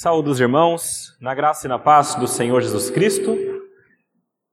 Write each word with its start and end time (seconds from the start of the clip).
Saúde 0.00 0.30
os 0.30 0.38
irmãos, 0.38 1.16
na 1.20 1.34
graça 1.34 1.66
e 1.66 1.68
na 1.68 1.76
paz 1.76 2.14
do 2.14 2.28
Senhor 2.28 2.62
Jesus 2.62 2.88
Cristo. 2.88 3.36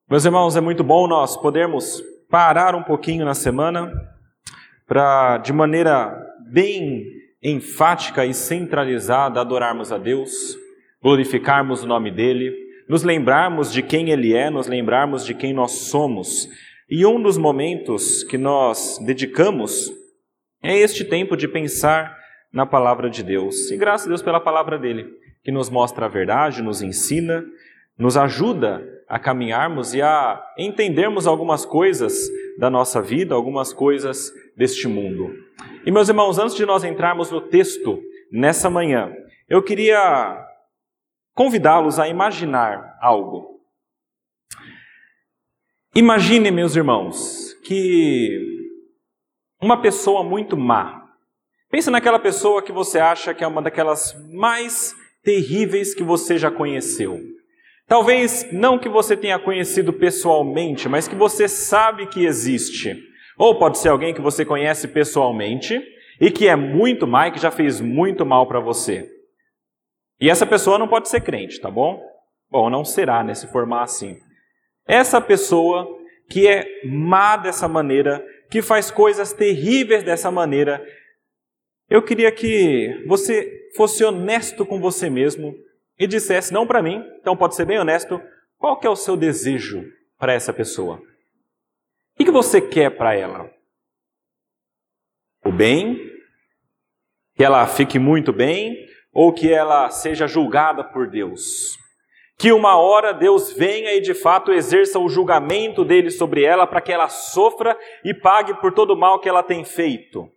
Meus 0.10 0.26
irmãos, 0.26 0.56
é 0.56 0.60
muito 0.60 0.84
bom 0.84 1.08
nós 1.08 1.38
podermos 1.38 2.02
parar 2.32 2.74
um 2.74 2.82
pouquinho 2.82 3.24
na 3.24 3.36
semana 3.36 3.94
para, 4.88 5.38
de 5.38 5.54
maneira 5.54 6.20
bem 6.52 7.06
enfática 7.44 8.26
e 8.26 8.34
centralizada, 8.34 9.40
adorarmos 9.40 9.92
a 9.92 10.00
Deus, 10.00 10.58
glorificarmos 11.00 11.84
o 11.84 11.88
nome 11.88 12.10
dEle, 12.10 12.52
nos 12.90 13.04
lembrarmos 13.04 13.72
de 13.72 13.84
quem 13.84 14.10
Ele 14.10 14.34
é, 14.34 14.50
nos 14.50 14.66
lembrarmos 14.66 15.24
de 15.24 15.36
quem 15.36 15.54
nós 15.54 15.74
somos. 15.74 16.50
E 16.90 17.06
um 17.06 17.22
dos 17.22 17.38
momentos 17.38 18.24
que 18.24 18.40
nós 18.40 18.98
dedicamos 19.06 19.92
é 20.64 20.76
este 20.76 21.06
tempo 21.06 21.38
de 21.38 21.48
pensar 21.48 22.18
na 22.52 22.66
palavra 22.66 23.12
de 23.12 23.22
Deus. 23.22 23.70
E 23.70 23.78
graças 23.78 24.08
a 24.08 24.10
Deus 24.10 24.24
pela 24.24 24.40
palavra 24.40 24.80
dele 24.80 25.24
que 25.46 25.52
nos 25.52 25.70
mostra 25.70 26.08
a 26.08 26.10
verdade, 26.10 26.64
nos 26.64 26.82
ensina, 26.82 27.46
nos 27.96 28.18
ajuda 28.18 28.84
a 29.08 29.20
caminharmos 29.20 29.94
e 29.94 30.02
a 30.02 30.44
entendermos 30.58 31.28
algumas 31.28 31.64
coisas 31.64 32.28
da 32.58 32.68
nossa 32.68 33.00
vida, 33.00 33.36
algumas 33.36 33.72
coisas 33.72 34.34
deste 34.58 34.88
mundo. 34.88 35.32
E 35.86 35.92
meus 35.92 36.10
irmãos, 36.10 36.40
antes 36.40 36.56
de 36.56 36.66
nós 36.66 36.84
entrarmos 36.84 37.30
no 37.30 37.40
texto 37.40 38.02
nessa 38.32 38.72
manhã, 38.72 39.14
eu 39.48 39.62
queria 39.62 40.44
convidá-los 41.36 42.00
a 42.00 42.08
imaginar 42.08 42.98
algo. 43.00 43.62
Imagine, 45.94 46.50
meus 46.50 46.76
irmãos, 46.76 47.54
que 47.64 48.72
uma 49.62 49.80
pessoa 49.80 50.24
muito 50.24 50.58
má. 50.58 51.08
Pensa 51.70 51.92
naquela 51.92 52.18
pessoa 52.18 52.64
que 52.64 52.72
você 52.72 52.98
acha 52.98 53.32
que 53.32 53.44
é 53.44 53.48
uma 53.48 53.62
daquelas 53.62 54.16
mais 54.34 55.05
terríveis 55.26 55.94
que 55.94 56.04
você 56.04 56.38
já 56.38 56.50
conheceu. 56.50 57.20
Talvez 57.88 58.48
não 58.52 58.80
que 58.80 58.88
você 58.88 59.18
tenha 59.18 59.38
conhecido 59.38 59.92
pessoalmente, 59.92 60.88
mas 60.88 61.08
que 61.08 61.16
você 61.16 61.48
sabe 61.48 62.08
que 62.08 62.26
existe. 62.26 62.96
Ou 63.38 63.60
pode 63.60 63.80
ser 63.80 63.90
alguém 63.90 64.14
que 64.14 64.22
você 64.22 64.46
conhece 64.46 64.88
pessoalmente 64.88 65.82
e 66.22 66.32
que 66.32 66.48
é 66.48 66.56
muito 66.56 67.06
mal, 67.06 67.32
que 67.32 67.40
já 67.40 67.52
fez 67.52 67.82
muito 67.82 68.26
mal 68.26 68.48
para 68.48 68.60
você. 68.60 69.10
E 70.22 70.30
essa 70.30 70.46
pessoa 70.46 70.80
não 70.80 70.88
pode 70.88 71.10
ser 71.10 71.22
crente, 71.22 71.60
tá 71.60 71.70
bom? 71.70 72.02
Bom, 72.50 72.70
não 72.70 72.86
será, 72.86 73.24
né, 73.24 73.34
se 73.34 73.52
formar 73.52 73.84
assim. 73.84 74.18
Essa 74.88 75.20
pessoa 75.20 75.88
que 76.30 76.48
é 76.48 76.66
má 76.86 77.36
dessa 77.36 77.68
maneira, 77.68 78.24
que 78.50 78.62
faz 78.62 78.90
coisas 78.90 79.34
terríveis 79.34 80.04
dessa 80.04 80.32
maneira, 80.32 80.84
eu 81.90 82.02
queria 82.02 82.32
que 82.32 83.04
você 83.08 83.70
fosse 83.76 84.04
honesto 84.04 84.66
com 84.66 84.80
você 84.80 85.10
mesmo 85.10 85.56
e 85.98 86.08
dissesse, 86.08 86.54
não 86.54 86.66
para 86.66 86.82
mim, 86.82 87.04
então 87.20 87.38
pode 87.38 87.56
ser 87.56 87.66
bem 87.66 87.80
honesto, 87.80 88.22
qual 88.58 88.80
que 88.80 88.88
é 88.88 88.90
o 88.90 88.96
seu 88.96 89.16
desejo 89.16 89.86
para 90.18 90.34
essa 90.34 90.52
pessoa? 90.52 91.02
O 92.20 92.24
que 92.24 92.32
você 92.32 92.62
quer 92.62 92.98
para 92.98 93.14
ela? 93.14 93.50
O 95.44 95.52
bem? 95.52 96.00
Que 97.36 97.44
ela 97.44 97.68
fique 97.68 98.00
muito 98.00 98.34
bem? 98.34 98.88
Ou 99.14 99.34
que 99.34 99.52
ela 99.52 99.90
seja 99.90 100.28
julgada 100.28 100.84
por 100.84 101.10
Deus? 101.10 101.78
Que 102.38 102.52
uma 102.52 102.78
hora 102.78 103.14
Deus 103.14 103.54
venha 103.54 103.94
e 103.94 104.02
de 104.02 104.14
fato 104.14 104.52
exerça 104.52 105.00
o 105.00 105.08
julgamento 105.08 105.86
dele 105.86 106.10
sobre 106.10 106.44
ela 106.44 106.66
para 106.66 106.82
que 106.82 106.92
ela 106.92 107.08
sofra 107.08 107.78
e 108.04 108.14
pague 108.14 108.54
por 108.56 108.74
todo 108.74 108.92
o 108.92 108.98
mal 108.98 109.20
que 109.20 109.30
ela 109.30 109.44
tem 109.44 109.64
feito? 109.64 110.30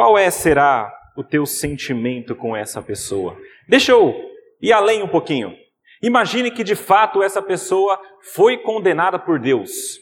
Qual 0.00 0.16
é 0.16 0.30
será 0.30 0.90
o 1.14 1.22
teu 1.22 1.44
sentimento 1.44 2.34
com 2.34 2.56
essa 2.56 2.80
pessoa? 2.80 3.38
Deixa 3.68 3.92
eu 3.92 4.14
ir 4.58 4.72
além 4.72 5.02
um 5.02 5.06
pouquinho. 5.06 5.54
Imagine 6.00 6.50
que 6.50 6.64
de 6.64 6.74
fato 6.74 7.22
essa 7.22 7.42
pessoa 7.42 8.00
foi 8.32 8.56
condenada 8.56 9.18
por 9.18 9.38
Deus. 9.38 9.98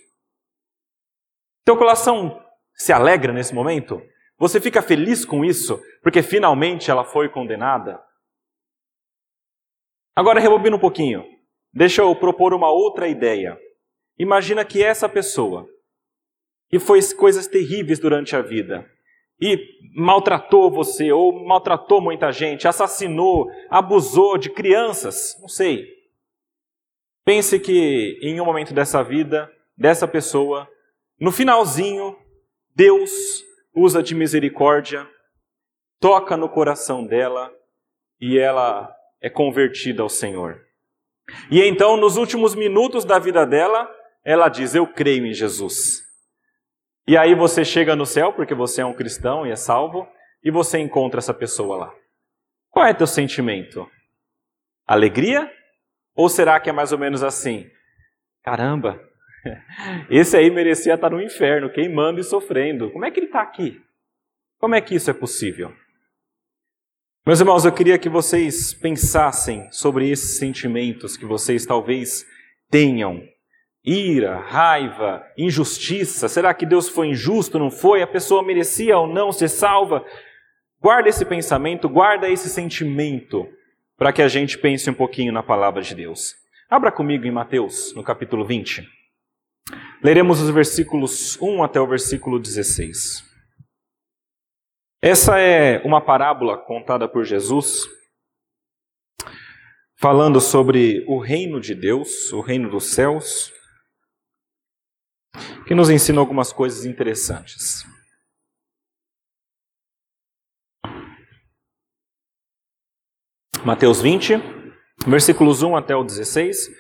Teu 1.65 1.77
coração 1.77 2.41
se 2.75 2.93
alegra 2.93 3.33
nesse 3.33 3.53
momento? 3.53 4.01
Você 4.39 4.61
fica 4.61 4.81
feliz 4.81 5.25
com 5.25 5.45
isso, 5.45 5.83
porque 6.01 6.23
finalmente 6.23 6.93
ela 6.93 7.03
foi 7.03 7.29
condenada? 7.29 8.01
Agora 10.15 10.39
rebobina 10.39 10.77
um 10.77 10.81
pouquinho. 10.81 11.25
Deixa 11.73 12.03
eu 12.03 12.15
propor 12.15 12.55
uma 12.55 12.71
outra 12.71 13.09
ideia. 13.09 13.59
Imagina 14.17 14.65
que 14.65 14.81
essa 14.81 15.09
pessoa, 15.09 15.69
que 16.69 16.79
fez 16.79 17.13
coisas 17.13 17.49
terríveis 17.49 17.99
durante 17.99 18.37
a 18.37 18.41
vida, 18.41 18.89
e 19.41 19.59
maltratou 19.95 20.71
você, 20.71 21.13
ou 21.13 21.45
maltratou 21.45 22.01
muita 22.01 22.33
gente, 22.33 22.67
assassinou, 22.67 23.51
abusou 23.71 24.37
de 24.37 24.51
crianças, 24.51 25.37
não 25.41 25.49
sei. 25.49 25.87
Pense 27.25 27.61
que 27.61 28.19
em 28.23 28.41
um 28.41 28.45
momento 28.45 28.73
dessa 28.73 29.03
vida, 29.03 29.51
dessa 29.77 30.09
pessoa, 30.09 30.69
no 31.21 31.31
finalzinho, 31.31 32.17
Deus 32.75 33.11
usa 33.75 34.03
de 34.03 34.15
misericórdia, 34.15 35.07
toca 36.01 36.37
no 36.37 36.49
coração 36.49 37.05
dela 37.05 37.53
e 38.21 38.39
ela 38.39 38.93
é 39.21 39.29
convertida 39.29 40.03
ao 40.03 40.09
Senhor. 40.09 40.65
E 41.51 41.61
então, 41.63 41.97
nos 41.97 42.17
últimos 42.17 42.55
minutos 42.55 43.05
da 43.05 43.19
vida 43.19 43.45
dela, 43.45 43.89
ela 44.25 44.49
diz: 44.49 44.75
Eu 44.75 44.87
creio 44.87 45.27
em 45.27 45.35
Jesus. 45.35 46.08
E 47.09 47.17
aí 47.17 47.35
você 47.35 47.65
chega 47.65 47.97
no 47.97 48.05
céu, 48.05 48.35
porque 48.35 48.55
você 48.55 48.83
é 48.83 48.85
um 48.85 48.93
cristão 48.93 49.47
e 49.47 49.51
é 49.51 49.57
salvo, 49.57 50.07
e 50.45 50.51
você 50.51 50.79
encontra 50.79 51.21
essa 51.21 51.33
pessoa 51.33 51.75
lá. 51.75 51.95
Qual 52.69 52.85
é 52.85 52.93
teu 52.93 53.07
sentimento? 53.07 53.91
Alegria? 54.87 55.51
Ou 56.15 56.29
será 56.29 56.61
que 56.61 56.69
é 56.69 56.73
mais 56.73 56.93
ou 56.93 56.99
menos 56.99 57.23
assim? 57.23 57.67
Caramba, 58.43 59.01
esse 60.11 60.37
aí 60.37 60.51
merecia 60.51 60.93
estar 60.93 61.09
no 61.09 61.23
inferno, 61.23 61.73
queimando 61.73 62.21
e 62.21 62.25
sofrendo. 62.25 62.91
Como 62.91 63.07
é 63.07 63.11
que 63.11 63.21
ele 63.21 63.27
está 63.29 63.41
aqui? 63.41 63.81
Como 64.59 64.75
é 64.75 64.81
que 64.83 64.95
isso 64.95 65.11
é 65.11 65.15
possível? 65.15 65.73
Meus 67.27 67.41
irmãos, 67.41 67.65
eu 67.65 67.73
queria 67.73 67.99
que 67.99 68.11
vocês 68.11 68.75
pensassem 68.75 69.67
sobre 69.73 70.11
esses 70.11 70.37
sentimentos 70.37 71.17
que 71.17 71.25
vocês 71.25 71.65
talvez 71.65 72.27
tenham 72.69 73.27
ira, 73.89 74.37
raiva, 74.37 75.25
injustiça. 75.37 76.29
Será 76.29 76.53
que 76.53 76.67
Deus 76.67 76.91
foi 76.91 77.09
injusto? 77.09 77.59
Não 77.59 77.71
foi? 77.71 78.03
A 78.03 78.07
pessoa 78.07 78.43
merecia 78.43 78.99
ou 78.99 79.07
não 79.07 79.33
ser 79.33 79.49
salva? 79.49 80.05
Guarda 80.79 81.09
esse 81.09 81.25
pensamento, 81.25 81.89
guarda 81.89 82.29
esse 82.29 82.51
sentimento, 82.51 83.49
para 83.97 84.13
que 84.13 84.21
a 84.21 84.29
gente 84.29 84.59
pense 84.59 84.91
um 84.91 84.95
pouquinho 84.95 85.33
na 85.33 85.43
palavra 85.43 85.81
de 85.81 85.95
Deus. 85.95 86.35
Abra 86.69 86.93
comigo 86.93 87.25
em 87.25 87.31
Mateus, 87.31 87.95
no 87.97 88.05
capítulo 88.05 88.45
20. 88.45 88.87
Leremos 90.03 90.41
os 90.41 90.51
versículos 90.51 91.41
1 91.41 91.63
até 91.63 91.81
o 91.81 91.87
versículo 91.87 92.39
16. 92.39 93.25
Essa 95.01 95.41
é 95.41 95.81
uma 95.83 96.01
parábola 96.01 96.59
contada 96.59 97.09
por 97.09 97.25
Jesus, 97.25 97.89
falando 99.97 100.41
sobre 100.41 101.05
o 101.09 101.19
reino 101.19 101.59
de 101.59 101.75
Deus, 101.75 102.33
o 102.33 102.41
reino 102.41 102.69
dos 102.69 102.93
céus, 102.93 103.53
que 105.69 105.75
nos 105.75 105.91
ensina 105.91 106.19
algumas 106.19 106.51
coisas 106.51 106.87
interessantes. 106.87 107.85
Mateus 113.63 114.01
20, 114.01 114.41
versículos 115.07 115.63
1 115.63 115.77
até 115.77 115.95
o 115.95 116.03
16. 116.03 116.71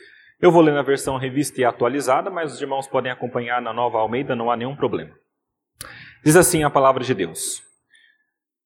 Eu 0.40 0.50
vou 0.50 0.62
ler 0.62 0.72
na 0.72 0.80
versão 0.80 1.18
revista 1.18 1.60
e 1.60 1.66
atualizada, 1.66 2.30
mas 2.30 2.54
os 2.54 2.62
irmãos 2.62 2.88
podem 2.88 3.12
acompanhar 3.12 3.60
na 3.60 3.74
nova 3.74 3.98
Almeida, 3.98 4.34
não 4.34 4.50
há 4.50 4.56
nenhum 4.56 4.74
problema. 4.74 5.14
Diz 6.24 6.34
assim 6.34 6.64
a 6.64 6.70
palavra 6.70 7.04
de 7.04 7.12
Deus: 7.12 7.62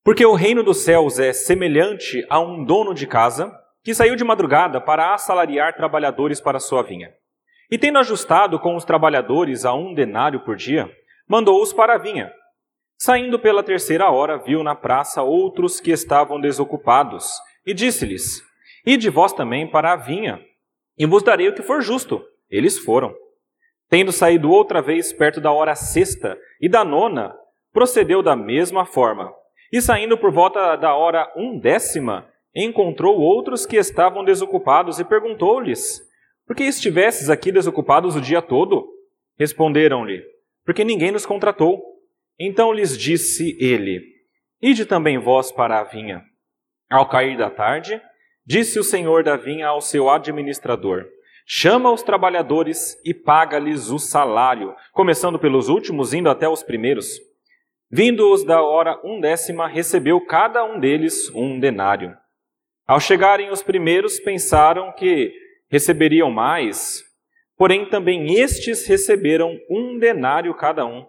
Porque 0.05 0.25
o 0.25 0.35
reino 0.35 0.63
dos 0.63 0.85
céus 0.85 1.19
é 1.19 1.33
semelhante 1.33 2.25
a 2.31 2.39
um 2.39 2.65
dono 2.65 2.95
de 2.95 3.09
casa 3.09 3.53
que 3.83 3.93
saiu 3.93 4.15
de 4.15 4.23
madrugada 4.23 4.81
para 4.81 5.15
assalariar 5.15 5.75
trabalhadores 5.75 6.41
para 6.41 6.61
sua 6.61 6.85
vinha. 6.85 7.13
E 7.71 7.79
tendo 7.79 7.99
ajustado 7.99 8.59
com 8.59 8.77
os 8.77 8.85
trabalhadores 8.85 9.65
a 9.65 9.75
um 9.75 9.95
denário 9.95 10.41
por 10.41 10.57
dia, 10.57 10.91
mandou-os 11.29 11.73
para 11.73 11.95
a 11.95 11.99
vinha. 11.99 12.31
Saindo 12.99 13.39
pela 13.39 13.63
terceira 13.63 14.11
hora, 14.11 14.39
viu 14.39 14.63
na 14.63 14.75
praça 14.75 15.23
outros 15.23 15.81
que 15.81 15.91
estavam 15.91 16.41
desocupados, 16.41 17.33
e 17.67 17.75
disse-lhes: 17.75 18.43
Ide 18.87 19.11
vós 19.11 19.33
também 19.33 19.69
para 19.71 19.93
a 19.93 19.97
vinha, 19.97 20.41
e 20.99 21.07
vos 21.07 21.23
darei 21.23 21.49
o 21.49 21.55
que 21.55 21.63
for 21.63 21.81
justo. 21.83 22.23
Eles 22.51 22.79
foram. 22.79 23.15
Tendo 23.89 24.13
saído 24.13 24.51
outra 24.51 24.81
vez 24.81 25.13
perto 25.13 25.41
da 25.41 25.51
hora 25.51 25.75
sexta 25.75 26.39
e 26.61 26.69
da 26.69 26.85
nona, 26.85 27.35
procedeu 27.73 28.23
da 28.23 28.37
mesma 28.37 28.85
forma. 28.85 29.33
E 29.73 29.81
saindo 29.81 30.19
por 30.19 30.31
volta 30.31 30.77
da 30.77 30.95
hora 30.95 31.33
undécima, 31.37 32.29
encontrou 32.55 33.19
outros 33.19 33.65
que 33.65 33.77
estavam 33.77 34.25
desocupados 34.25 34.99
e 34.99 35.05
perguntou-lhes: 35.05 36.01
porque 36.47 36.65
estivesses 36.65 37.31
aqui 37.31 37.51
desocupados 37.53 38.17
o 38.17 38.21
dia 38.21 38.43
todo? 38.43 38.89
Responderam-lhe: 39.39 40.23
Porque 40.65 40.85
ninguém 40.85 41.11
nos 41.11 41.27
contratou. 41.27 41.81
Então 42.39 42.73
lhes 42.73 42.97
disse 42.97 43.57
ele: 43.61 44.03
Ide 44.61 44.87
também 44.87 45.19
vós 45.19 45.53
para 45.53 45.81
a 45.81 45.85
vinha. 45.85 46.23
Ao 46.91 47.09
cair 47.09 47.37
da 47.37 47.49
tarde, 47.49 48.01
Disse 48.45 48.81
o 48.81 48.83
senhor 48.83 49.23
da 49.23 49.37
vinha 49.37 49.69
ao 49.69 49.81
seu 49.81 50.11
administrador: 50.11 51.07
Chama 51.47 51.93
os 51.93 52.03
trabalhadores 52.03 53.01
e 53.05 53.15
paga-lhes 53.15 53.89
o 53.89 54.01
salário, 54.01 54.75
começando 54.93 55.39
pelos 55.39 55.69
últimos, 55.69 56.13
indo 56.13 56.29
até 56.29 56.49
os 56.49 56.63
primeiros. 56.63 57.07
Vindo-os 57.89 58.43
da 58.45 58.61
hora 58.61 58.99
undécima, 59.05 59.69
recebeu 59.69 60.21
cada 60.23 60.65
um 60.65 60.81
deles 60.81 61.31
um 61.35 61.61
denário. 61.61 62.17
Ao 62.85 62.99
chegarem 62.99 63.51
os 63.51 63.63
primeiros, 63.63 64.19
pensaram 64.19 64.91
que 64.93 65.33
receberiam 65.73 66.31
mais, 66.31 67.03
porém 67.57 67.87
também 67.87 68.35
estes 68.39 68.87
receberam 68.87 69.59
um 69.71 69.99
denário 69.99 70.55
cada 70.55 70.85
um. 70.85 71.07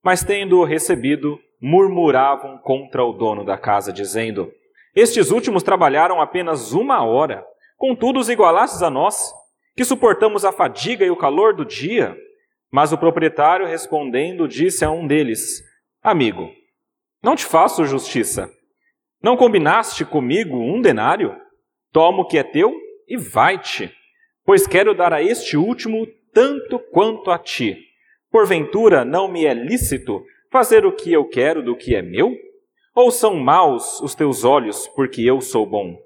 Mas 0.00 0.22
tendo-o 0.22 0.62
recebido, 0.62 1.40
murmuravam 1.60 2.58
contra 2.58 3.04
o 3.04 3.12
dono 3.12 3.44
da 3.44 3.58
casa, 3.58 3.92
dizendo: 3.92 4.52
Estes 4.94 5.32
últimos 5.32 5.64
trabalharam 5.64 6.20
apenas 6.20 6.72
uma 6.72 7.04
hora, 7.04 7.44
contudo 7.76 8.20
os 8.20 8.28
igualastes 8.28 8.82
a 8.82 8.88
nós 8.88 9.32
que 9.76 9.84
suportamos 9.84 10.44
a 10.44 10.52
fadiga 10.52 11.04
e 11.04 11.10
o 11.10 11.16
calor 11.16 11.52
do 11.52 11.64
dia? 11.64 12.16
Mas 12.70 12.92
o 12.92 12.98
proprietário, 12.98 13.66
respondendo, 13.66 14.46
disse 14.46 14.84
a 14.84 14.90
um 14.92 15.08
deles: 15.08 15.60
Amigo, 16.00 16.50
não 17.20 17.34
te 17.34 17.44
faço 17.44 17.84
justiça. 17.84 18.48
Não 19.20 19.36
combinaste 19.36 20.04
comigo 20.04 20.56
um 20.56 20.80
denário? 20.80 21.34
Toma 21.90 22.22
o 22.22 22.26
que 22.26 22.38
é 22.38 22.44
teu 22.44 22.72
e 23.08 23.16
vai-te, 23.16 23.92
pois 24.44 24.66
quero 24.66 24.94
dar 24.94 25.12
a 25.12 25.22
este 25.22 25.56
último 25.56 26.06
tanto 26.32 26.78
quanto 26.78 27.30
a 27.30 27.38
ti. 27.38 27.76
Porventura 28.30 29.04
não 29.04 29.28
me 29.28 29.46
é 29.46 29.54
lícito 29.54 30.24
fazer 30.50 30.84
o 30.84 30.92
que 30.92 31.12
eu 31.12 31.28
quero 31.28 31.62
do 31.62 31.76
que 31.76 31.94
é 31.94 32.02
meu? 32.02 32.36
Ou 32.94 33.10
são 33.10 33.36
maus 33.36 34.00
os 34.00 34.14
teus 34.14 34.44
olhos, 34.44 34.86
porque 34.88 35.22
eu 35.22 35.40
sou 35.40 35.66
bom? 35.66 35.96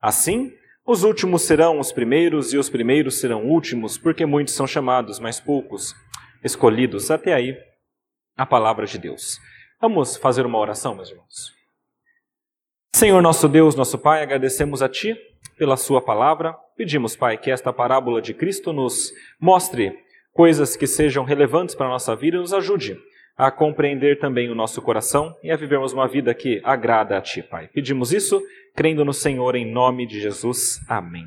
Assim, 0.00 0.52
os 0.84 1.04
últimos 1.04 1.42
serão 1.42 1.78
os 1.78 1.92
primeiros 1.92 2.52
e 2.52 2.58
os 2.58 2.68
primeiros 2.68 3.20
serão 3.20 3.46
últimos, 3.46 3.96
porque 3.96 4.26
muitos 4.26 4.54
são 4.54 4.66
chamados, 4.66 5.20
mas 5.20 5.38
poucos 5.38 5.94
escolhidos. 6.42 7.10
Até 7.10 7.32
aí, 7.32 7.56
a 8.36 8.44
palavra 8.44 8.86
de 8.86 8.98
Deus. 8.98 9.38
Vamos 9.80 10.16
fazer 10.16 10.44
uma 10.44 10.58
oração, 10.58 10.94
meus 10.94 11.10
irmãos. 11.10 11.61
Senhor 12.94 13.20
nosso 13.20 13.48
Deus, 13.48 13.74
nosso 13.74 13.98
Pai, 13.98 14.22
agradecemos 14.22 14.80
a 14.82 14.88
Ti 14.88 15.16
pela 15.58 15.76
Sua 15.76 16.00
palavra. 16.00 16.54
Pedimos, 16.76 17.16
Pai, 17.16 17.36
que 17.36 17.50
esta 17.50 17.72
parábola 17.72 18.22
de 18.22 18.32
Cristo 18.32 18.72
nos 18.72 19.12
mostre 19.40 19.92
coisas 20.32 20.76
que 20.76 20.86
sejam 20.86 21.24
relevantes 21.24 21.74
para 21.74 21.86
a 21.86 21.90
nossa 21.90 22.14
vida 22.14 22.36
e 22.36 22.40
nos 22.40 22.52
ajude 22.52 22.96
a 23.36 23.50
compreender 23.50 24.18
também 24.18 24.50
o 24.50 24.54
nosso 24.54 24.80
coração 24.80 25.34
e 25.42 25.50
a 25.50 25.56
vivermos 25.56 25.92
uma 25.92 26.06
vida 26.06 26.32
que 26.34 26.60
agrada 26.62 27.16
a 27.16 27.20
Ti, 27.20 27.42
Pai. 27.42 27.68
Pedimos 27.72 28.12
isso 28.12 28.40
crendo 28.74 29.04
no 29.04 29.12
Senhor 29.12 29.56
em 29.56 29.70
nome 29.70 30.06
de 30.06 30.20
Jesus. 30.20 30.80
Amém. 30.88 31.24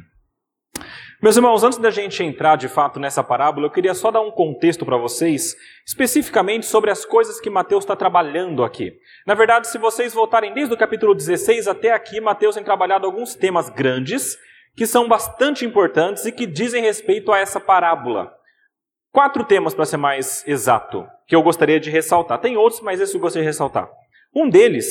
Meus 1.21 1.37
irmãos, 1.37 1.63
antes 1.63 1.77
da 1.77 1.89
gente 1.89 2.21
entrar 2.23 2.57
de 2.57 2.67
fato 2.67 2.99
nessa 2.99 3.23
parábola, 3.23 3.67
eu 3.67 3.71
queria 3.71 3.93
só 3.93 4.11
dar 4.11 4.19
um 4.19 4.31
contexto 4.31 4.85
para 4.85 4.97
vocês, 4.97 5.55
especificamente 5.87 6.65
sobre 6.65 6.91
as 6.91 7.05
coisas 7.05 7.39
que 7.39 7.49
Mateus 7.49 7.85
está 7.85 7.95
trabalhando 7.95 8.63
aqui. 8.63 8.93
Na 9.25 9.33
verdade, 9.33 9.67
se 9.69 9.77
vocês 9.77 10.13
voltarem 10.13 10.53
desde 10.53 10.73
o 10.73 10.77
capítulo 10.77 11.15
16 11.15 11.67
até 11.67 11.91
aqui, 11.93 12.19
Mateus 12.19 12.55
tem 12.55 12.63
trabalhado 12.63 13.05
alguns 13.05 13.33
temas 13.33 13.69
grandes 13.69 14.37
que 14.75 14.85
são 14.85 15.07
bastante 15.07 15.65
importantes 15.65 16.25
e 16.25 16.33
que 16.33 16.45
dizem 16.45 16.83
respeito 16.83 17.31
a 17.31 17.39
essa 17.39 17.61
parábola. 17.61 18.33
Quatro 19.09 19.45
temas, 19.45 19.73
para 19.73 19.85
ser 19.85 19.95
mais 19.95 20.45
exato, 20.45 21.07
que 21.25 21.33
eu 21.33 21.41
gostaria 21.41 21.79
de 21.79 21.89
ressaltar. 21.89 22.39
Tem 22.39 22.57
outros, 22.57 22.81
mas 22.81 22.99
esse 22.99 23.15
eu 23.15 23.21
gostaria 23.21 23.45
de 23.45 23.49
ressaltar. 23.49 23.89
Um 24.35 24.49
deles 24.49 24.85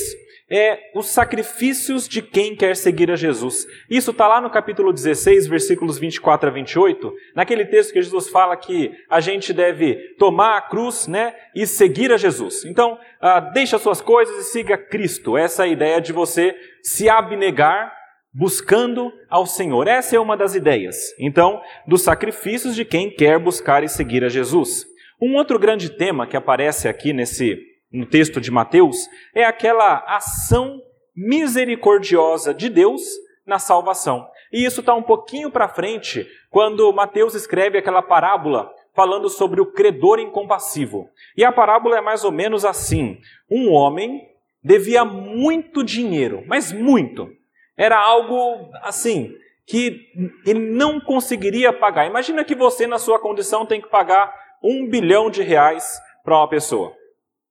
é 0.49 0.91
os 0.93 1.07
sacrifícios 1.07 2.07
de 2.07 2.21
quem 2.21 2.55
quer 2.55 2.75
seguir 2.75 3.09
a 3.09 3.15
Jesus. 3.15 3.65
Isso 3.89 4.11
está 4.11 4.27
lá 4.27 4.39
no 4.39 4.49
capítulo 4.49 4.93
16, 4.93 5.47
versículos 5.47 5.97
24 5.97 6.49
a 6.49 6.53
28, 6.53 7.13
naquele 7.35 7.65
texto 7.65 7.93
que 7.93 8.01
Jesus 8.01 8.29
fala 8.29 8.55
que 8.55 8.91
a 9.09 9.19
gente 9.19 9.51
deve 9.53 9.95
tomar 10.17 10.57
a 10.57 10.61
cruz 10.61 11.07
né, 11.07 11.33
e 11.55 11.65
seguir 11.65 12.11
a 12.11 12.17
Jesus. 12.17 12.63
Então, 12.65 12.97
ah, 13.19 13.39
deixa 13.39 13.79
suas 13.79 14.01
coisas 14.01 14.47
e 14.47 14.51
siga 14.51 14.77
Cristo. 14.77 15.37
Essa 15.37 15.63
é 15.63 15.65
a 15.65 15.71
ideia 15.71 15.99
de 15.99 16.13
você 16.13 16.55
se 16.83 17.09
abnegar 17.09 17.91
buscando 18.33 19.11
ao 19.29 19.45
Senhor. 19.45 19.87
Essa 19.87 20.15
é 20.15 20.19
uma 20.19 20.35
das 20.37 20.53
ideias. 20.53 20.97
Então, 21.19 21.61
dos 21.87 22.01
sacrifícios 22.01 22.75
de 22.75 22.83
quem 22.83 23.09
quer 23.09 23.39
buscar 23.39 23.83
e 23.83 23.89
seguir 23.89 24.23
a 24.23 24.29
Jesus. 24.29 24.85
Um 25.21 25.35
outro 25.35 25.57
grande 25.57 25.89
tema 25.89 26.27
que 26.27 26.35
aparece 26.35 26.87
aqui 26.87 27.13
nesse 27.13 27.74
no 27.95 28.05
texto 28.05 28.41
de 28.41 28.51
Mateus 28.51 29.09
é 29.33 29.45
aquela 29.45 30.03
ação 30.07 30.81
misericordiosa 31.15 32.53
de 32.53 32.69
Deus 32.69 33.01
na 33.47 33.57
salvação. 33.57 34.27
E 34.51 34.65
isso 34.65 34.81
está 34.81 34.93
um 34.93 35.03
pouquinho 35.03 35.49
para 35.49 35.69
frente 35.69 36.27
quando 36.49 36.91
Mateus 36.91 37.33
escreve 37.33 37.77
aquela 37.77 38.01
parábola 38.01 38.71
falando 38.93 39.29
sobre 39.29 39.61
o 39.61 39.71
credor 39.71 40.19
incompassivo. 40.19 41.09
E 41.37 41.43
a 41.43 41.51
parábola 41.51 41.97
é 41.97 42.01
mais 42.01 42.23
ou 42.23 42.31
menos 42.31 42.65
assim: 42.65 43.19
um 43.49 43.71
homem 43.71 44.21
devia 44.63 45.05
muito 45.05 45.83
dinheiro, 45.83 46.43
mas 46.47 46.71
muito. 46.71 47.29
Era 47.77 47.97
algo 47.97 48.69
assim 48.81 49.33
que 49.67 50.11
ele 50.45 50.59
não 50.59 50.99
conseguiria 50.99 51.73
pagar. 51.73 52.05
Imagina 52.05 52.43
que 52.43 52.55
você, 52.55 52.87
na 52.87 52.99
sua 52.99 53.19
condição, 53.19 53.65
tem 53.65 53.81
que 53.81 53.89
pagar 53.89 54.33
um 54.63 54.87
bilhão 54.87 55.29
de 55.29 55.41
reais 55.41 55.99
para 56.23 56.37
uma 56.37 56.47
pessoa. 56.47 56.95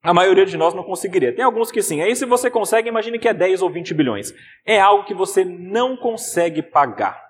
A 0.04 0.12
maioria 0.12 0.44
de 0.44 0.58
nós 0.58 0.74
não 0.74 0.84
conseguiria. 0.84 1.34
Tem 1.34 1.42
alguns 1.42 1.72
que 1.72 1.80
sim. 1.80 2.02
Aí, 2.02 2.14
se 2.14 2.26
você 2.26 2.50
consegue, 2.50 2.90
imagine 2.90 3.18
que 3.18 3.26
é 3.26 3.32
10 3.32 3.62
ou 3.62 3.70
20 3.70 3.94
bilhões. 3.94 4.34
É 4.66 4.78
algo 4.78 5.04
que 5.04 5.14
você 5.14 5.46
não 5.46 5.96
consegue 5.96 6.62
pagar. 6.62 7.24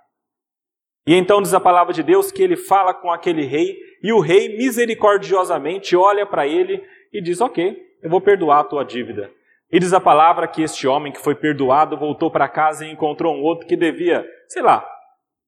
E 1.06 1.14
então 1.14 1.40
diz 1.40 1.54
a 1.54 1.60
palavra 1.60 1.92
de 1.92 2.02
Deus 2.02 2.32
que 2.32 2.42
ele 2.42 2.56
fala 2.56 2.92
com 2.92 3.12
aquele 3.12 3.44
rei, 3.44 3.76
e 4.02 4.12
o 4.12 4.18
rei 4.18 4.56
misericordiosamente 4.56 5.94
olha 5.94 6.26
para 6.26 6.48
ele 6.48 6.82
e 7.12 7.22
diz: 7.22 7.40
Ok, 7.40 7.80
eu 8.02 8.10
vou 8.10 8.20
perdoar 8.20 8.60
a 8.60 8.64
tua 8.64 8.84
dívida. 8.84 9.30
E 9.70 9.78
diz 9.78 9.92
a 9.92 10.00
palavra 10.00 10.48
que 10.48 10.62
este 10.62 10.88
homem 10.88 11.12
que 11.12 11.20
foi 11.20 11.36
perdoado 11.36 11.96
voltou 11.96 12.28
para 12.28 12.48
casa 12.48 12.84
e 12.84 12.90
encontrou 12.90 13.34
um 13.36 13.42
outro 13.42 13.68
que 13.68 13.76
devia, 13.76 14.26
sei 14.48 14.62
lá, 14.62 14.84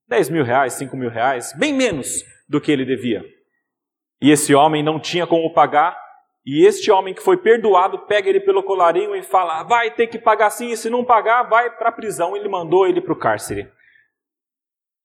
10 0.07 0.29
mil 0.29 0.43
reais, 0.45 0.73
5 0.73 0.95
mil 0.95 1.09
reais, 1.09 1.53
bem 1.57 1.73
menos 1.73 2.23
do 2.47 2.61
que 2.61 2.71
ele 2.71 2.85
devia. 2.85 3.23
E 4.21 4.31
esse 4.31 4.55
homem 4.55 4.81
não 4.81 4.99
tinha 4.99 5.27
como 5.27 5.53
pagar, 5.53 5.97
e 6.49 6.65
este 6.65 6.89
homem 6.89 7.13
que 7.13 7.21
foi 7.21 7.35
perdoado 7.35 7.99
pega 8.05 8.29
ele 8.29 8.39
pelo 8.39 8.63
colarinho 8.63 9.13
e 9.13 9.21
fala: 9.21 9.63
vai 9.63 9.91
ter 9.91 10.07
que 10.07 10.17
pagar 10.17 10.49
sim, 10.49 10.71
e 10.71 10.77
se 10.77 10.89
não 10.89 11.03
pagar, 11.03 11.43
vai 11.43 11.69
para 11.69 11.89
a 11.89 11.91
prisão. 11.91 12.37
Ele 12.37 12.47
mandou 12.47 12.87
ele 12.87 13.01
para 13.01 13.11
o 13.11 13.17
cárcere. 13.17 13.69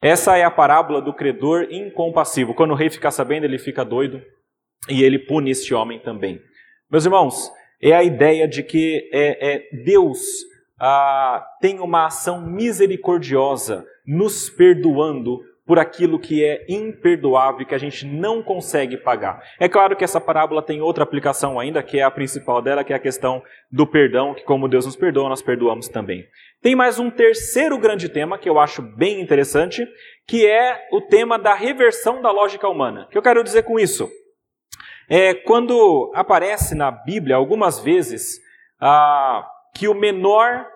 Essa 0.01 0.37
é 0.37 0.45
a 0.45 0.51
parábola 0.53 1.03
do 1.03 1.13
credor 1.13 1.67
incompassivo. 1.69 2.55
Quando 2.55 2.71
o 2.71 2.77
rei 2.77 2.89
fica 2.89 3.11
sabendo, 3.11 3.43
ele 3.43 3.59
fica 3.59 3.85
doido 3.85 4.23
e 4.89 5.03
ele 5.03 5.19
pune 5.19 5.51
este 5.51 5.75
homem 5.75 5.99
também. 5.99 6.41
Meus 6.89 7.05
irmãos, 7.05 7.51
é 7.83 7.93
a 7.93 8.05
ideia 8.05 8.47
de 8.47 8.63
que 8.63 9.11
é, 9.13 9.55
é 9.55 9.69
Deus 9.85 10.21
ah, 10.81 11.45
tem 11.61 11.81
uma 11.81 12.07
ação 12.07 12.47
misericordiosa, 12.47 13.85
nos 14.07 14.49
perdoando 14.49 15.41
por 15.65 15.79
aquilo 15.79 16.19
que 16.19 16.45
é 16.45 16.65
imperdoável 16.69 17.63
e 17.63 17.65
que 17.65 17.75
a 17.75 17.79
gente 17.79 18.05
não 18.05 18.43
consegue 18.43 18.97
pagar. 18.97 19.43
É 19.61 19.69
claro 19.69 19.97
que 19.97 20.05
essa 20.05 20.21
parábola 20.21 20.63
tem 20.63 20.81
outra 20.81 21.05
aplicação 21.05 21.59
ainda, 21.59 21.83
que 21.83 21.99
é 21.99 22.03
a 22.03 22.11
principal 22.11 22.61
dela, 22.61 22.83
que 22.83 22.93
é 22.93 22.97
a 22.97 23.01
questão 23.01 23.43
do 23.71 23.87
perdão, 23.87 24.35
que 24.35 24.43
como 24.43 24.69
Deus 24.69 24.87
nos 24.87 24.97
perdoa, 24.97 25.29
nós 25.29 25.43
perdoamos 25.43 25.89
também. 25.89 26.25
Tem 26.61 26.75
mais 26.75 26.99
um 26.99 27.11
terceiro 27.11 27.79
grande 27.79 28.09
tema 28.09 28.39
que 28.39 28.49
eu 28.49 28.59
acho 28.59 28.83
bem 28.83 29.21
interessante, 29.21 29.87
que 30.27 30.47
é 30.47 30.89
o 30.93 31.01
tema 31.01 31.39
da 31.39 31.55
reversão 31.55 32.21
da 32.21 32.31
lógica 32.31 32.69
humana. 32.69 33.05
O 33.05 33.09
que 33.09 33.19
eu 33.19 33.23
quero 33.23 33.45
dizer 33.45 33.63
com 33.63 33.79
isso? 33.79 34.11
É, 35.09 35.35
quando 35.35 36.13
aparece 36.15 36.75
na 36.75 36.91
Bíblia 36.91 37.37
algumas 37.37 37.79
vezes 37.81 38.41
ah, 38.81 39.47
que 39.75 39.89
o 39.89 39.95
menor 39.95 40.67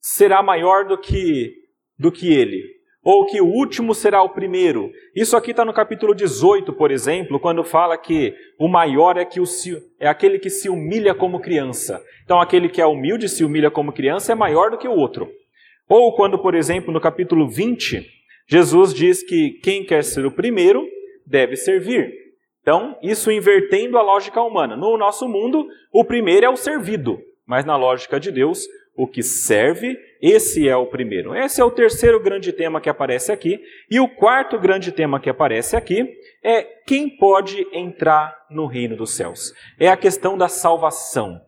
será 0.00 0.42
maior 0.42 0.86
do 0.86 0.98
que, 0.98 1.54
do 1.98 2.10
que 2.10 2.32
ele, 2.32 2.77
ou 3.10 3.24
que 3.24 3.40
o 3.40 3.46
último 3.46 3.94
será 3.94 4.22
o 4.22 4.28
primeiro. 4.28 4.92
Isso 5.16 5.34
aqui 5.34 5.52
está 5.52 5.64
no 5.64 5.72
capítulo 5.72 6.14
18, 6.14 6.74
por 6.74 6.90
exemplo, 6.90 7.40
quando 7.40 7.64
fala 7.64 7.96
que 7.96 8.34
o 8.58 8.68
maior 8.68 9.16
é, 9.16 9.24
que 9.24 9.40
o, 9.40 9.46
é 9.98 10.06
aquele 10.06 10.38
que 10.38 10.50
se 10.50 10.68
humilha 10.68 11.14
como 11.14 11.40
criança. 11.40 12.04
Então, 12.22 12.38
aquele 12.38 12.68
que 12.68 12.82
é 12.82 12.86
humilde 12.86 13.26
se 13.26 13.42
humilha 13.42 13.70
como 13.70 13.94
criança 13.94 14.32
é 14.32 14.34
maior 14.34 14.70
do 14.70 14.76
que 14.76 14.86
o 14.86 14.92
outro. 14.92 15.26
Ou 15.88 16.14
quando, 16.14 16.38
por 16.38 16.54
exemplo, 16.54 16.92
no 16.92 17.00
capítulo 17.00 17.48
20, 17.48 18.06
Jesus 18.46 18.92
diz 18.92 19.22
que 19.22 19.52
quem 19.62 19.86
quer 19.86 20.04
ser 20.04 20.26
o 20.26 20.30
primeiro 20.30 20.86
deve 21.26 21.56
servir. 21.56 22.12
Então, 22.60 22.94
isso 23.02 23.32
invertendo 23.32 23.96
a 23.96 24.02
lógica 24.02 24.42
humana. 24.42 24.76
No 24.76 24.98
nosso 24.98 25.26
mundo, 25.26 25.66
o 25.90 26.04
primeiro 26.04 26.44
é 26.44 26.50
o 26.50 26.58
servido, 26.58 27.18
mas 27.46 27.64
na 27.64 27.74
lógica 27.74 28.20
de 28.20 28.30
Deus, 28.30 28.66
o 28.98 29.06
que 29.06 29.22
serve, 29.22 29.96
esse 30.20 30.68
é 30.68 30.76
o 30.76 30.86
primeiro. 30.86 31.32
Esse 31.32 31.60
é 31.60 31.64
o 31.64 31.70
terceiro 31.70 32.20
grande 32.20 32.52
tema 32.52 32.80
que 32.80 32.90
aparece 32.90 33.30
aqui. 33.30 33.60
E 33.88 34.00
o 34.00 34.08
quarto 34.08 34.58
grande 34.58 34.90
tema 34.90 35.20
que 35.20 35.30
aparece 35.30 35.76
aqui 35.76 36.04
é 36.42 36.62
quem 36.84 37.08
pode 37.08 37.64
entrar 37.72 38.36
no 38.50 38.66
reino 38.66 38.96
dos 38.96 39.14
céus. 39.14 39.54
É 39.78 39.88
a 39.88 39.96
questão 39.96 40.36
da 40.36 40.48
salvação. 40.48 41.40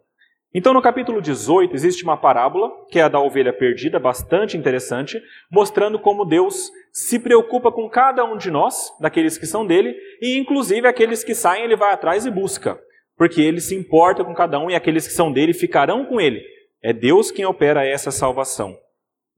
Então, 0.54 0.72
no 0.72 0.80
capítulo 0.80 1.20
18, 1.20 1.74
existe 1.74 2.04
uma 2.04 2.16
parábola, 2.16 2.70
que 2.88 3.00
é 3.00 3.02
a 3.02 3.08
da 3.08 3.20
ovelha 3.20 3.52
perdida, 3.52 3.98
bastante 3.98 4.56
interessante, 4.56 5.20
mostrando 5.50 5.98
como 5.98 6.24
Deus 6.24 6.70
se 6.92 7.18
preocupa 7.18 7.72
com 7.72 7.88
cada 7.88 8.24
um 8.24 8.36
de 8.36 8.50
nós, 8.50 8.92
daqueles 9.00 9.38
que 9.38 9.46
são 9.46 9.66
dele, 9.66 9.94
e 10.20 10.38
inclusive 10.38 10.86
aqueles 10.86 11.22
que 11.22 11.34
saem, 11.36 11.64
ele 11.64 11.76
vai 11.76 11.92
atrás 11.92 12.26
e 12.26 12.30
busca, 12.30 12.80
porque 13.16 13.40
ele 13.40 13.60
se 13.60 13.76
importa 13.76 14.24
com 14.24 14.34
cada 14.34 14.58
um 14.58 14.68
e 14.68 14.74
aqueles 14.74 15.06
que 15.06 15.12
são 15.12 15.32
dele 15.32 15.52
ficarão 15.52 16.04
com 16.04 16.20
ele. 16.20 16.42
É 16.82 16.92
Deus 16.92 17.30
quem 17.30 17.44
opera 17.44 17.86
essa 17.86 18.10
salvação. 18.10 18.78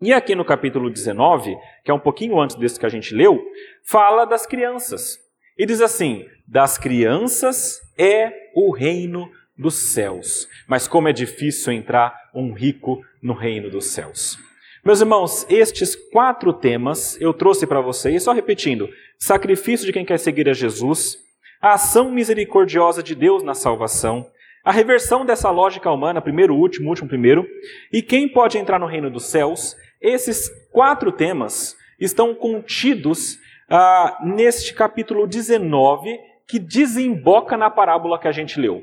E 0.00 0.12
aqui 0.12 0.34
no 0.34 0.44
capítulo 0.44 0.90
19, 0.90 1.56
que 1.84 1.90
é 1.90 1.94
um 1.94 1.98
pouquinho 1.98 2.40
antes 2.40 2.56
desse 2.56 2.78
que 2.78 2.86
a 2.86 2.88
gente 2.88 3.14
leu, 3.14 3.40
fala 3.84 4.24
das 4.24 4.46
crianças. 4.46 5.18
E 5.58 5.66
diz 5.66 5.80
assim: 5.80 6.24
Das 6.46 6.78
crianças 6.78 7.80
é 7.98 8.32
o 8.54 8.72
reino 8.72 9.30
dos 9.56 9.92
céus. 9.92 10.48
Mas 10.68 10.88
como 10.88 11.08
é 11.08 11.12
difícil 11.12 11.72
entrar 11.72 12.16
um 12.34 12.52
rico 12.52 13.00
no 13.22 13.34
reino 13.34 13.70
dos 13.70 13.86
céus. 13.86 14.38
Meus 14.84 15.00
irmãos, 15.00 15.46
estes 15.48 15.94
quatro 16.10 16.52
temas 16.52 17.20
eu 17.20 17.32
trouxe 17.32 17.66
para 17.66 17.80
vocês, 17.80 18.22
só 18.22 18.32
repetindo: 18.32 18.88
sacrifício 19.18 19.86
de 19.86 19.92
quem 19.92 20.04
quer 20.04 20.18
seguir 20.18 20.48
a 20.48 20.52
Jesus, 20.52 21.16
a 21.60 21.74
ação 21.74 22.10
misericordiosa 22.10 23.02
de 23.02 23.14
Deus 23.14 23.42
na 23.42 23.54
salvação, 23.54 24.28
a 24.64 24.70
reversão 24.70 25.24
dessa 25.24 25.50
lógica 25.50 25.90
humana, 25.90 26.20
primeiro 26.20 26.54
último, 26.54 26.88
último 26.88 27.08
primeiro, 27.08 27.46
e 27.92 28.00
quem 28.02 28.28
pode 28.28 28.58
entrar 28.58 28.78
no 28.78 28.86
reino 28.86 29.10
dos 29.10 29.26
céus. 29.26 29.76
Esses 30.00 30.48
quatro 30.70 31.10
temas 31.12 31.76
estão 31.98 32.34
contidos 32.34 33.38
ah, 33.68 34.18
neste 34.22 34.74
capítulo 34.74 35.26
19, 35.26 36.18
que 36.46 36.58
desemboca 36.58 37.56
na 37.56 37.70
parábola 37.70 38.18
que 38.18 38.28
a 38.28 38.32
gente 38.32 38.60
leu. 38.60 38.82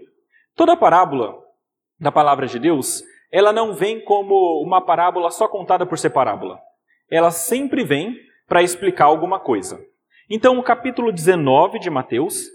Toda 0.56 0.76
parábola 0.76 1.38
da 2.00 2.12
palavra 2.12 2.48
de 2.48 2.60
Deus, 2.60 3.04
ela 3.32 3.54
não 3.54 3.74
vem 3.74 4.04
como 4.04 4.62
uma 4.62 4.82
parábola 4.82 5.30
só 5.30 5.48
contada 5.48 5.86
por 5.86 5.98
ser 5.98 6.10
parábola. 6.10 6.60
Ela 7.10 7.32
sempre 7.32 7.84
vem 7.84 8.18
para 8.48 8.64
explicar 8.64 9.06
alguma 9.06 9.40
coisa. 9.40 9.80
Então, 10.30 10.58
o 10.58 10.64
capítulo 10.64 11.12
19 11.12 11.80
de 11.80 11.90
Mateus 11.90 12.50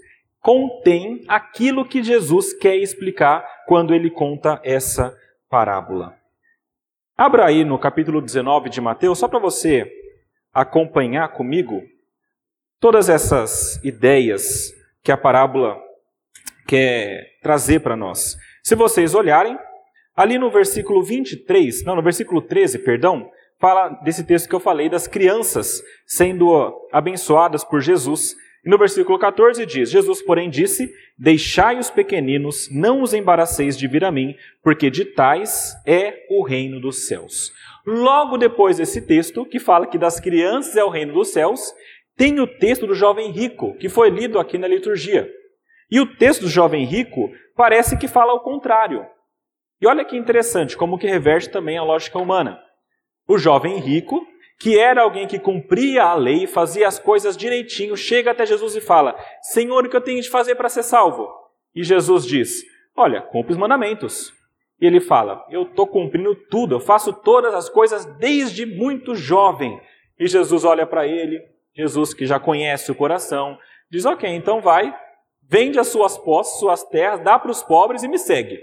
contém 0.45 1.23
aquilo 1.27 1.83
que 1.83 2.03
Jesus 2.03 2.53
quer 2.53 2.75
explicar 2.75 3.43
quando 3.65 3.95
ele 3.95 4.11
conta 4.11 4.61
essa 4.63 5.17
parábola. 5.49 6.15
Abra 7.17 7.47
aí 7.47 7.65
no 7.65 7.79
capítulo 7.79 8.21
19 8.21 8.69
de 8.69 8.79
Mateus, 8.79 9.17
só 9.17 9.27
para 9.27 9.39
você 9.39 9.91
acompanhar 10.53 11.29
comigo 11.29 11.81
todas 12.79 13.09
essas 13.09 13.83
ideias 13.83 14.71
que 15.01 15.11
a 15.11 15.17
parábola 15.17 15.81
quer 16.67 17.39
trazer 17.41 17.79
para 17.79 17.95
nós. 17.95 18.37
Se 18.63 18.75
vocês 18.75 19.15
olharem, 19.15 19.57
ali 20.15 20.37
no 20.37 20.51
versículo 20.51 21.01
23, 21.01 21.83
não, 21.85 21.95
no 21.95 22.03
versículo 22.03 22.39
13, 22.39 22.77
perdão, 22.85 23.31
fala 23.59 23.89
desse 24.03 24.23
texto 24.23 24.47
que 24.47 24.53
eu 24.53 24.59
falei 24.59 24.89
das 24.89 25.07
crianças 25.07 25.81
sendo 26.05 26.87
abençoadas 26.91 27.63
por 27.63 27.81
Jesus. 27.81 28.35
E 28.65 28.69
no 28.69 28.77
versículo 28.77 29.19
14 29.19 29.65
diz: 29.65 29.91
Jesus, 29.91 30.21
porém, 30.21 30.49
disse: 30.49 30.91
Deixai 31.17 31.77
os 31.77 31.89
pequeninos, 31.89 32.67
não 32.71 33.01
os 33.01 33.13
embaraceis 33.13 33.77
de 33.77 33.87
vir 33.87 34.03
a 34.03 34.11
mim, 34.11 34.35
porque 34.63 34.89
de 34.89 35.05
tais 35.05 35.73
é 35.85 36.25
o 36.29 36.43
reino 36.43 36.79
dos 36.79 37.07
céus. 37.07 37.51
Logo 37.85 38.37
depois 38.37 38.77
desse 38.77 39.01
texto, 39.01 39.45
que 39.45 39.59
fala 39.59 39.85
que 39.85 39.97
das 39.97 40.19
crianças 40.19 40.75
é 40.75 40.83
o 40.83 40.89
reino 40.89 41.13
dos 41.13 41.29
céus, 41.29 41.61
tem 42.17 42.39
o 42.39 42.47
texto 42.47 42.87
do 42.87 42.95
jovem 42.95 43.31
rico, 43.31 43.77
que 43.77 43.87
foi 43.87 44.09
lido 44.09 44.39
aqui 44.39 44.57
na 44.57 44.67
liturgia. 44.67 45.29
E 45.91 45.99
o 45.99 46.15
texto 46.15 46.41
do 46.41 46.49
jovem 46.49 46.83
rico 46.83 47.31
parece 47.55 47.97
que 47.97 48.07
fala 48.07 48.33
o 48.33 48.39
contrário. 48.39 49.05
E 49.79 49.85
olha 49.85 50.03
que 50.03 50.17
interessante, 50.17 50.75
como 50.75 50.97
que 50.97 51.05
reverte 51.05 51.49
também 51.49 51.77
a 51.77 51.83
lógica 51.83 52.17
humana. 52.17 52.59
O 53.27 53.37
jovem 53.37 53.77
rico, 53.79 54.25
que 54.59 54.79
era 54.79 55.01
alguém 55.01 55.27
que 55.27 55.39
cumpria 55.39 56.03
a 56.03 56.15
lei, 56.15 56.47
fazia 56.47 56.87
as 56.87 56.97
coisas 56.97 57.35
direitinho, 57.35 57.95
chega 57.95 58.31
até 58.31 58.45
Jesus 58.45 58.75
e 58.75 58.81
fala: 58.81 59.15
Senhor, 59.41 59.85
o 59.85 59.89
que 59.89 59.95
eu 59.95 60.01
tenho 60.01 60.21
de 60.21 60.29
fazer 60.29 60.55
para 60.55 60.69
ser 60.69 60.83
salvo? 60.83 61.27
E 61.73 61.83
Jesus 61.83 62.25
diz: 62.25 62.63
Olha, 62.95 63.21
cumpre 63.21 63.51
os 63.51 63.57
mandamentos. 63.57 64.33
E 64.79 64.85
ele 64.85 64.99
fala: 64.99 65.45
Eu 65.49 65.63
estou 65.63 65.85
cumprindo 65.85 66.35
tudo, 66.49 66.75
eu 66.75 66.79
faço 66.79 67.11
todas 67.11 67.53
as 67.53 67.69
coisas 67.69 68.05
desde 68.17 68.65
muito 68.65 69.15
jovem. 69.15 69.79
E 70.17 70.27
Jesus 70.27 70.63
olha 70.63 70.87
para 70.87 71.05
ele, 71.05 71.41
Jesus 71.75 72.13
que 72.13 72.25
já 72.25 72.39
conhece 72.39 72.91
o 72.91 72.95
coração, 72.95 73.57
diz: 73.89 74.05
Ok, 74.05 74.29
então 74.29 74.61
vai, 74.61 74.95
vende 75.43 75.77
as 75.77 75.87
suas 75.87 76.17
posses, 76.17 76.59
suas 76.59 76.83
terras, 76.83 77.19
dá 77.19 77.37
para 77.37 77.51
os 77.51 77.61
pobres 77.61 78.03
e 78.03 78.07
me 78.07 78.17
segue. 78.17 78.57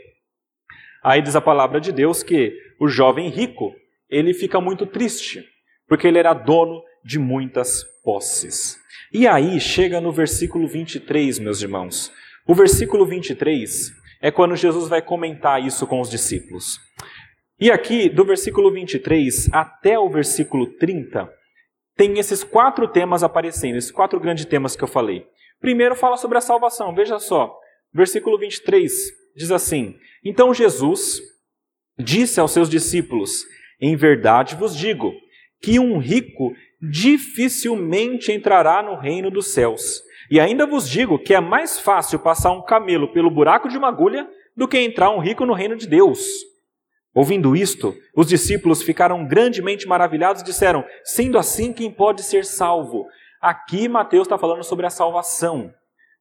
Aí 1.02 1.20
diz 1.20 1.34
a 1.34 1.40
palavra 1.40 1.80
de 1.80 1.92
Deus 1.92 2.22
que 2.22 2.56
o 2.80 2.88
jovem 2.88 3.28
rico, 3.28 3.74
ele 4.08 4.32
fica 4.32 4.60
muito 4.60 4.86
triste, 4.86 5.44
porque 5.92 6.08
ele 6.08 6.16
era 6.16 6.32
dono 6.32 6.82
de 7.04 7.18
muitas 7.18 7.84
posses. 8.02 8.78
E 9.12 9.28
aí 9.28 9.60
chega 9.60 10.00
no 10.00 10.10
versículo 10.10 10.66
23, 10.66 11.38
meus 11.38 11.60
irmãos. 11.60 12.10
O 12.48 12.54
versículo 12.54 13.04
23 13.04 13.92
é 14.22 14.30
quando 14.30 14.56
Jesus 14.56 14.88
vai 14.88 15.02
comentar 15.02 15.62
isso 15.62 15.86
com 15.86 16.00
os 16.00 16.08
discípulos. 16.08 16.80
E 17.60 17.70
aqui, 17.70 18.08
do 18.08 18.24
versículo 18.24 18.72
23 18.72 19.50
até 19.52 19.98
o 19.98 20.08
versículo 20.08 20.66
30, 20.78 21.30
tem 21.94 22.18
esses 22.18 22.42
quatro 22.42 22.88
temas 22.88 23.22
aparecendo, 23.22 23.76
esses 23.76 23.90
quatro 23.90 24.18
grandes 24.18 24.46
temas 24.46 24.74
que 24.74 24.82
eu 24.82 24.88
falei. 24.88 25.26
Primeiro 25.60 25.94
fala 25.94 26.16
sobre 26.16 26.38
a 26.38 26.40
salvação, 26.40 26.94
veja 26.94 27.18
só. 27.18 27.54
Versículo 27.92 28.38
23 28.38 28.90
diz 29.36 29.50
assim: 29.50 29.94
Então 30.24 30.54
Jesus 30.54 31.20
disse 31.98 32.40
aos 32.40 32.50
seus 32.50 32.70
discípulos: 32.70 33.44
Em 33.78 33.94
verdade 33.94 34.56
vos 34.56 34.74
digo 34.74 35.12
que 35.62 35.78
um 35.78 35.98
rico 35.98 36.52
dificilmente 36.80 38.32
entrará 38.32 38.82
no 38.82 38.96
reino 38.96 39.30
dos 39.30 39.52
céus. 39.52 40.02
E 40.30 40.40
ainda 40.40 40.66
vos 40.66 40.88
digo 40.88 41.18
que 41.18 41.34
é 41.34 41.40
mais 41.40 41.78
fácil 41.78 42.18
passar 42.18 42.52
um 42.52 42.62
camelo 42.62 43.12
pelo 43.12 43.30
buraco 43.30 43.68
de 43.68 43.78
uma 43.78 43.88
agulha 43.88 44.28
do 44.56 44.66
que 44.66 44.78
entrar 44.78 45.10
um 45.10 45.18
rico 45.18 45.46
no 45.46 45.52
reino 45.52 45.76
de 45.76 45.86
Deus. 45.86 46.20
Ouvindo 47.14 47.54
isto, 47.54 47.94
os 48.16 48.26
discípulos 48.26 48.82
ficaram 48.82 49.26
grandemente 49.26 49.86
maravilhados 49.86 50.40
e 50.40 50.44
disseram: 50.44 50.84
Sendo 51.04 51.38
assim, 51.38 51.72
quem 51.72 51.90
pode 51.90 52.22
ser 52.22 52.44
salvo? 52.44 53.06
Aqui 53.40 53.88
Mateus 53.88 54.26
está 54.26 54.38
falando 54.38 54.64
sobre 54.64 54.86
a 54.86 54.90
salvação. 54.90 55.72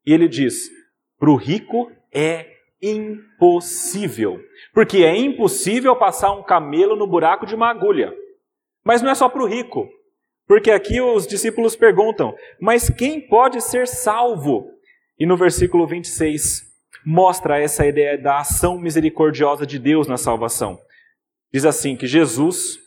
E 0.05 0.13
ele 0.13 0.27
diz: 0.27 0.69
para 1.17 1.29
o 1.29 1.35
rico 1.35 1.91
é 2.11 2.47
impossível. 2.81 4.39
Porque 4.73 5.03
é 5.03 5.15
impossível 5.15 5.95
passar 5.95 6.31
um 6.31 6.43
camelo 6.43 6.95
no 6.95 7.07
buraco 7.07 7.45
de 7.45 7.55
uma 7.55 7.69
agulha. 7.69 8.13
Mas 8.83 9.01
não 9.01 9.09
é 9.09 9.15
só 9.15 9.29
para 9.29 9.43
o 9.43 9.47
rico. 9.47 9.89
Porque 10.47 10.71
aqui 10.71 10.99
os 10.99 11.25
discípulos 11.25 11.75
perguntam: 11.75 12.35
mas 12.59 12.89
quem 12.89 13.21
pode 13.21 13.61
ser 13.61 13.87
salvo? 13.87 14.69
E 15.17 15.25
no 15.25 15.37
versículo 15.37 15.87
26 15.87 16.63
mostra 17.05 17.59
essa 17.59 17.85
ideia 17.85 18.17
da 18.17 18.39
ação 18.39 18.77
misericordiosa 18.77 19.65
de 19.65 19.79
Deus 19.79 20.07
na 20.07 20.17
salvação. 20.17 20.79
Diz 21.53 21.65
assim: 21.65 21.95
que 21.95 22.07
Jesus, 22.07 22.79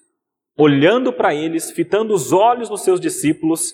olhando 0.57 1.13
para 1.13 1.35
eles, 1.35 1.71
fitando 1.71 2.13
os 2.13 2.33
olhos 2.33 2.69
nos 2.69 2.83
seus 2.83 3.01
discípulos, 3.01 3.73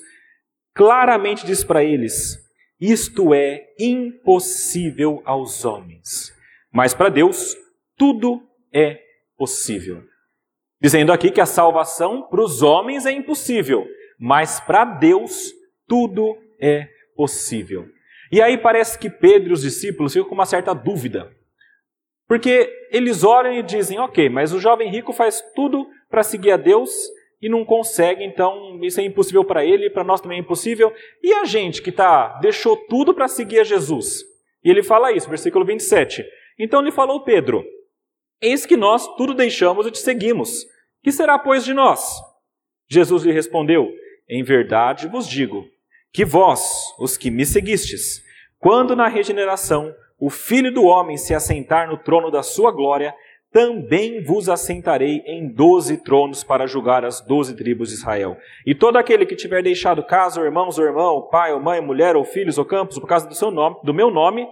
claramente 0.75 1.47
diz 1.47 1.65
para 1.65 1.83
eles: 1.83 2.39
isto 2.81 3.35
é 3.35 3.75
impossível 3.79 5.21
aos 5.25 5.65
homens, 5.65 6.33
mas 6.73 6.95
para 6.95 7.09
Deus 7.09 7.57
tudo 7.97 8.43
é 8.73 9.01
possível. 9.37 10.10
Dizendo 10.81 11.13
aqui 11.13 11.31
que 11.31 11.41
a 11.41 11.47
salvação 11.47 12.23
para 12.23 12.41
os 12.41 12.63
homens 12.63 13.05
é 13.05 13.13
impossível, 13.13 13.87
mas 14.19 14.61
para 14.61 14.85
Deus 14.85 15.53
tudo 15.87 16.37
é 16.61 16.89
possível. 17.15 17.87
E 18.33 18.41
aí 18.41 18.57
parece 18.57 18.99
que 18.99 19.11
Pedro 19.11 19.51
e 19.51 19.53
os 19.53 19.63
discípulos 19.63 20.13
ficam 20.13 20.29
com 20.29 20.35
uma 20.35 20.47
certa 20.47 20.73
dúvida. 20.73 21.31
Porque 22.27 22.73
eles 22.93 23.25
olham 23.25 23.53
e 23.53 23.63
dizem: 23.63 23.99
ok, 23.99 24.29
mas 24.29 24.53
o 24.53 24.61
jovem 24.61 24.89
rico 24.89 25.13
faz 25.13 25.43
tudo 25.55 25.87
para 26.09 26.23
seguir 26.23 26.53
a 26.53 26.57
Deus 26.57 26.91
e 27.43 27.49
não 27.49 27.65
consegue, 27.65 28.23
então 28.23 28.79
isso 28.83 29.01
é 29.01 29.05
impossível 29.05 29.45
para 29.45 29.65
ele, 29.65 29.91
para 29.91 30.05
nós 30.05 30.21
também 30.21 30.39
é 30.39 30.41
impossível. 30.41 30.93
E 31.23 31.33
a 31.33 31.45
gente 31.45 31.83
que 31.83 31.91
tá 31.91 32.39
deixou 32.41 32.77
tudo 32.77 33.13
para 33.13 33.27
seguir 33.29 33.61
a 33.61 33.65
Jesus? 33.65 34.23
E 34.63 34.71
ele 34.71 34.83
fala 34.83 35.13
isso, 35.13 35.29
versículo 35.29 35.65
27. 35.65 36.25
Então 36.59 36.83
lhe 36.83 36.93
falou 36.93 37.25
Pedro: 37.25 37.65
Eis 38.43 38.65
que 38.65 38.77
nós 38.77 39.07
tudo 39.17 39.35
deixamos 39.35 39.87
e 39.87 39.91
te 39.91 39.99
seguimos. 39.99 40.65
Que 41.03 41.13
será, 41.13 41.39
pois, 41.39 41.65
de 41.65 41.75
nós? 41.75 42.21
Jesus 42.89 43.23
lhe 43.23 43.33
respondeu: 43.33 43.91
Em 44.29 44.43
verdade 44.43 45.09
vos 45.09 45.29
digo 45.29 45.67
que 46.13 46.25
vós, 46.25 46.95
os 46.99 47.17
que 47.17 47.31
me 47.31 47.47
seguistes, 47.47 48.23
quando 48.59 48.97
na 48.97 49.09
regeneração 49.09 49.95
o 50.19 50.29
Filho 50.29 50.73
do 50.73 50.85
Homem 50.85 51.17
se 51.17 51.35
assentar 51.35 51.89
no 51.89 51.97
trono 51.97 52.31
da 52.31 52.43
sua 52.43 52.73
glória, 52.73 53.15
também 53.53 54.23
vos 54.23 54.49
assentarei 54.49 55.23
em 55.27 55.49
doze 55.49 55.97
tronos 55.97 56.45
para 56.45 56.67
julgar 56.67 57.05
as 57.05 57.21
doze 57.21 57.57
tribos 57.57 57.89
de 57.89 57.97
Israel. 57.97 58.37
E 58.65 58.75
todo 58.75 58.97
aquele 58.97 59.27
que 59.27 59.35
tiver 59.35 59.63
deixado 59.63 60.05
casa, 60.05 60.41
ou 60.41 60.47
irmãos 60.47 60.79
ou 60.79 60.85
irmão, 60.85 61.15
ou 61.15 61.29
pai 61.29 61.53
ou 61.53 61.61
mãe, 61.61 61.81
mulher 61.81 62.17
ou 62.17 62.25
filhos 62.25 62.59
ou 62.59 62.65
campos, 62.65 62.99
por 62.99 63.09
causa 63.09 63.27
do 63.27 63.35
seu 63.35 63.51
nome, 63.51 63.77
do 63.83 63.95
meu 63.95 64.11
nome, 64.11 64.47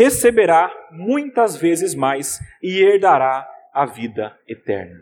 receberá 0.00 0.72
muitas 0.90 1.56
vezes 1.56 1.94
mais 1.94 2.40
e 2.62 2.80
herdará 2.82 3.46
a 3.70 3.84
vida 3.84 4.34
eterna. 4.48 4.98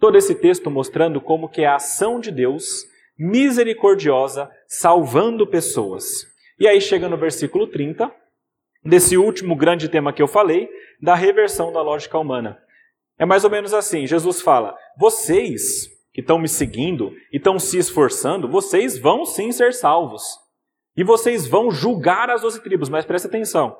Todo 0.00 0.16
esse 0.16 0.34
texto 0.34 0.70
mostrando 0.70 1.20
como 1.20 1.50
que 1.50 1.60
é 1.60 1.66
a 1.66 1.74
ação 1.74 2.18
de 2.18 2.30
Deus 2.30 2.82
misericordiosa 3.18 4.50
salvando 4.66 5.46
pessoas. 5.46 6.04
E 6.58 6.66
aí 6.66 6.80
chega 6.80 7.10
no 7.10 7.16
versículo 7.18 7.66
30, 7.66 8.10
desse 8.82 9.18
último 9.18 9.54
grande 9.54 9.86
tema 9.86 10.14
que 10.14 10.22
eu 10.22 10.26
falei, 10.26 10.66
da 10.98 11.14
reversão 11.14 11.70
da 11.70 11.82
lógica 11.82 12.18
humana. 12.18 12.58
É 13.18 13.26
mais 13.26 13.44
ou 13.44 13.50
menos 13.50 13.74
assim: 13.74 14.06
Jesus 14.06 14.40
fala, 14.40 14.74
vocês 14.96 15.90
que 16.10 16.22
estão 16.22 16.38
me 16.38 16.48
seguindo 16.48 17.12
e 17.30 17.36
estão 17.36 17.58
se 17.58 17.76
esforçando, 17.76 18.48
vocês 18.48 18.98
vão 18.98 19.26
sim 19.26 19.52
ser 19.52 19.74
salvos. 19.74 20.22
E 20.96 21.04
vocês 21.04 21.46
vão 21.46 21.70
julgar 21.70 22.30
as 22.30 22.40
doze 22.40 22.62
tribos, 22.62 22.88
mas 22.88 23.04
presta 23.04 23.28
atenção. 23.28 23.76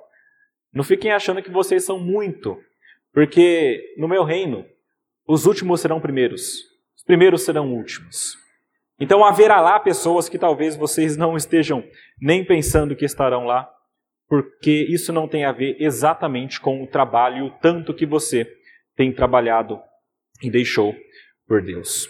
Não 0.73 0.83
fiquem 0.83 1.13
achando 1.13 1.43
que 1.43 1.51
vocês 1.51 1.85
são 1.85 1.99
muito, 1.99 2.59
porque 3.13 3.95
no 3.99 4.09
meu 4.09 4.25
reino, 4.25 4.65
os 5.27 5.47
últimos 5.47 5.81
serão 5.81 6.01
primeiros, 6.01 6.63
os 6.97 7.05
primeiros 7.05 7.43
serão 7.43 7.73
últimos. 7.75 8.37
Então 8.99 9.25
haverá 9.25 9.61
lá 9.61 9.81
pessoas 9.81 10.29
que 10.29 10.39
talvez 10.39 10.77
vocês 10.77 11.17
não 11.17 11.37
estejam 11.37 11.85
nem 12.21 12.45
pensando 12.45 12.97
que 12.97 13.05
estarão 13.05 13.45
lá, 13.45 13.69
porque 14.29 14.87
isso 14.89 15.13
não 15.13 15.29
tem 15.29 15.45
a 15.45 15.53
ver 15.53 15.77
exatamente 15.79 16.61
com 16.61 16.83
o 16.83 16.87
trabalho 16.87 17.53
tanto 17.61 17.93
que 17.93 18.07
você 18.07 18.47
tem 18.97 19.13
trabalhado 19.13 19.81
e 20.43 20.51
deixou 20.51 20.95
por 21.47 21.63
Deus. 21.63 22.09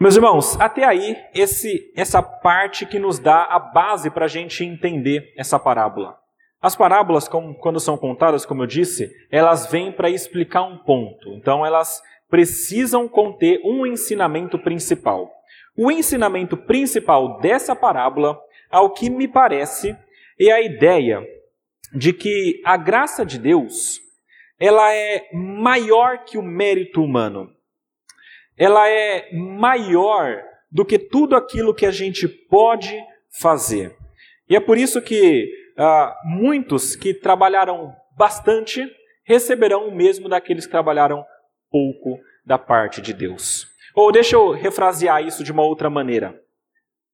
Meus 0.00 0.16
irmãos, 0.16 0.58
até 0.60 0.84
aí, 0.84 1.16
esse, 1.34 1.92
essa 1.96 2.22
parte 2.22 2.86
que 2.86 2.98
nos 2.98 3.18
dá 3.18 3.44
a 3.44 3.58
base 3.58 4.10
para 4.10 4.26
a 4.26 4.28
gente 4.28 4.64
entender 4.64 5.32
essa 5.36 5.58
parábola. 5.58 6.16
As 6.60 6.74
parábolas, 6.74 7.28
como, 7.28 7.54
quando 7.54 7.78
são 7.78 7.96
contadas, 7.96 8.44
como 8.44 8.62
eu 8.62 8.66
disse, 8.66 9.10
elas 9.30 9.70
vêm 9.70 9.92
para 9.92 10.10
explicar 10.10 10.62
um 10.62 10.78
ponto. 10.78 11.32
Então, 11.34 11.64
elas 11.64 12.02
precisam 12.28 13.08
conter 13.08 13.60
um 13.64 13.86
ensinamento 13.86 14.58
principal. 14.58 15.30
O 15.76 15.90
ensinamento 15.90 16.56
principal 16.56 17.38
dessa 17.38 17.76
parábola, 17.76 18.38
ao 18.70 18.90
que 18.92 19.08
me 19.08 19.28
parece, 19.28 19.96
é 20.38 20.50
a 20.50 20.60
ideia 20.60 21.24
de 21.94 22.12
que 22.12 22.60
a 22.64 22.76
graça 22.76 23.24
de 23.24 23.38
Deus 23.38 24.00
ela 24.58 24.92
é 24.92 25.28
maior 25.32 26.24
que 26.24 26.36
o 26.36 26.42
mérito 26.42 27.02
humano. 27.02 27.52
Ela 28.56 28.88
é 28.88 29.32
maior 29.32 30.42
do 30.70 30.84
que 30.84 30.98
tudo 30.98 31.36
aquilo 31.36 31.74
que 31.74 31.86
a 31.86 31.92
gente 31.92 32.26
pode 32.26 32.98
fazer. 33.40 33.96
E 34.48 34.56
é 34.56 34.60
por 34.60 34.76
isso 34.76 35.00
que 35.00 35.48
ah, 35.78 36.16
muitos 36.24 36.96
que 36.96 37.14
trabalharam 37.14 37.94
bastante 38.16 38.84
receberão 39.24 39.88
o 39.88 39.94
mesmo 39.94 40.28
daqueles 40.28 40.66
que 40.66 40.72
trabalharam 40.72 41.24
pouco 41.70 42.18
da 42.44 42.58
parte 42.58 43.00
de 43.00 43.12
Deus. 43.12 43.66
Ou 43.94 44.10
deixa 44.10 44.36
eu 44.36 44.50
refrasear 44.50 45.22
isso 45.22 45.44
de 45.44 45.52
uma 45.52 45.62
outra 45.62 45.88
maneira. 45.88 46.40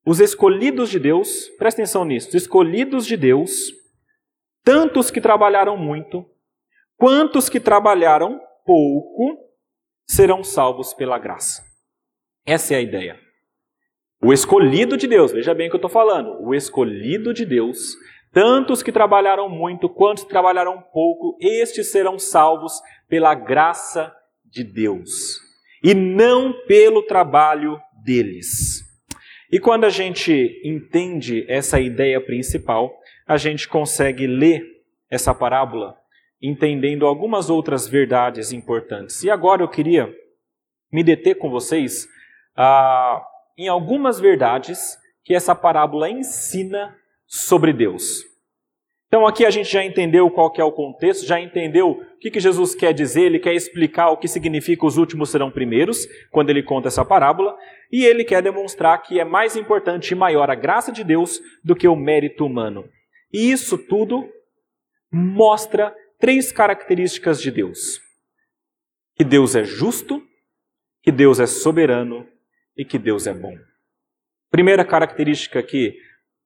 Os 0.07 0.21
escolhidos 0.21 0.91
de 0.91 0.99
Deus, 0.99 1.49
presta 1.59 1.83
atenção 1.83 2.05
nisso, 2.05 2.29
os 2.29 2.35
escolhidos 2.35 3.07
de 3.07 3.17
Deus, 3.17 3.51
tantos 4.63 5.11
que 5.11 5.21
trabalharam 5.21 5.77
muito, 5.77 6.25
quantos 6.97 7.49
que 7.49 7.61
trabalharam 7.61 8.41
pouco, 8.65 9.39
serão 10.07 10.45
salvos 10.45 10.95
pela 10.95 11.19
graça. 11.19 11.63
Essa 12.47 12.75
é 12.75 12.77
a 12.79 12.83
ideia. 12.83 13.19
O 14.23 14.33
escolhido 14.33 14.97
de 14.97 15.07
Deus, 15.07 15.33
veja 15.33 15.55
bem 15.55 15.67
o 15.67 15.71
que 15.71 15.77
eu 15.77 15.79
estou 15.79 15.91
falando, 15.91 16.43
o 16.43 16.55
escolhido 16.55 17.35
de 17.35 17.45
Deus 17.45 17.95
Tantos 18.35 18.83
que 18.83 18.91
trabalharam 18.91 19.49
muito, 19.49 19.89
quantos 19.89 20.25
trabalharam 20.25 20.83
pouco, 20.93 21.39
estes 21.41 21.93
serão 21.93 22.19
salvos 22.19 22.83
pela 23.09 23.33
graça 23.33 24.13
de 24.45 24.65
Deus 24.65 25.39
e 25.85 25.95
não 25.95 26.53
pelo 26.67 27.03
trabalho 27.03 27.81
deles. 28.05 28.83
E 29.53 29.61
quando 29.61 29.85
a 29.85 29.89
gente 29.89 30.61
entende 30.65 31.47
essa 31.49 31.79
ideia 31.79 32.21
principal, 32.21 32.93
a 33.25 33.37
gente 33.37 33.69
consegue 33.69 34.27
ler 34.27 34.65
essa 35.09 35.33
parábola 35.33 35.97
entendendo 36.43 37.07
algumas 37.07 37.49
outras 37.49 37.87
verdades 37.87 38.51
importantes. 38.51 39.23
E 39.23 39.31
agora 39.31 39.63
eu 39.63 39.69
queria 39.69 40.13
me 40.93 41.05
deter 41.05 41.39
com 41.39 41.49
vocês 41.49 42.09
ah, 42.57 43.25
em 43.57 43.69
algumas 43.69 44.19
verdades 44.19 44.99
que 45.23 45.33
essa 45.35 45.55
parábola 45.55 46.11
ensina 46.11 46.97
sobre 47.35 47.73
Deus. 47.73 48.25
Então 49.09 49.27
aqui 49.27 49.45
a 49.45 49.51
gente 49.51 49.71
já 49.71 49.85
entendeu 49.85 50.31
qual 50.31 50.53
é 50.57 50.63
o 50.63 50.71
contexto, 50.71 51.27
já 51.27 51.41
entendeu 51.41 51.91
o 51.91 52.19
que, 52.19 52.31
que 52.31 52.39
Jesus 52.39 52.75
quer 52.77 52.93
dizer, 52.93 53.23
ele 53.23 53.41
quer 53.41 53.55
explicar 53.55 54.11
o 54.11 54.17
que 54.17 54.29
significa 54.29 54.87
os 54.87 54.97
últimos 54.97 55.31
serão 55.31 55.51
primeiros, 55.51 56.07
quando 56.31 56.51
ele 56.51 56.63
conta 56.63 56.89
essa 56.89 57.05
parábola, 57.05 57.57
e 57.91 58.05
ele 58.05 58.25
quer 58.25 58.41
demonstrar 58.41 59.03
que 59.03 59.19
é 59.19 59.25
mais 59.25 59.57
importante 59.57 60.13
e 60.13 60.15
maior 60.15 60.49
a 60.49 60.55
graça 60.55 60.93
de 60.93 61.03
Deus 61.03 61.41
do 61.63 61.75
que 61.75 61.89
o 61.89 61.97
mérito 61.97 62.47
humano. 62.47 62.89
E 63.33 63.51
isso 63.51 63.77
tudo 63.79 64.29
mostra 65.13 65.95
três 66.21 66.53
características 66.53 67.41
de 67.41 67.51
Deus: 67.51 68.01
que 69.17 69.25
Deus 69.25 69.57
é 69.57 69.65
justo, 69.65 70.23
que 71.03 71.11
Deus 71.11 71.41
é 71.41 71.47
soberano 71.47 72.29
e 72.77 72.85
que 72.85 72.99
Deus 72.99 73.27
é 73.27 73.35
bom. 73.35 73.57
Primeira 74.51 74.85
característica 74.85 75.63
que 75.63 75.99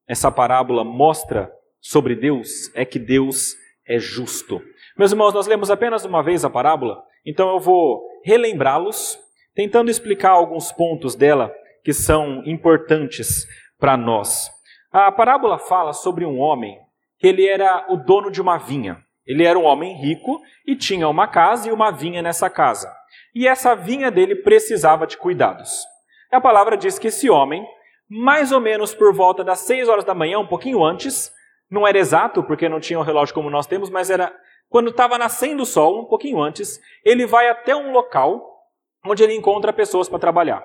essa 0.08 0.30
parábola 0.30 0.82
mostra 0.82 1.52
sobre 1.80 2.16
Deus 2.16 2.74
é 2.74 2.84
que 2.84 2.98
Deus 2.98 3.54
é 3.86 3.98
justo. 3.98 4.60
Meus 4.96 5.12
irmãos, 5.12 5.34
nós 5.34 5.46
lemos 5.46 5.70
apenas 5.70 6.04
uma 6.04 6.22
vez 6.22 6.44
a 6.44 6.50
parábola, 6.50 7.02
então 7.24 7.50
eu 7.50 7.60
vou 7.60 8.02
relembrá-los, 8.24 9.18
tentando 9.54 9.90
explicar 9.90 10.30
alguns 10.30 10.72
pontos 10.72 11.14
dela 11.14 11.54
que 11.84 11.92
são 11.92 12.42
importantes 12.46 13.46
para 13.78 13.96
nós. 13.96 14.50
A 14.90 15.12
parábola 15.12 15.58
fala 15.58 15.92
sobre 15.92 16.24
um 16.24 16.38
homem 16.38 16.78
que 17.18 17.26
ele 17.26 17.46
era 17.46 17.86
o 17.88 17.96
dono 17.96 18.30
de 18.30 18.40
uma 18.40 18.56
vinha. 18.56 18.98
Ele 19.26 19.44
era 19.44 19.58
um 19.58 19.64
homem 19.64 19.94
rico 19.94 20.40
e 20.66 20.74
tinha 20.74 21.06
uma 21.06 21.28
casa 21.28 21.68
e 21.68 21.72
uma 21.72 21.90
vinha 21.90 22.22
nessa 22.22 22.48
casa. 22.48 22.90
E 23.34 23.46
essa 23.46 23.74
vinha 23.74 24.10
dele 24.10 24.36
precisava 24.36 25.06
de 25.06 25.18
cuidados. 25.18 25.84
A 26.32 26.40
palavra 26.40 26.76
diz 26.76 26.98
que 26.98 27.08
esse 27.08 27.28
homem 27.28 27.66
mais 28.08 28.52
ou 28.52 28.60
menos 28.60 28.94
por 28.94 29.12
volta 29.12 29.44
das 29.44 29.60
6 29.60 29.88
horas 29.88 30.04
da 30.04 30.14
manhã, 30.14 30.38
um 30.38 30.46
pouquinho 30.46 30.82
antes, 30.82 31.32
não 31.70 31.86
era 31.86 31.98
exato, 31.98 32.42
porque 32.42 32.68
não 32.68 32.80
tinha 32.80 32.98
um 32.98 33.02
relógio 33.02 33.34
como 33.34 33.50
nós 33.50 33.66
temos, 33.66 33.90
mas 33.90 34.08
era 34.08 34.32
quando 34.68 34.90
estava 34.90 35.16
nascendo 35.16 35.62
o 35.62 35.66
sol, 35.66 36.00
um 36.00 36.04
pouquinho 36.04 36.40
antes, 36.40 36.80
ele 37.04 37.26
vai 37.26 37.48
até 37.48 37.74
um 37.74 37.90
local 37.90 38.66
onde 39.04 39.22
ele 39.22 39.34
encontra 39.34 39.72
pessoas 39.72 40.08
para 40.08 40.18
trabalhar. 40.18 40.62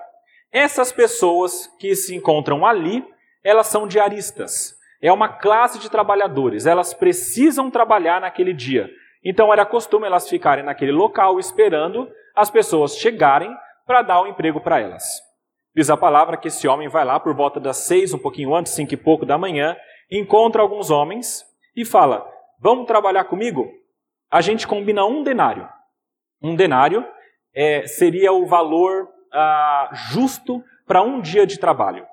Essas 0.52 0.92
pessoas 0.92 1.66
que 1.78 1.94
se 1.94 2.14
encontram 2.14 2.66
ali, 2.66 3.04
elas 3.42 3.66
são 3.66 3.86
diaristas. 3.86 4.74
É 5.00 5.10
uma 5.12 5.28
classe 5.28 5.78
de 5.78 5.90
trabalhadores, 5.90 6.66
elas 6.66 6.94
precisam 6.94 7.70
trabalhar 7.70 8.20
naquele 8.20 8.52
dia. 8.52 8.88
Então 9.24 9.52
era 9.52 9.64
costume 9.64 10.06
elas 10.06 10.28
ficarem 10.28 10.64
naquele 10.64 10.92
local 10.92 11.38
esperando 11.38 12.10
as 12.34 12.50
pessoas 12.50 12.96
chegarem 12.96 13.54
para 13.86 14.02
dar 14.02 14.20
o 14.20 14.24
um 14.24 14.26
emprego 14.28 14.60
para 14.60 14.80
elas. 14.80 15.23
Diz 15.74 15.90
a 15.90 15.96
palavra 15.96 16.36
que 16.36 16.48
esse 16.48 16.68
homem 16.68 16.88
vai 16.88 17.04
lá 17.04 17.18
por 17.18 17.34
volta 17.34 17.58
das 17.58 17.78
seis, 17.78 18.14
um 18.14 18.18
pouquinho 18.18 18.54
antes, 18.54 18.72
cinco 18.72 18.94
e 18.94 18.96
pouco 18.96 19.26
da 19.26 19.36
manhã, 19.36 19.76
encontra 20.10 20.62
alguns 20.62 20.90
homens 20.90 21.44
e 21.76 21.84
fala: 21.84 22.24
Vamos 22.60 22.86
trabalhar 22.86 23.24
comigo? 23.24 23.72
A 24.30 24.40
gente 24.40 24.66
combina 24.66 25.04
um 25.04 25.22
denário. 25.22 25.68
Um 26.40 26.54
denário 26.54 27.04
é, 27.52 27.86
seria 27.86 28.32
o 28.32 28.46
valor 28.46 29.08
ah, 29.32 29.90
justo 29.92 30.62
para 30.86 31.02
um 31.02 31.20
dia 31.20 31.46
de 31.46 31.58
trabalho. 31.58 32.06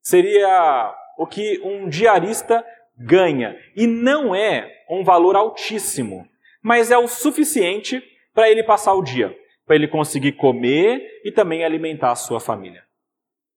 Seria 0.00 0.94
o 1.18 1.26
que 1.26 1.60
um 1.64 1.88
diarista 1.88 2.64
ganha. 2.96 3.56
E 3.74 3.86
não 3.86 4.34
é 4.34 4.72
um 4.88 5.02
valor 5.02 5.34
altíssimo, 5.34 6.26
mas 6.62 6.90
é 6.90 6.98
o 6.98 7.08
suficiente 7.08 8.02
para 8.32 8.48
ele 8.48 8.62
passar 8.62 8.94
o 8.94 9.02
dia, 9.02 9.36
para 9.66 9.74
ele 9.74 9.88
conseguir 9.88 10.32
comer 10.32 11.20
e 11.24 11.32
também 11.32 11.64
alimentar 11.64 12.12
a 12.12 12.16
sua 12.16 12.38
família. 12.38 12.87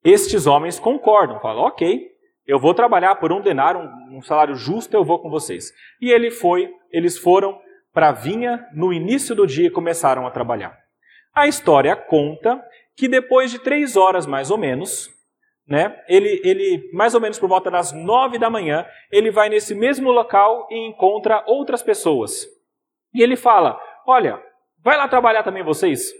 Estes 0.03 0.47
homens 0.47 0.79
concordam, 0.79 1.39
falam: 1.39 1.63
ok, 1.63 2.09
eu 2.45 2.59
vou 2.59 2.73
trabalhar 2.73 3.15
por 3.15 3.31
um 3.31 3.41
denário, 3.41 3.81
um, 3.81 4.17
um 4.17 4.21
salário 4.21 4.55
justo, 4.55 4.95
eu 4.95 5.03
vou 5.03 5.19
com 5.19 5.29
vocês. 5.29 5.71
E 6.01 6.11
ele 6.11 6.31
foi, 6.31 6.73
eles 6.91 7.17
foram 7.17 7.59
para 7.93 8.09
a 8.09 8.13
vinha 8.13 8.65
no 8.73 8.91
início 8.91 9.35
do 9.35 9.45
dia 9.45 9.67
e 9.67 9.71
começaram 9.71 10.25
a 10.25 10.31
trabalhar. 10.31 10.77
A 11.33 11.47
história 11.47 11.95
conta 11.95 12.61
que 12.95 13.07
depois 13.07 13.51
de 13.51 13.59
três 13.59 13.95
horas 13.95 14.25
mais 14.25 14.51
ou 14.51 14.57
menos, 14.57 15.09
né, 15.67 15.97
ele, 16.07 16.41
ele 16.43 16.89
mais 16.93 17.13
ou 17.13 17.21
menos 17.21 17.39
por 17.39 17.47
volta 17.47 17.69
das 17.69 17.91
nove 17.93 18.37
da 18.37 18.49
manhã, 18.49 18.85
ele 19.11 19.31
vai 19.31 19.49
nesse 19.49 19.73
mesmo 19.75 20.11
local 20.11 20.67
e 20.69 20.87
encontra 20.87 21.43
outras 21.47 21.81
pessoas. 21.83 22.45
E 23.13 23.21
ele 23.21 23.35
fala: 23.35 23.79
Olha, 24.05 24.41
vai 24.83 24.97
lá 24.97 25.07
trabalhar 25.07 25.43
também 25.43 25.63
vocês. 25.63 26.11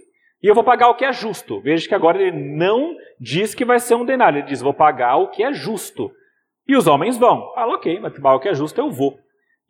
E 0.42 0.48
eu 0.48 0.54
vou 0.54 0.64
pagar 0.64 0.88
o 0.88 0.94
que 0.94 1.04
é 1.04 1.12
justo. 1.12 1.60
Veja 1.60 1.88
que 1.88 1.94
agora 1.94 2.20
ele 2.20 2.32
não 2.32 2.96
diz 3.20 3.54
que 3.54 3.64
vai 3.64 3.78
ser 3.78 3.94
um 3.94 4.04
denário, 4.04 4.40
ele 4.40 4.48
diz: 4.48 4.60
vou 4.60 4.74
pagar 4.74 5.16
o 5.16 5.28
que 5.28 5.42
é 5.42 5.52
justo. 5.52 6.10
E 6.66 6.76
os 6.76 6.86
homens 6.86 7.16
vão. 7.16 7.52
Fala, 7.54 7.74
ok, 7.74 8.00
mas 8.00 8.12
pagar 8.14 8.36
o 8.36 8.40
que 8.40 8.48
é 8.48 8.54
justo 8.54 8.80
eu 8.80 8.90
vou. 8.90 9.18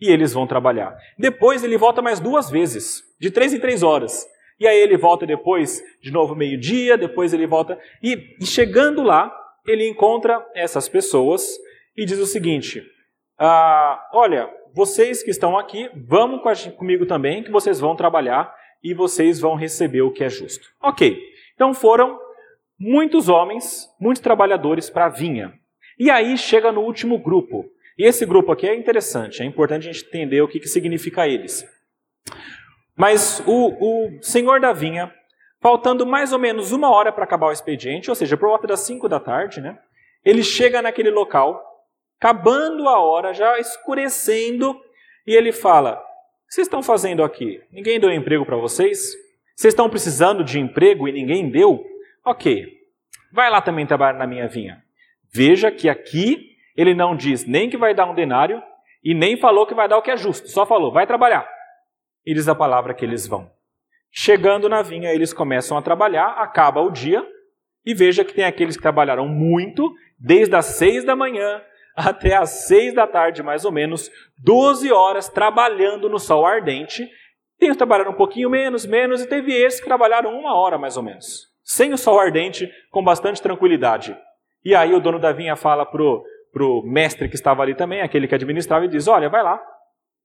e 0.00 0.10
eles 0.10 0.32
vão 0.32 0.46
trabalhar. 0.46 0.96
Depois 1.18 1.62
ele 1.62 1.78
volta 1.78 2.02
mais 2.02 2.18
duas 2.18 2.50
vezes, 2.50 3.02
de 3.20 3.30
três 3.30 3.52
em 3.52 3.60
três 3.60 3.82
horas. 3.82 4.26
E 4.58 4.66
aí 4.66 4.78
ele 4.78 4.96
volta 4.96 5.26
depois, 5.26 5.82
de 6.00 6.10
novo 6.10 6.34
meio-dia, 6.34 6.96
depois 6.96 7.32
ele 7.32 7.46
volta. 7.46 7.78
E, 8.02 8.36
e, 8.40 8.46
chegando 8.46 9.02
lá, 9.02 9.32
ele 9.66 9.88
encontra 9.88 10.44
essas 10.54 10.88
pessoas 10.88 11.46
e 11.96 12.04
diz 12.04 12.18
o 12.18 12.26
seguinte: 12.26 12.82
ah, 13.38 14.08
Olha, 14.12 14.48
vocês 14.74 15.22
que 15.22 15.30
estão 15.30 15.58
aqui, 15.58 15.90
vamos 16.08 16.40
comigo 16.76 17.06
também, 17.06 17.42
que 17.42 17.50
vocês 17.50 17.78
vão 17.78 17.94
trabalhar 17.94 18.52
e 18.82 18.94
vocês 18.94 19.40
vão 19.40 19.54
receber 19.54 20.02
o 20.02 20.10
que 20.10 20.24
é 20.24 20.28
justo. 20.28 20.68
Ok, 20.82 21.18
então 21.54 21.72
foram 21.72 22.18
muitos 22.78 23.28
homens, 23.28 23.88
muitos 24.00 24.22
trabalhadores 24.22 24.90
para 24.90 25.06
a 25.06 25.08
vinha. 25.08 25.52
E 25.98 26.10
aí 26.10 26.36
chega 26.36 26.72
no 26.72 26.80
último 26.80 27.18
grupo. 27.18 27.70
E 27.96 28.04
esse 28.04 28.26
grupo 28.26 28.50
aqui 28.50 28.66
é 28.66 28.74
interessante, 28.74 29.42
é 29.42 29.44
importante 29.44 29.88
a 29.88 29.92
gente 29.92 30.06
entender 30.06 30.40
o 30.40 30.48
que, 30.48 30.58
que 30.58 30.66
significa 30.66 31.28
eles. 31.28 31.64
Mas 32.96 33.42
o, 33.46 34.16
o 34.18 34.22
senhor 34.22 34.60
da 34.60 34.72
vinha, 34.72 35.12
faltando 35.60 36.06
mais 36.06 36.32
ou 36.32 36.38
menos 36.38 36.72
uma 36.72 36.90
hora 36.90 37.12
para 37.12 37.24
acabar 37.24 37.48
o 37.48 37.52
expediente, 37.52 38.10
ou 38.10 38.16
seja, 38.16 38.36
por 38.36 38.48
volta 38.48 38.66
das 38.66 38.80
5 38.80 39.08
da 39.08 39.20
tarde, 39.20 39.60
né, 39.60 39.78
ele 40.24 40.42
chega 40.42 40.82
naquele 40.82 41.10
local, 41.10 41.62
acabando 42.18 42.88
a 42.88 42.98
hora, 42.98 43.32
já 43.32 43.58
escurecendo, 43.58 44.80
e 45.26 45.34
ele 45.34 45.52
fala: 45.52 46.02
vocês 46.52 46.66
estão 46.66 46.82
fazendo 46.82 47.24
aqui? 47.24 47.62
Ninguém 47.72 47.98
deu 47.98 48.12
emprego 48.12 48.44
para 48.44 48.58
vocês? 48.58 49.14
Vocês 49.56 49.72
estão 49.72 49.88
precisando 49.88 50.44
de 50.44 50.60
emprego 50.60 51.08
e 51.08 51.12
ninguém 51.12 51.48
deu? 51.48 51.82
Ok, 52.26 52.66
vai 53.32 53.48
lá 53.48 53.62
também 53.62 53.86
trabalhar 53.86 54.18
na 54.18 54.26
minha 54.26 54.46
vinha. 54.46 54.84
Veja 55.32 55.70
que 55.70 55.88
aqui 55.88 56.50
ele 56.76 56.94
não 56.94 57.16
diz 57.16 57.46
nem 57.46 57.70
que 57.70 57.78
vai 57.78 57.94
dar 57.94 58.04
um 58.04 58.14
denário 58.14 58.62
e 59.02 59.14
nem 59.14 59.34
falou 59.34 59.66
que 59.66 59.72
vai 59.72 59.88
dar 59.88 59.96
o 59.96 60.02
que 60.02 60.10
é 60.10 60.16
justo, 60.18 60.46
só 60.48 60.66
falou, 60.66 60.92
vai 60.92 61.06
trabalhar. 61.06 61.48
E 62.22 62.34
diz 62.34 62.46
a 62.46 62.54
palavra 62.54 62.92
que 62.92 63.02
eles 63.02 63.26
vão. 63.26 63.50
Chegando 64.10 64.68
na 64.68 64.82
vinha, 64.82 65.10
eles 65.10 65.32
começam 65.32 65.78
a 65.78 65.80
trabalhar, 65.80 66.32
acaba 66.32 66.82
o 66.82 66.90
dia, 66.90 67.26
e 67.82 67.94
veja 67.94 68.26
que 68.26 68.34
tem 68.34 68.44
aqueles 68.44 68.76
que 68.76 68.82
trabalharam 68.82 69.26
muito, 69.26 69.90
desde 70.18 70.54
as 70.54 70.66
seis 70.66 71.02
da 71.02 71.16
manhã 71.16 71.62
até 71.96 72.34
as 72.36 72.66
seis 72.66 72.94
da 72.94 73.06
tarde, 73.06 73.42
mais 73.42 73.64
ou 73.64 73.72
menos, 73.72 74.10
12 74.38 74.90
horas 74.92 75.28
trabalhando 75.28 76.08
no 76.08 76.18
sol 76.18 76.46
ardente. 76.46 77.08
Tem 77.58 77.70
que 77.70 77.76
trabalhar 77.76 78.08
um 78.08 78.14
pouquinho 78.14 78.50
menos, 78.50 78.84
menos, 78.84 79.22
e 79.22 79.28
teve 79.28 79.52
esses 79.52 79.80
que 79.80 79.86
trabalharam 79.86 80.36
uma 80.36 80.54
hora, 80.54 80.78
mais 80.78 80.96
ou 80.96 81.02
menos, 81.02 81.46
sem 81.62 81.92
o 81.92 81.98
sol 81.98 82.18
ardente, 82.18 82.70
com 82.90 83.04
bastante 83.04 83.40
tranquilidade. 83.40 84.16
E 84.64 84.74
aí 84.74 84.94
o 84.94 85.00
dono 85.00 85.18
da 85.18 85.32
vinha 85.32 85.54
fala 85.54 85.86
pro, 85.86 86.24
pro 86.52 86.82
mestre 86.84 87.28
que 87.28 87.34
estava 87.34 87.62
ali 87.62 87.74
também, 87.74 88.00
aquele 88.00 88.26
que 88.26 88.34
administrava, 88.34 88.84
e 88.84 88.88
diz: 88.88 89.06
Olha, 89.06 89.28
vai 89.28 89.42
lá 89.42 89.60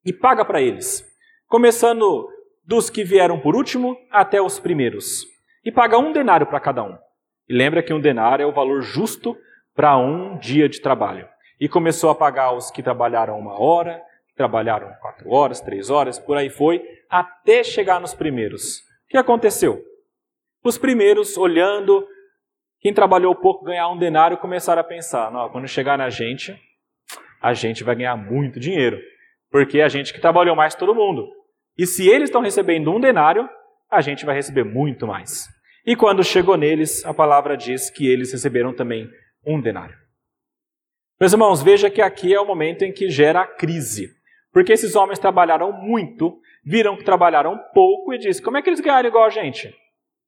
e 0.06 0.14
paga 0.14 0.46
para 0.46 0.62
eles 0.62 1.06
começando 1.48 2.28
dos 2.66 2.90
que 2.90 3.04
vieram 3.04 3.40
por 3.40 3.56
último 3.56 3.98
até 4.12 4.42
os 4.42 4.60
primeiros, 4.60 5.26
e 5.64 5.72
paga 5.72 5.98
um 5.98 6.12
denário 6.12 6.46
para 6.46 6.60
cada 6.60 6.84
um. 6.84 6.98
E 7.48 7.54
lembra 7.56 7.82
que 7.82 7.94
um 7.94 8.02
denário 8.02 8.44
é 8.44 8.46
o 8.46 8.54
valor 8.54 8.82
justo 8.82 9.36
para 9.74 9.98
um 9.98 10.38
dia 10.38 10.68
de 10.68 10.82
trabalho. 10.82 11.28
E 11.60 11.68
começou 11.68 12.10
a 12.10 12.16
pagar 12.16 12.54
os 12.54 12.70
que 12.70 12.84
trabalharam 12.84 13.38
uma 13.38 13.60
hora, 13.60 14.02
trabalharam 14.36 14.94
quatro 15.02 15.30
horas, 15.32 15.60
três 15.60 15.90
horas, 15.90 16.20
por 16.20 16.38
aí 16.38 16.50
foi, 16.50 16.84
até 17.10 17.64
chegar 17.64 18.00
nos 18.00 18.14
primeiros. 18.14 18.78
O 18.80 19.10
que 19.10 19.18
aconteceu? 19.18 19.82
Os 20.64 20.78
primeiros, 20.78 21.38
olhando, 21.38 22.06
quem 22.80 22.94
trabalhou 22.94 23.34
pouco 23.34 23.66
ganhar 23.66 23.90
um 23.90 23.98
denário, 23.98 24.38
começaram 24.38 24.82
a 24.82 24.84
pensar: 24.84 25.32
quando 25.52 25.68
chegar 25.68 25.98
na 25.98 26.10
gente, 26.10 26.56
a 27.42 27.54
gente 27.54 27.84
vai 27.84 27.96
ganhar 27.96 28.16
muito 28.16 28.60
dinheiro. 28.60 29.00
Porque 29.50 29.80
é 29.80 29.84
a 29.84 29.88
gente 29.88 30.14
que 30.14 30.20
trabalhou 30.20 30.56
mais 30.56 30.76
todo 30.76 30.94
mundo. 30.94 31.28
E 31.78 31.88
se 31.88 32.08
eles 32.08 32.30
estão 32.30 32.42
recebendo 32.42 32.94
um 32.94 33.00
denário, 33.00 33.50
a 33.90 34.02
gente 34.02 34.26
vai 34.26 34.36
receber 34.36 34.66
muito 34.66 35.08
mais. 35.08 35.48
E 35.86 35.96
quando 35.96 36.24
chegou 36.24 36.58
neles, 36.58 37.06
a 37.06 37.14
palavra 37.14 37.56
diz 37.56 37.90
que 37.90 38.06
eles 38.06 38.34
receberam 38.34 38.76
também 38.76 39.10
um 39.46 39.62
denário. 39.62 39.96
Meus 41.20 41.34
irmãos, 41.34 41.64
veja 41.64 41.90
que 41.90 42.00
aqui 42.00 42.32
é 42.32 42.40
o 42.40 42.46
momento 42.46 42.84
em 42.84 42.92
que 42.92 43.10
gera 43.10 43.42
a 43.42 43.48
crise. 43.48 44.12
Porque 44.54 44.72
esses 44.72 44.96
homens 44.96 45.18
trabalharam 45.18 45.72
muito, 45.72 46.40
viram 46.64 46.96
que 46.96 47.04
trabalharam 47.04 47.60
pouco 47.74 48.14
e 48.14 48.20
disse: 48.20 48.40
como 48.40 48.56
é 48.56 48.62
que 48.62 48.70
eles 48.70 48.80
ganharam 48.80 49.10
igual 49.10 49.26
a 49.26 49.30
gente? 49.32 49.74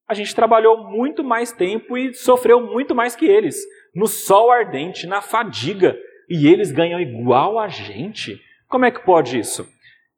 A 0.07 0.15
gente 0.15 0.33
trabalhou 0.33 0.89
muito 0.89 1.23
mais 1.23 1.51
tempo 1.51 1.95
e 1.95 2.11
sofreu 2.15 2.59
muito 2.59 2.95
mais 2.95 3.15
que 3.15 3.27
eles, 3.27 3.55
no 3.93 4.07
sol 4.07 4.51
ardente, 4.51 5.05
na 5.05 5.21
fadiga, 5.21 5.95
e 6.27 6.47
eles 6.47 6.71
ganham 6.71 6.99
igual 6.99 7.59
a 7.59 7.67
gente. 7.67 8.41
Como 8.67 8.85
é 8.85 8.89
que 8.89 9.05
pode 9.05 9.37
isso? 9.37 9.71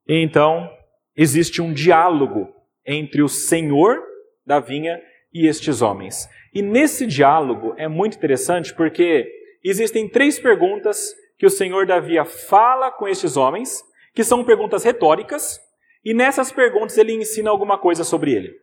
Então, 0.08 0.70
existe 1.14 1.62
um 1.62 1.74
diálogo 1.74 2.48
entre 2.86 3.22
o 3.22 3.28
senhor 3.28 4.02
da 4.46 4.62
vinha 4.62 5.02
e 5.34 5.48
estes 5.48 5.82
homens. 5.82 6.30
E 6.54 6.62
nesse 6.62 7.06
diálogo 7.06 7.74
é 7.78 7.90
muito 7.90 8.16
interessante 8.16 8.74
porque 8.74 9.41
existem 9.70 10.08
três 10.08 10.40
perguntas 10.40 11.14
que 11.38 11.46
o 11.46 11.50
senhor 11.50 11.86
da 11.86 12.00
vinha 12.00 12.26
fala 12.26 12.92
com 12.92 13.08
estes 13.08 13.38
homens, 13.38 13.84
que 14.14 14.24
são 14.24 14.44
perguntas 14.44 14.84
retóricas, 14.84 15.60
e 16.04 16.14
nessas 16.14 16.52
perguntas 16.52 16.98
ele 16.98 17.14
ensina 17.14 17.50
alguma 17.50 17.78
coisa 17.78 18.04
sobre 18.04 18.34
ele. 18.34 18.54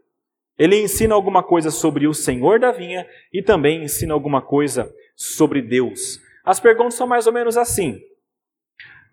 Ele 0.58 0.76
ensina 0.80 1.14
alguma 1.14 1.42
coisa 1.42 1.70
sobre 1.70 2.06
o 2.06 2.14
senhor 2.14 2.58
da 2.58 2.72
vinha 2.72 3.06
e 3.32 3.42
também 3.42 3.84
ensina 3.84 4.12
alguma 4.12 4.42
coisa 4.42 4.92
sobre 5.14 5.62
Deus. 5.62 6.20
As 6.44 6.58
perguntas 6.58 6.94
são 6.94 7.06
mais 7.06 7.26
ou 7.26 7.32
menos 7.32 7.56
assim: 7.56 8.00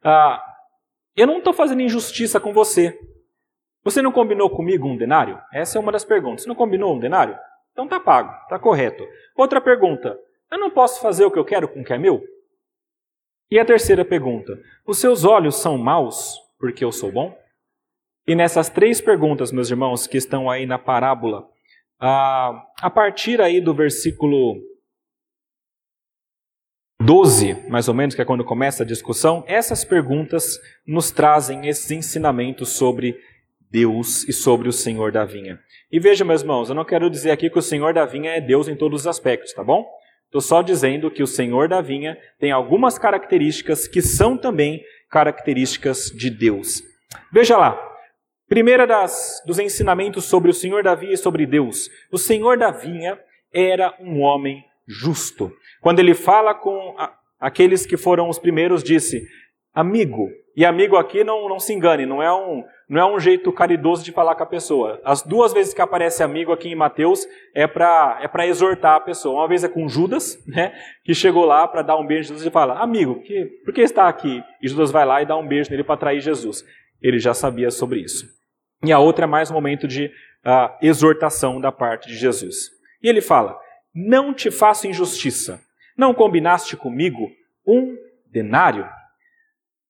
ah, 0.04 0.44
Eu 1.16 1.28
não 1.28 1.38
estou 1.38 1.54
fazendo 1.54 1.82
injustiça 1.82 2.40
com 2.40 2.52
você, 2.52 2.98
você 3.86 4.02
não 4.02 4.12
combinou 4.12 4.50
comigo 4.50 4.88
um 4.88 4.98
denário? 4.98 5.40
Essa 5.54 5.78
é 5.78 5.82
uma 5.82 5.92
das 5.92 6.04
perguntas. 6.04 6.42
Você 6.42 6.48
não 6.48 6.56
combinou 6.56 6.96
um 6.96 7.00
denário? 7.00 7.38
Então 7.72 7.88
tá 7.88 8.00
pago, 8.00 8.34
tá 8.50 8.58
correto. 8.58 9.08
Outra 9.38 9.62
pergunta: 9.62 10.18
eu 10.56 10.60
não 10.60 10.72
posso 10.72 11.02
fazer 11.02 11.26
o 11.26 11.32
que 11.32 11.38
eu 11.38 11.46
quero 11.46 11.68
com 11.68 11.82
o 11.82 11.84
que 11.84 11.94
é 11.94 11.98
meu? 11.98 12.24
E 13.52 13.60
a 13.60 13.66
terceira 13.66 14.04
pergunta: 14.04 14.58
os 14.86 14.98
seus 15.00 15.24
olhos 15.24 15.56
são 15.56 15.78
maus 15.78 16.40
porque 16.58 16.84
eu 16.84 16.92
sou 16.92 17.12
bom? 17.12 17.38
E 18.28 18.34
nessas 18.34 18.70
três 18.70 19.00
perguntas, 19.00 19.52
meus 19.52 19.70
irmãos, 19.70 20.08
que 20.08 20.18
estão 20.18 20.50
aí 20.50 20.66
na 20.66 20.80
parábola, 20.80 21.48
a, 22.00 22.66
a 22.82 22.90
partir 22.90 23.40
aí 23.40 23.62
do 23.62 23.74
versículo 23.74 24.56
12, 27.00 27.70
mais 27.70 27.88
ou 27.88 27.94
menos, 27.94 28.16
que 28.16 28.22
é 28.22 28.26
quando 28.26 28.44
começa 28.44 28.82
a 28.82 28.86
discussão, 28.86 29.44
essas 29.46 29.86
perguntas 29.86 30.58
nos 30.88 31.12
trazem 31.12 31.68
esses 31.68 31.92
ensinamentos 31.92 32.70
sobre 32.70 33.16
Deus 33.70 34.28
e 34.28 34.34
sobre 34.34 34.68
o 34.68 34.74
Senhor 34.74 35.12
da 35.12 35.24
vinha. 35.24 35.60
E 35.92 36.00
veja, 36.00 36.26
meus 36.26 36.42
irmãos, 36.42 36.70
eu 36.70 36.76
não 36.76 36.86
quero 36.86 37.10
dizer 37.10 37.30
aqui 37.30 37.50
que 37.50 37.60
o 37.60 37.62
Senhor 37.62 37.94
da 37.94 38.06
vinha 38.06 38.32
é 38.32 38.42
Deus 38.42 38.68
em 38.68 38.76
todos 38.76 39.02
os 39.02 39.08
aspectos, 39.08 39.54
tá 39.54 39.64
bom? 39.64 39.86
Estou 40.26 40.42
só 40.42 40.62
dizendo 40.62 41.10
que 41.10 41.24
o 41.24 41.28
Senhor 41.28 41.68
da 41.68 41.82
vinha 41.82 42.18
tem 42.40 42.52
algumas 42.52 42.98
características 43.00 43.88
que 43.88 44.02
são 44.02 44.38
também 44.38 44.84
características 45.10 46.12
de 46.12 46.30
Deus. 46.30 46.84
Veja 47.32 47.58
lá, 47.58 47.80
primeira 48.48 48.86
das, 48.86 49.42
dos 49.46 49.60
ensinamentos 49.60 50.26
sobre 50.26 50.52
o 50.52 50.54
Senhor 50.54 50.84
da 50.84 50.94
vinha 50.96 51.14
e 51.14 51.18
sobre 51.18 51.46
Deus. 51.46 51.90
O 52.12 52.18
Senhor 52.18 52.58
da 52.58 52.72
vinha 52.72 53.20
era 53.54 53.96
um 54.00 54.22
homem 54.22 54.64
justo. 54.88 55.52
Quando 55.82 56.00
ele 56.00 56.14
fala 56.14 56.54
com 56.54 56.96
a, 56.98 57.18
aqueles 57.40 57.86
que 57.86 57.98
foram 57.98 58.30
os 58.30 58.38
primeiros, 58.38 58.84
disse: 58.84 59.26
Amigo, 59.74 60.30
e 60.56 60.66
amigo 60.66 60.96
aqui 60.98 61.24
não, 61.24 61.48
não 61.50 61.60
se 61.60 61.74
engane, 61.74 62.06
não 62.06 62.22
é, 62.22 62.32
um, 62.34 62.64
não 62.88 63.02
é 63.02 63.16
um 63.16 63.20
jeito 63.20 63.52
caridoso 63.52 64.04
de 64.04 64.12
falar 64.12 64.36
com 64.36 64.44
a 64.44 64.48
pessoa. 64.48 65.02
As 65.04 65.24
duas 65.24 65.52
vezes 65.52 65.74
que 65.74 65.82
aparece 65.82 66.22
amigo 66.22 66.52
aqui 66.52 66.70
em 66.70 66.76
Mateus 66.76 67.26
é 67.54 67.66
para 67.66 68.20
é 68.22 68.48
exortar 68.48 68.96
a 68.96 69.00
pessoa. 69.00 69.42
Uma 69.42 69.48
vez 69.48 69.64
é 69.64 69.68
com 69.68 69.88
Judas, 69.88 70.38
né, 70.48 70.72
que 71.04 71.14
chegou 71.14 71.46
lá 71.46 71.68
para 71.68 71.82
dar 71.82 71.98
um 71.98 72.06
beijo 72.06 72.26
em 72.26 72.34
Jesus 72.34 72.46
e 72.46 72.52
fala: 72.52 72.80
Amigo, 72.80 73.22
que, 73.22 73.46
por 73.66 73.74
que 73.74 73.82
está 73.82 74.08
aqui? 74.08 74.44
E 74.62 74.68
Judas 74.68 74.92
vai 74.92 75.06
lá 75.06 75.22
e 75.22 75.26
dá 75.26 75.36
um 75.36 75.48
beijo 75.48 75.72
nele 75.72 75.84
para 75.84 75.96
atrair 75.96 76.22
Jesus. 76.22 76.64
Ele 77.02 77.18
já 77.18 77.34
sabia 77.34 77.72
sobre 77.72 78.02
isso. 78.02 78.26
E 78.84 78.92
a 78.92 79.00
outra 79.00 79.26
é 79.26 79.28
mais 79.28 79.50
um 79.50 79.56
momento 79.56 79.88
de 79.88 80.06
uh, 80.06 80.70
exortação 80.82 81.60
da 81.60 81.72
parte 81.72 82.08
de 82.08 82.16
Jesus. 82.16 82.70
E 83.02 83.10
ele 83.10 83.22
fala: 83.22 83.58
Não 83.94 84.34
te 84.34 84.52
faço 84.52 84.88
injustiça. 84.88 85.60
Não 85.98 86.14
combinaste 86.14 86.78
comigo 86.78 87.32
um 87.66 87.96
denário? 88.32 88.88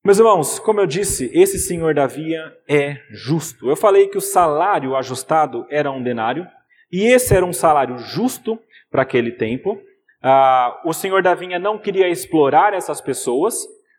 Meus 0.05 0.19
irmãos, 0.19 0.59
como 0.59 0.79
eu 0.79 0.85
disse, 0.85 1.31
esse 1.33 1.57
senhor 1.57 1.95
da 1.95 2.05
via 2.05 2.55
é 2.69 2.97
justo. 3.09 3.67
Eu 3.67 3.75
falei 3.75 4.07
que 4.07 4.19
o 4.19 4.21
salário 4.21 4.95
ajustado 4.95 5.65
era 5.67 5.89
um 5.91 6.03
denário, 6.03 6.45
e 6.91 7.05
esse 7.05 7.35
era 7.35 7.43
um 7.43 7.51
salário 7.51 7.97
justo 7.97 8.59
para 8.91 9.01
aquele 9.01 9.31
tempo. 9.31 9.81
Ah, 10.21 10.79
o 10.85 10.93
senhor 10.93 11.23
da 11.23 11.33
vinha 11.33 11.57
não 11.57 11.79
queria 11.79 12.07
explorar 12.07 12.71
essas 12.71 13.01
pessoas. 13.01 13.55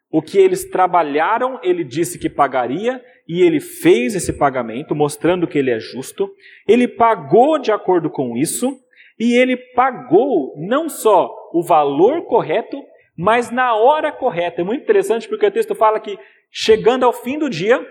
O 0.08 0.22
que 0.22 0.38
eles 0.38 0.70
trabalharam, 0.70 1.58
ele 1.60 1.82
disse 1.82 2.20
que 2.20 2.30
pagaria, 2.30 3.02
e 3.26 3.42
ele 3.42 3.58
fez 3.58 4.14
esse 4.14 4.32
pagamento, 4.32 4.94
mostrando 4.94 5.48
que 5.48 5.58
ele 5.58 5.72
é 5.72 5.80
justo. 5.80 6.30
Ele 6.68 6.86
pagou 6.86 7.58
de 7.58 7.72
acordo 7.72 8.08
com 8.10 8.36
isso, 8.36 8.78
e 9.18 9.34
ele 9.34 9.56
pagou 9.56 10.54
não 10.56 10.88
só 10.88 11.34
o 11.52 11.64
valor 11.64 12.26
correto, 12.26 12.80
mas 13.16 13.50
na 13.50 13.74
hora 13.74 14.12
correta. 14.12 14.60
É 14.60 14.64
muito 14.64 14.82
interessante 14.82 15.28
porque 15.28 15.46
o 15.46 15.50
texto 15.50 15.74
fala 15.74 15.98
que 15.98 16.18
Chegando 16.58 17.04
ao 17.04 17.12
fim 17.12 17.38
do 17.38 17.50
dia, 17.50 17.86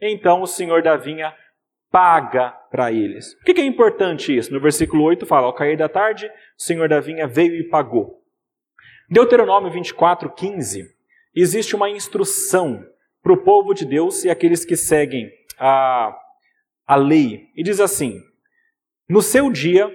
então 0.00 0.42
o 0.42 0.46
senhor 0.46 0.82
da 0.82 0.96
vinha 0.96 1.32
paga 1.88 2.50
para 2.68 2.92
eles. 2.92 3.34
Por 3.34 3.54
que 3.54 3.60
é 3.60 3.64
importante 3.64 4.36
isso? 4.36 4.52
No 4.52 4.60
versículo 4.60 5.04
8 5.04 5.24
fala: 5.24 5.46
Ao 5.46 5.54
cair 5.54 5.76
da 5.76 5.88
tarde, 5.88 6.26
o 6.26 6.62
senhor 6.62 6.88
da 6.88 6.98
vinha 6.98 7.28
veio 7.28 7.54
e 7.54 7.68
pagou. 7.68 8.22
Deuteronômio 9.08 9.70
24, 9.70 10.30
15, 10.34 10.84
existe 11.34 11.76
uma 11.76 11.88
instrução 11.88 12.84
para 13.22 13.32
o 13.32 13.44
povo 13.44 13.72
de 13.72 13.86
Deus 13.86 14.24
e 14.24 14.30
aqueles 14.30 14.64
que 14.64 14.76
seguem 14.76 15.30
a, 15.58 16.12
a 16.86 16.96
lei. 16.96 17.50
E 17.54 17.62
diz 17.62 17.78
assim: 17.78 18.20
No 19.08 19.22
seu 19.22 19.48
dia 19.48 19.88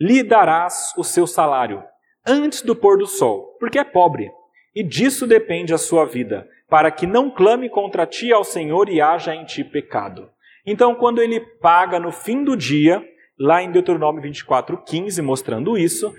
lhe 0.00 0.22
darás 0.22 0.94
o 0.96 1.04
seu 1.04 1.26
salário, 1.26 1.84
antes 2.26 2.62
do 2.62 2.74
pôr 2.74 2.98
do 2.98 3.06
sol, 3.06 3.56
porque 3.58 3.78
é 3.78 3.84
pobre, 3.84 4.30
e 4.74 4.82
disso 4.82 5.26
depende 5.26 5.72
a 5.72 5.78
sua 5.78 6.04
vida, 6.04 6.48
para 6.68 6.90
que 6.90 7.06
não 7.06 7.30
clame 7.30 7.68
contra 7.68 8.06
ti 8.06 8.32
ao 8.32 8.42
Senhor 8.42 8.88
e 8.88 9.00
haja 9.00 9.34
em 9.34 9.44
ti 9.44 9.62
pecado. 9.62 10.30
Então, 10.66 10.94
quando 10.94 11.20
ele 11.20 11.40
paga 11.40 12.00
no 12.00 12.10
fim 12.10 12.42
do 12.42 12.56
dia, 12.56 13.06
lá 13.38 13.62
em 13.62 13.70
Deuteronômio 13.70 14.22
24, 14.22 14.82
15, 14.84 15.22
mostrando 15.22 15.76
isso, 15.76 16.12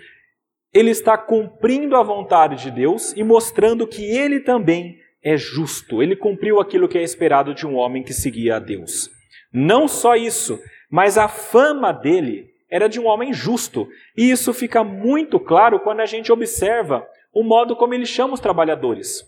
ele 0.73 0.91
está 0.91 1.17
cumprindo 1.17 1.95
a 1.95 2.03
vontade 2.03 2.61
de 2.61 2.69
Deus 2.69 3.13
e 3.13 3.23
mostrando 3.23 3.87
que 3.87 4.03
ele 4.03 4.39
também 4.39 4.99
é 5.23 5.35
justo. 5.35 6.03
Ele 6.03 6.15
cumpriu 6.15 6.59
aquilo 6.59 6.87
que 6.87 6.97
é 6.97 7.03
esperado 7.03 7.55
de 7.55 7.65
um 7.65 7.75
homem 7.75 8.03
que 8.03 8.13
seguia 8.13 8.57
a 8.57 8.59
Deus. 8.59 9.09
Não 9.51 9.87
só 9.87 10.15
isso, 10.15 10.59
mas 10.89 11.17
a 11.17 11.27
fama 11.27 11.91
dele 11.91 12.49
era 12.75 12.89
de 12.89 12.99
um 12.99 13.05
homem 13.05 13.31
justo. 13.31 13.87
E 14.17 14.29
isso 14.29 14.53
fica 14.53 14.83
muito 14.83 15.39
claro 15.39 15.79
quando 15.79 16.01
a 16.01 16.05
gente 16.05 16.29
observa 16.29 17.07
o 17.31 17.41
modo 17.41 17.73
como 17.73 17.93
ele 17.93 18.05
chama 18.05 18.33
os 18.33 18.41
trabalhadores. 18.41 19.23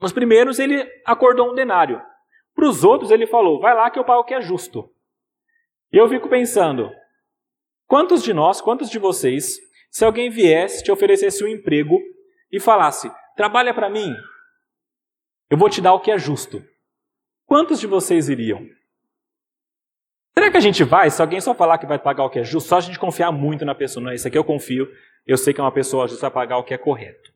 Nos 0.00 0.12
primeiros, 0.12 0.60
ele 0.60 0.88
acordou 1.04 1.50
um 1.50 1.54
denário. 1.54 2.00
Para 2.54 2.68
os 2.68 2.84
outros, 2.84 3.10
ele 3.10 3.26
falou: 3.26 3.58
vai 3.58 3.74
lá 3.74 3.90
que 3.90 3.98
eu 3.98 4.04
pago 4.04 4.20
o 4.20 4.24
que 4.24 4.34
é 4.34 4.40
justo. 4.40 4.88
E 5.92 5.96
eu 5.96 6.08
fico 6.08 6.28
pensando: 6.28 6.92
quantos 7.88 8.22
de 8.22 8.32
nós, 8.32 8.60
quantos 8.60 8.88
de 8.88 9.00
vocês 9.00 9.58
se 9.90 10.04
alguém 10.04 10.30
viesse, 10.30 10.84
te 10.84 10.92
oferecesse 10.92 11.42
um 11.42 11.48
emprego 11.48 11.98
e 12.52 12.60
falasse: 12.60 13.10
trabalha 13.34 13.74
para 13.74 13.90
mim, 13.90 14.14
eu 15.50 15.58
vou 15.58 15.68
te 15.68 15.80
dar 15.80 15.92
o 15.92 16.00
que 16.00 16.12
é 16.12 16.18
justo. 16.18 16.64
Quantos 17.46 17.80
de 17.80 17.88
vocês 17.88 18.28
iriam? 18.28 18.64
Será 20.38 20.50
que 20.50 20.56
a 20.58 20.60
gente 20.60 20.84
vai, 20.84 21.10
se 21.10 21.22
alguém 21.22 21.40
só 21.40 21.54
falar 21.54 21.78
que 21.78 21.86
vai 21.86 21.98
pagar 21.98 22.24
o 22.24 22.28
que 22.28 22.38
é 22.38 22.44
justo, 22.44 22.68
só 22.68 22.76
a 22.76 22.80
gente 22.80 22.98
confiar 22.98 23.32
muito 23.32 23.64
na 23.64 23.74
pessoa? 23.74 24.04
Não, 24.04 24.12
isso 24.12 24.28
aqui 24.28 24.36
eu 24.36 24.44
confio, 24.44 24.86
eu 25.26 25.36
sei 25.38 25.54
que 25.54 25.60
é 25.60 25.64
uma 25.64 25.72
pessoa 25.72 26.06
justa 26.06 26.26
a 26.26 26.30
pagar 26.30 26.58
o 26.58 26.62
que 26.62 26.74
é 26.74 26.78
correto. 26.78 27.32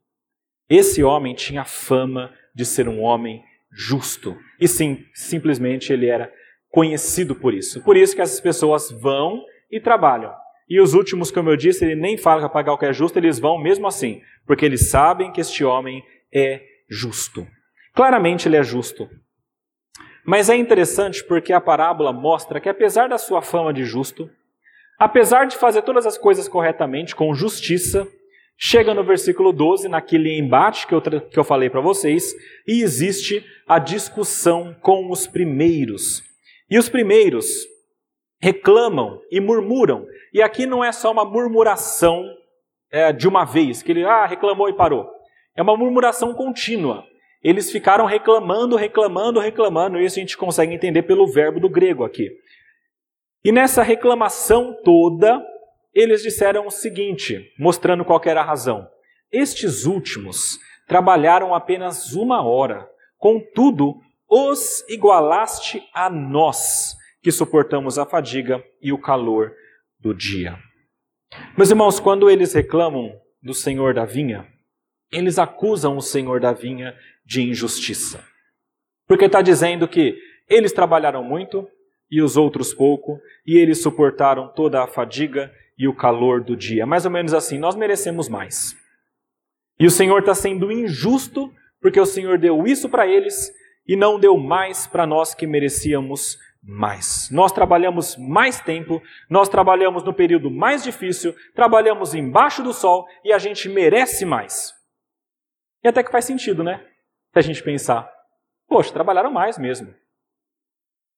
Esse 0.68 1.02
homem 1.02 1.34
tinha 1.34 1.64
fama 1.64 2.30
de 2.54 2.64
ser 2.66 2.88
um 2.88 3.00
homem 3.00 3.42
justo. 3.72 4.36
E 4.60 4.68
sim, 4.68 5.04
simplesmente 5.14 5.92
ele 5.92 6.08
era 6.08 6.30
conhecido 6.68 7.34
por 7.34 7.54
isso. 7.54 7.82
Por 7.82 7.96
isso 7.96 8.14
que 8.14 8.20
essas 8.20 8.38
pessoas 8.38 8.90
vão 8.90 9.42
e 9.70 9.80
trabalham. 9.80 10.34
E 10.68 10.78
os 10.78 10.92
últimos, 10.92 11.30
como 11.30 11.48
eu 11.48 11.56
disse, 11.56 11.84
ele 11.84 11.96
nem 11.96 12.18
fala 12.18 12.42
para 12.42 12.50
pagar 12.50 12.74
o 12.74 12.78
que 12.78 12.86
é 12.86 12.92
justo, 12.92 13.18
eles 13.18 13.38
vão 13.38 13.58
mesmo 13.58 13.86
assim, 13.86 14.20
porque 14.46 14.64
eles 14.64 14.90
sabem 14.90 15.32
que 15.32 15.40
este 15.40 15.64
homem 15.64 16.04
é 16.32 16.62
justo. 16.88 17.46
Claramente 17.94 18.46
ele 18.46 18.56
é 18.56 18.62
justo. 18.62 19.08
Mas 20.24 20.48
é 20.48 20.56
interessante 20.56 21.24
porque 21.24 21.52
a 21.52 21.60
parábola 21.60 22.12
mostra 22.12 22.60
que, 22.60 22.68
apesar 22.68 23.08
da 23.08 23.18
sua 23.18 23.42
fama 23.42 23.72
de 23.72 23.84
justo, 23.84 24.30
apesar 24.98 25.46
de 25.46 25.56
fazer 25.56 25.82
todas 25.82 26.06
as 26.06 26.18
coisas 26.18 26.48
corretamente, 26.48 27.16
com 27.16 27.34
justiça, 27.34 28.06
chega 28.56 28.92
no 28.92 29.02
versículo 29.02 29.52
12, 29.52 29.88
naquele 29.88 30.38
embate 30.38 30.86
que 30.86 30.94
eu, 30.94 31.00
que 31.00 31.38
eu 31.38 31.44
falei 31.44 31.70
para 31.70 31.80
vocês, 31.80 32.34
e 32.66 32.82
existe 32.82 33.44
a 33.66 33.78
discussão 33.78 34.76
com 34.82 35.10
os 35.10 35.26
primeiros. 35.26 36.22
E 36.70 36.78
os 36.78 36.88
primeiros 36.88 37.46
reclamam 38.40 39.20
e 39.30 39.40
murmuram. 39.40 40.06
E 40.32 40.42
aqui 40.42 40.66
não 40.66 40.84
é 40.84 40.92
só 40.92 41.10
uma 41.10 41.24
murmuração 41.24 42.24
é, 42.90 43.12
de 43.12 43.26
uma 43.26 43.44
vez, 43.44 43.82
que 43.82 43.92
ele 43.92 44.04
ah, 44.04 44.26
reclamou 44.26 44.68
e 44.68 44.74
parou. 44.74 45.10
É 45.56 45.62
uma 45.62 45.76
murmuração 45.76 46.34
contínua. 46.34 47.04
Eles 47.42 47.70
ficaram 47.70 48.04
reclamando, 48.04 48.76
reclamando, 48.76 49.40
reclamando, 49.40 49.98
isso 49.98 50.18
a 50.18 50.20
gente 50.20 50.36
consegue 50.36 50.74
entender 50.74 51.02
pelo 51.02 51.26
verbo 51.26 51.58
do 51.58 51.68
grego 51.68 52.04
aqui. 52.04 52.30
E 53.42 53.50
nessa 53.50 53.82
reclamação 53.82 54.76
toda, 54.84 55.42
eles 55.94 56.22
disseram 56.22 56.66
o 56.66 56.70
seguinte, 56.70 57.50
mostrando 57.58 58.04
qual 58.04 58.20
era 58.24 58.42
a 58.42 58.44
razão. 58.44 58.86
Estes 59.32 59.86
últimos 59.86 60.58
trabalharam 60.86 61.54
apenas 61.54 62.12
uma 62.12 62.42
hora, 62.42 62.86
contudo, 63.16 63.94
os 64.28 64.84
igualaste 64.88 65.82
a 65.94 66.10
nós, 66.10 66.94
que 67.22 67.32
suportamos 67.32 67.98
a 67.98 68.04
fadiga 68.04 68.62
e 68.82 68.92
o 68.92 69.00
calor 69.00 69.52
do 69.98 70.14
dia. 70.14 70.58
Meus 71.56 71.70
irmãos, 71.70 71.98
quando 71.98 72.28
eles 72.28 72.52
reclamam 72.52 73.12
do 73.42 73.54
Senhor 73.54 73.94
da 73.94 74.04
vinha, 74.04 74.46
eles 75.12 75.38
acusam 75.38 75.96
o 75.96 76.02
Senhor 76.02 76.40
da 76.40 76.52
vinha 76.52 76.94
de 77.30 77.42
injustiça. 77.42 78.24
Porque 79.06 79.26
está 79.26 79.40
dizendo 79.40 79.86
que 79.86 80.18
eles 80.48 80.72
trabalharam 80.72 81.22
muito 81.22 81.64
e 82.10 82.20
os 82.20 82.36
outros 82.36 82.74
pouco, 82.74 83.20
e 83.46 83.56
eles 83.56 83.80
suportaram 83.80 84.52
toda 84.52 84.82
a 84.82 84.88
fadiga 84.88 85.48
e 85.78 85.86
o 85.86 85.94
calor 85.94 86.42
do 86.42 86.56
dia. 86.56 86.84
Mais 86.84 87.04
ou 87.04 87.10
menos 87.12 87.32
assim, 87.32 87.56
nós 87.56 87.76
merecemos 87.76 88.28
mais. 88.28 88.76
E 89.78 89.86
o 89.86 89.90
Senhor 89.92 90.18
está 90.18 90.34
sendo 90.34 90.72
injusto 90.72 91.54
porque 91.80 92.00
o 92.00 92.04
Senhor 92.04 92.36
deu 92.36 92.66
isso 92.66 92.88
para 92.88 93.06
eles 93.06 93.52
e 93.86 93.94
não 93.94 94.18
deu 94.18 94.36
mais 94.36 94.88
para 94.88 95.06
nós 95.06 95.32
que 95.32 95.46
merecíamos 95.46 96.36
mais. 96.60 97.30
Nós 97.30 97.52
trabalhamos 97.52 98.16
mais 98.16 98.60
tempo, 98.60 99.00
nós 99.30 99.48
trabalhamos 99.48 100.02
no 100.02 100.12
período 100.12 100.50
mais 100.50 100.82
difícil, 100.82 101.32
trabalhamos 101.54 102.12
embaixo 102.12 102.60
do 102.60 102.72
sol 102.72 103.06
e 103.24 103.32
a 103.32 103.38
gente 103.38 103.68
merece 103.68 104.24
mais. 104.24 104.72
E 105.82 105.88
até 105.88 106.02
que 106.02 106.10
faz 106.10 106.24
sentido, 106.24 106.64
né? 106.64 106.89
Se 107.32 107.38
a 107.38 107.42
gente 107.42 107.62
pensar, 107.62 108.10
poxa, 108.68 108.92
trabalharam 108.92 109.30
mais 109.30 109.56
mesmo. 109.56 109.94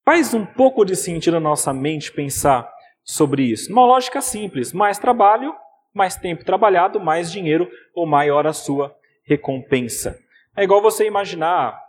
Faz 0.04 0.34
um 0.34 0.44
pouco 0.44 0.84
de 0.84 0.96
sentido 0.96 1.34
na 1.34 1.40
nossa 1.40 1.72
mente 1.72 2.12
pensar 2.12 2.70
sobre 3.02 3.44
isso. 3.44 3.72
Uma 3.72 3.86
lógica 3.86 4.20
simples: 4.20 4.72
mais 4.72 4.98
trabalho, 4.98 5.54
mais 5.94 6.16
tempo 6.16 6.44
trabalhado, 6.44 7.00
mais 7.00 7.30
dinheiro 7.30 7.70
ou 7.94 8.06
maior 8.06 8.46
a 8.46 8.52
sua 8.52 8.94
recompensa. 9.24 10.18
É 10.56 10.64
igual 10.64 10.82
você 10.82 11.06
imaginar, 11.06 11.80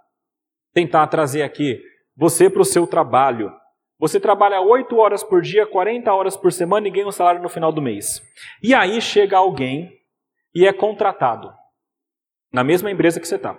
tentar 0.73 1.07
trazer 1.07 1.41
aqui 1.41 1.81
você 2.15 2.49
para 2.49 2.61
o 2.61 2.65
seu 2.65 2.87
trabalho. 2.87 3.51
Você 3.99 4.19
trabalha 4.19 4.61
8 4.61 4.95
horas 4.97 5.23
por 5.23 5.41
dia, 5.41 5.65
40 5.65 6.13
horas 6.13 6.37
por 6.37 6.51
semana 6.51 6.87
e 6.87 6.91
ganha 6.91 7.07
um 7.07 7.11
salário 7.11 7.41
no 7.41 7.49
final 7.49 7.71
do 7.71 7.81
mês. 7.81 8.21
E 8.61 8.73
aí 8.73 9.01
chega 9.01 9.37
alguém 9.37 9.97
e 10.53 10.67
é 10.67 10.73
contratado 10.73 11.53
na 12.51 12.63
mesma 12.63 12.91
empresa 12.91 13.19
que 13.19 13.27
você 13.27 13.35
está. 13.35 13.57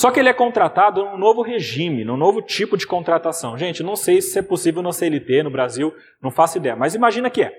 Só 0.00 0.10
que 0.10 0.18
ele 0.18 0.30
é 0.30 0.32
contratado 0.32 1.04
num 1.04 1.18
novo 1.18 1.42
regime, 1.42 2.06
num 2.06 2.16
novo 2.16 2.40
tipo 2.40 2.74
de 2.74 2.86
contratação. 2.86 3.58
Gente, 3.58 3.82
não 3.82 3.94
sei 3.94 4.22
se 4.22 4.38
é 4.38 4.40
possível 4.40 4.80
no 4.80 4.94
CLT 4.94 5.42
no 5.42 5.50
Brasil, 5.50 5.94
não 6.22 6.30
faço 6.30 6.56
ideia, 6.56 6.74
mas 6.74 6.94
imagina 6.94 7.28
que 7.28 7.42
é. 7.42 7.52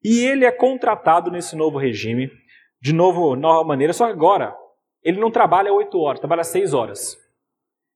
E 0.00 0.24
ele 0.24 0.44
é 0.44 0.52
contratado 0.52 1.28
nesse 1.28 1.56
novo 1.56 1.78
regime, 1.78 2.30
de 2.80 2.92
novo, 2.92 3.34
nova 3.34 3.64
maneira, 3.64 3.92
só 3.92 4.06
que 4.06 4.12
agora 4.12 4.54
ele 5.02 5.18
não 5.18 5.28
trabalha 5.28 5.72
8 5.72 5.98
horas, 5.98 6.20
trabalha 6.20 6.44
6 6.44 6.72
horas. 6.72 7.18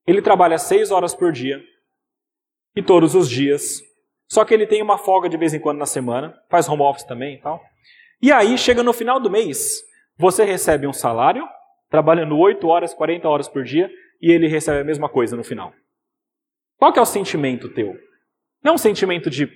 Ele 0.05 0.21
trabalha 0.21 0.59
seis 0.59 0.91
horas 0.91 1.15
por 1.15 1.31
dia 1.31 1.63
e 2.75 2.83
todos 2.83 3.15
os 3.15 3.31
dias. 3.31 3.81
Só 4.29 4.45
que 4.45 4.53
ele 4.53 4.67
tem 4.67 4.83
uma 4.83 4.99
folga 4.99 5.29
de 5.29 5.37
vez 5.37 5.55
em 5.55 5.61
quando 5.61 5.79
na 5.79 5.87
semana, 5.87 6.37
faz 6.51 6.69
home 6.69 6.83
office 6.83 7.05
também 7.05 7.37
e 7.37 7.39
tal. 7.41 7.63
E 8.21 8.33
aí, 8.33 8.59
chega 8.59 8.83
no 8.83 8.93
final 8.93 9.21
do 9.21 9.31
mês, 9.31 9.81
você 10.19 10.43
recebe 10.43 10.89
um 10.89 10.93
salário, 10.93 11.47
trabalhando 11.89 12.39
8 12.39 12.67
horas, 12.67 12.95
40 12.95 13.29
horas 13.29 13.49
por 13.49 13.65
dia, 13.65 13.91
e 14.21 14.31
ele 14.31 14.49
recebe 14.49 14.81
a 14.81 14.85
mesma 14.85 15.09
coisa 15.09 15.37
no 15.37 15.45
final. 15.45 15.73
Qual 16.77 16.93
que 16.93 16.99
é 16.99 17.03
o 17.03 17.07
sentimento 17.07 17.69
teu? 17.69 17.97
Não 18.63 18.73
é 18.73 18.75
um 18.75 18.79
sentimento 18.79 19.31
de 19.31 19.51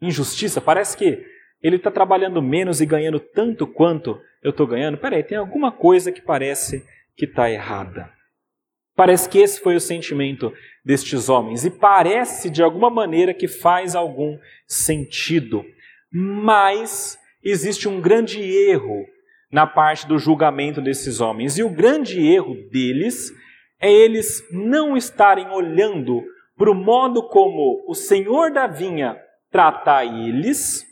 injustiça, 0.00 0.60
parece 0.60 0.96
que 0.96 1.24
ele 1.62 1.76
está 1.76 1.90
trabalhando 1.90 2.42
menos 2.42 2.80
e 2.80 2.86
ganhando 2.86 3.18
tanto 3.18 3.66
quanto 3.66 4.20
eu 4.42 4.50
estou 4.50 4.66
ganhando. 4.66 4.98
Peraí, 4.98 5.22
tem 5.22 5.38
alguma 5.38 5.72
coisa 5.72 6.12
que 6.12 6.20
parece 6.20 6.84
que 7.16 7.24
está 7.24 7.50
errada. 7.50 8.12
Parece 8.94 9.28
que 9.28 9.38
esse 9.38 9.60
foi 9.60 9.74
o 9.74 9.80
sentimento 9.80 10.52
destes 10.84 11.28
homens 11.28 11.64
e 11.64 11.70
parece 11.70 12.50
de 12.50 12.62
alguma 12.62 12.90
maneira 12.90 13.34
que 13.34 13.48
faz 13.48 13.96
algum 13.96 14.38
sentido. 14.68 15.64
Mas 16.12 17.18
existe 17.42 17.88
um 17.88 18.00
grande 18.00 18.40
erro 18.40 19.04
na 19.54 19.68
parte 19.68 20.08
do 20.08 20.18
julgamento 20.18 20.82
desses 20.82 21.20
homens. 21.20 21.56
E 21.56 21.62
o 21.62 21.70
grande 21.70 22.20
erro 22.26 22.56
deles 22.72 23.30
é 23.80 23.88
eles 23.88 24.42
não 24.50 24.96
estarem 24.96 25.48
olhando 25.48 26.24
para 26.56 26.68
o 26.68 26.74
modo 26.74 27.28
como 27.28 27.84
o 27.86 27.94
Senhor 27.94 28.50
da 28.50 28.66
vinha 28.66 29.16
trata 29.52 30.04
eles, 30.04 30.84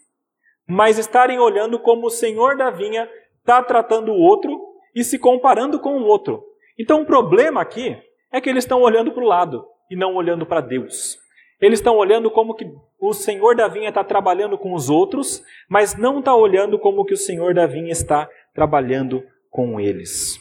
mas 0.65 0.97
estarem 0.97 1.41
olhando 1.41 1.77
como 1.77 2.07
o 2.07 2.11
Senhor 2.11 2.57
da 2.57 2.71
vinha 2.71 3.11
está 3.41 3.61
tratando 3.65 4.13
o 4.13 4.21
outro 4.21 4.57
e 4.95 5.03
se 5.03 5.19
comparando 5.19 5.81
com 5.81 5.99
o 5.99 6.05
outro. 6.05 6.41
Então 6.79 7.03
o 7.03 7.07
problema 7.07 7.61
aqui 7.61 7.97
é 8.31 8.41
que 8.41 8.49
eles 8.49 8.63
estão 8.63 8.81
olhando 8.81 9.11
para 9.11 9.25
o 9.25 9.27
lado 9.27 9.67
e 9.91 9.97
não 9.97 10.15
olhando 10.15 10.47
para 10.47 10.61
Deus. 10.61 11.19
Eles 11.63 11.79
estão 11.79 11.97
olhando 11.97 12.29
como 12.29 12.57
que 12.57 12.69
o 12.99 13.15
Senhor 13.15 13.55
da 13.55 13.69
vinha 13.69 13.91
está 13.91 14.03
trabalhando 14.03 14.59
com 14.59 14.75
os 14.75 14.91
outros, 14.91 15.45
mas 15.69 15.97
não 15.97 16.19
está 16.19 16.35
olhando 16.35 16.77
como 16.77 17.05
que 17.05 17.15
o 17.15 17.17
Senhor 17.17 17.55
da 17.55 17.69
vinha 17.69 17.93
está 17.93 18.29
trabalhando 18.53 19.25
com 19.49 19.79
eles. 19.79 20.41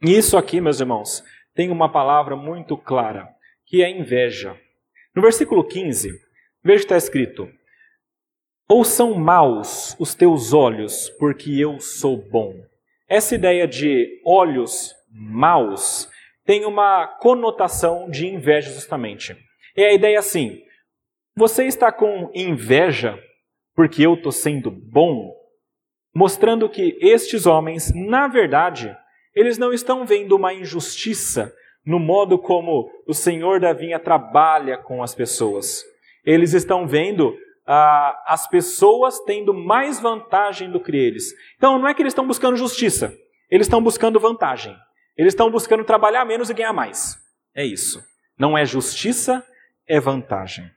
E 0.00 0.16
isso 0.16 0.36
aqui, 0.36 0.60
meus 0.60 0.78
irmãos, 0.78 1.24
tem 1.56 1.72
uma 1.72 1.90
palavra 1.90 2.36
muito 2.36 2.76
clara, 2.76 3.28
que 3.66 3.82
é 3.82 3.90
inveja. 3.90 4.56
No 5.12 5.22
versículo 5.22 5.64
15, 5.64 6.10
veja 6.62 6.78
que 6.78 6.84
está 6.84 6.96
escrito: 6.96 7.48
Ou 8.68 8.84
são 8.84 9.12
maus 9.14 9.96
os 9.98 10.14
teus 10.14 10.52
olhos, 10.52 11.10
porque 11.18 11.50
eu 11.58 11.80
sou 11.80 12.16
bom. 12.16 12.54
Essa 13.08 13.34
ideia 13.34 13.66
de 13.66 14.20
olhos 14.24 14.94
maus 15.10 16.08
tem 16.44 16.64
uma 16.64 17.08
conotação 17.08 18.08
de 18.08 18.28
inveja, 18.28 18.70
justamente. 18.70 19.36
É 19.76 19.88
a 19.88 19.92
ideia 19.92 20.18
assim: 20.18 20.60
você 21.36 21.64
está 21.64 21.90
com 21.90 22.30
inveja 22.34 23.18
porque 23.74 24.06
eu 24.06 24.14
estou 24.14 24.32
sendo 24.32 24.70
bom, 24.70 25.34
mostrando 26.14 26.68
que 26.68 26.96
estes 27.00 27.44
homens, 27.44 27.92
na 27.94 28.28
verdade, 28.28 28.96
eles 29.34 29.58
não 29.58 29.72
estão 29.72 30.06
vendo 30.06 30.36
uma 30.36 30.54
injustiça 30.54 31.52
no 31.84 31.98
modo 31.98 32.38
como 32.38 32.90
o 33.06 33.12
Senhor 33.12 33.60
da 33.60 33.72
vinha 33.72 33.98
trabalha 33.98 34.78
com 34.78 35.02
as 35.02 35.14
pessoas. 35.14 35.84
Eles 36.24 36.54
estão 36.54 36.86
vendo 36.86 37.36
ah, 37.66 38.22
as 38.26 38.46
pessoas 38.46 39.20
tendo 39.20 39.52
mais 39.52 40.00
vantagem 40.00 40.70
do 40.70 40.80
que 40.80 40.96
eles. 40.96 41.32
Então, 41.56 41.78
não 41.78 41.88
é 41.88 41.94
que 41.94 42.00
eles 42.00 42.12
estão 42.12 42.26
buscando 42.26 42.56
justiça, 42.56 43.14
eles 43.50 43.66
estão 43.66 43.82
buscando 43.82 44.20
vantagem. 44.20 44.74
Eles 45.16 45.32
estão 45.32 45.50
buscando 45.50 45.84
trabalhar 45.84 46.24
menos 46.24 46.50
e 46.50 46.54
ganhar 46.54 46.72
mais. 46.72 47.16
É 47.54 47.64
isso. 47.64 48.02
Não 48.38 48.58
é 48.58 48.64
justiça, 48.64 49.44
é 49.88 50.00
vantagem. 50.00 50.70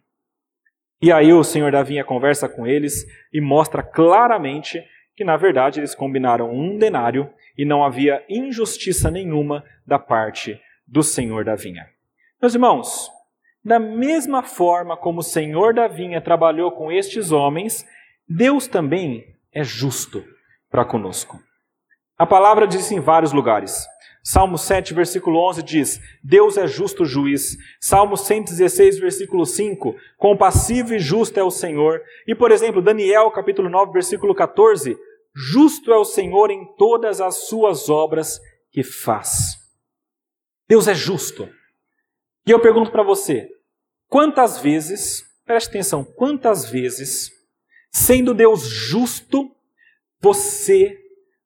E 1.02 1.12
aí 1.12 1.32
o 1.32 1.44
Senhor 1.44 1.72
da 1.72 1.84
vinha 1.84 2.04
conversa 2.04 2.50
com 2.50 2.66
eles 2.66 3.06
e 3.32 3.40
mostra 3.40 3.84
claramente 3.84 4.84
que, 5.16 5.24
na 5.24 5.38
verdade, 5.38 5.80
eles 5.80 5.94
combinaram 5.94 6.52
um 6.52 6.78
denário 6.78 7.32
e 7.58 7.66
não 7.66 7.84
havia 7.84 8.24
injustiça 8.30 9.10
nenhuma 9.12 9.64
da 9.86 10.00
parte 10.00 10.60
do 10.88 11.04
Senhor 11.04 11.44
da 11.44 11.56
vinha. 11.56 11.88
Meus 12.42 12.54
irmãos, 12.54 13.12
da 13.64 13.80
mesma 13.80 14.44
forma 14.44 14.96
como 14.96 15.20
o 15.20 15.24
Senhor 15.24 15.74
da 15.74 15.88
vinha 15.88 16.22
trabalhou 16.22 16.72
com 16.72 16.92
estes 16.92 17.32
homens, 17.32 17.86
Deus 18.28 18.68
também 18.68 19.36
é 19.52 19.64
justo 19.64 20.24
para 20.70 20.86
conosco. 20.86 21.40
A 22.18 22.26
palavra 22.26 22.68
diz 22.68 22.92
em 22.92 23.00
vários 23.00 23.32
lugares. 23.32 23.86
Salmo 24.30 24.58
7, 24.58 24.94
versículo 24.94 25.40
11 25.48 25.64
diz: 25.64 26.02
Deus 26.22 26.58
é 26.58 26.68
justo 26.68 27.06
juiz. 27.06 27.58
Salmo 27.80 28.18
116, 28.18 29.00
versículo 29.00 29.46
5: 29.46 29.96
Compassivo 30.18 30.94
e 30.94 31.00
justo 31.00 31.40
é 31.40 31.44
o 31.44 31.50
Senhor. 31.50 32.02
E, 32.28 32.36
por 32.36 32.52
exemplo, 32.52 32.82
Daniel, 32.82 33.32
capítulo 33.32 33.70
9, 33.70 33.94
versículo 33.94 34.36
14: 34.36 34.98
Justo 35.34 35.94
é 35.94 35.98
o 35.98 36.04
Senhor 36.04 36.52
em 36.52 36.66
todas 36.76 37.22
as 37.22 37.48
suas 37.48 37.88
obras 37.88 38.42
que 38.70 38.84
faz. 38.84 39.56
Deus 40.68 40.90
é 40.90 40.94
justo. 40.94 41.48
E 42.46 42.52
eu 42.52 42.60
pergunto 42.60 42.92
para 42.92 43.04
você: 43.04 43.48
quantas 44.10 44.60
vezes, 44.60 45.24
preste 45.46 45.70
atenção, 45.70 46.04
quantas 46.04 46.70
vezes, 46.70 47.32
sendo 47.94 48.34
Deus 48.34 48.64
justo, 48.68 49.50
você 50.20 50.98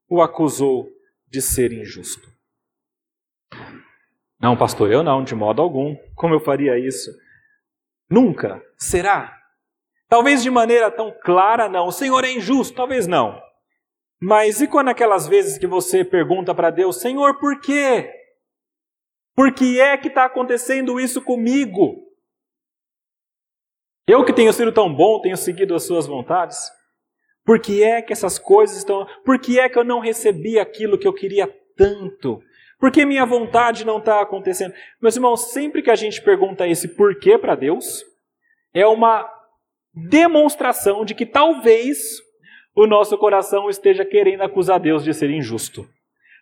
o 0.09 0.19
acusou 0.19 0.89
de 1.29 1.43
ser 1.43 1.71
injusto? 1.71 2.30
Não, 4.41 4.57
pastor, 4.57 4.91
eu 4.91 5.03
não, 5.03 5.23
de 5.23 5.35
modo 5.35 5.61
algum. 5.61 5.95
Como 6.15 6.33
eu 6.33 6.39
faria 6.39 6.79
isso? 6.79 7.11
Nunca. 8.09 8.61
Será? 8.75 9.37
Talvez 10.09 10.41
de 10.41 10.49
maneira 10.49 10.89
tão 10.89 11.15
clara, 11.23 11.69
não. 11.69 11.87
O 11.87 11.91
Senhor 11.91 12.23
é 12.23 12.31
injusto, 12.31 12.75
talvez 12.75 13.05
não. 13.05 13.39
Mas 14.19 14.59
e 14.59 14.67
quando 14.67 14.89
aquelas 14.89 15.27
vezes 15.27 15.57
que 15.57 15.67
você 15.67 16.03
pergunta 16.03 16.55
para 16.55 16.71
Deus, 16.71 16.99
Senhor, 16.99 17.39
por 17.39 17.61
quê? 17.61 18.11
Por 19.35 19.53
que 19.53 19.79
é 19.79 19.95
que 19.95 20.07
está 20.07 20.25
acontecendo 20.25 20.99
isso 20.99 21.21
comigo? 21.21 22.03
Eu 24.07 24.25
que 24.25 24.33
tenho 24.33 24.51
sido 24.51 24.71
tão 24.71 24.93
bom, 24.93 25.21
tenho 25.21 25.37
seguido 25.37 25.75
as 25.75 25.83
suas 25.83 26.07
vontades? 26.07 26.69
Por 27.45 27.59
que 27.59 27.83
é 27.83 28.01
que 28.01 28.11
essas 28.11 28.37
coisas 28.37 28.77
estão. 28.77 29.07
Por 29.23 29.39
que 29.39 29.59
é 29.59 29.69
que 29.69 29.77
eu 29.77 29.83
não 29.83 29.99
recebi 29.99 30.59
aquilo 30.59 30.97
que 30.97 31.07
eu 31.07 31.13
queria 31.13 31.47
tanto? 31.77 32.41
Porque 32.81 33.05
minha 33.05 33.27
vontade 33.27 33.85
não 33.85 33.99
está 33.99 34.21
acontecendo. 34.21 34.73
Meus 34.99 35.15
irmãos, 35.15 35.51
sempre 35.51 35.83
que 35.83 35.91
a 35.91 35.95
gente 35.95 36.19
pergunta 36.19 36.67
esse 36.67 36.87
porquê 36.87 37.37
para 37.37 37.53
Deus, 37.53 38.03
é 38.73 38.87
uma 38.87 39.29
demonstração 39.93 41.05
de 41.05 41.13
que 41.13 41.23
talvez 41.23 42.19
o 42.73 42.87
nosso 42.87 43.15
coração 43.19 43.69
esteja 43.69 44.03
querendo 44.03 44.41
acusar 44.41 44.79
Deus 44.79 45.03
de 45.03 45.13
ser 45.13 45.29
injusto. 45.29 45.87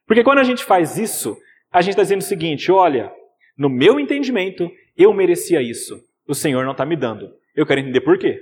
Porque 0.07 0.23
quando 0.23 0.39
a 0.39 0.43
gente 0.45 0.63
faz 0.63 0.97
isso, 0.97 1.37
a 1.69 1.81
gente 1.81 1.91
está 1.91 2.03
dizendo 2.03 2.21
o 2.21 2.23
seguinte: 2.23 2.71
olha, 2.71 3.11
no 3.57 3.67
meu 3.67 3.99
entendimento, 3.99 4.71
eu 4.95 5.13
merecia 5.13 5.61
isso. 5.61 6.01
O 6.25 6.33
Senhor 6.33 6.63
não 6.63 6.71
está 6.71 6.85
me 6.85 6.95
dando. 6.95 7.33
Eu 7.53 7.65
quero 7.65 7.81
entender 7.81 7.99
por 7.99 8.17
quê. 8.17 8.41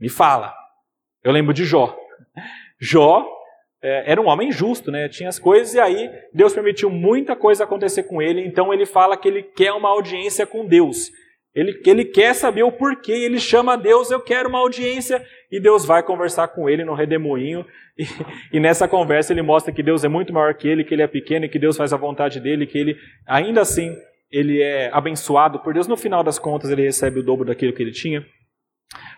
Me 0.00 0.08
fala. 0.08 0.54
Eu 1.22 1.32
lembro 1.32 1.52
de 1.52 1.66
Jó. 1.66 1.94
Jó 2.80 3.35
é, 3.86 4.10
era 4.10 4.20
um 4.20 4.26
homem 4.26 4.50
justo, 4.50 4.90
né? 4.90 5.08
Tinha 5.08 5.28
as 5.28 5.38
coisas 5.38 5.72
e 5.74 5.78
aí 5.78 6.10
Deus 6.34 6.52
permitiu 6.52 6.90
muita 6.90 7.36
coisa 7.36 7.62
acontecer 7.62 8.02
com 8.02 8.20
ele. 8.20 8.44
Então 8.44 8.74
ele 8.74 8.84
fala 8.84 9.16
que 9.16 9.28
ele 9.28 9.44
quer 9.44 9.72
uma 9.72 9.88
audiência 9.88 10.44
com 10.44 10.66
Deus. 10.66 11.12
Ele, 11.54 11.80
ele 11.86 12.04
quer 12.04 12.34
saber 12.34 12.64
o 12.64 12.72
porquê. 12.72 13.12
Ele 13.12 13.38
chama 13.38 13.74
a 13.74 13.76
Deus, 13.76 14.10
eu 14.10 14.20
quero 14.20 14.48
uma 14.48 14.58
audiência. 14.58 15.24
E 15.52 15.60
Deus 15.60 15.86
vai 15.86 16.02
conversar 16.02 16.48
com 16.48 16.68
ele 16.68 16.84
no 16.84 16.94
redemoinho. 16.94 17.64
E, 17.96 18.04
e 18.56 18.60
nessa 18.60 18.88
conversa 18.88 19.32
ele 19.32 19.40
mostra 19.40 19.72
que 19.72 19.84
Deus 19.84 20.02
é 20.02 20.08
muito 20.08 20.32
maior 20.32 20.52
que 20.54 20.66
ele, 20.66 20.82
que 20.82 20.92
ele 20.92 21.02
é 21.02 21.06
pequeno 21.06 21.44
e 21.44 21.48
que 21.48 21.58
Deus 21.58 21.76
faz 21.76 21.92
a 21.92 21.96
vontade 21.96 22.40
dele, 22.40 22.66
que 22.66 22.76
ele, 22.76 22.96
ainda 23.24 23.60
assim, 23.60 23.96
ele 24.30 24.60
é 24.60 24.90
abençoado 24.92 25.60
por 25.60 25.72
Deus. 25.72 25.86
No 25.86 25.96
final 25.96 26.24
das 26.24 26.40
contas, 26.40 26.70
ele 26.70 26.82
recebe 26.82 27.20
o 27.20 27.22
dobro 27.22 27.46
daquilo 27.46 27.72
que 27.72 27.82
ele 27.82 27.92
tinha. 27.92 28.26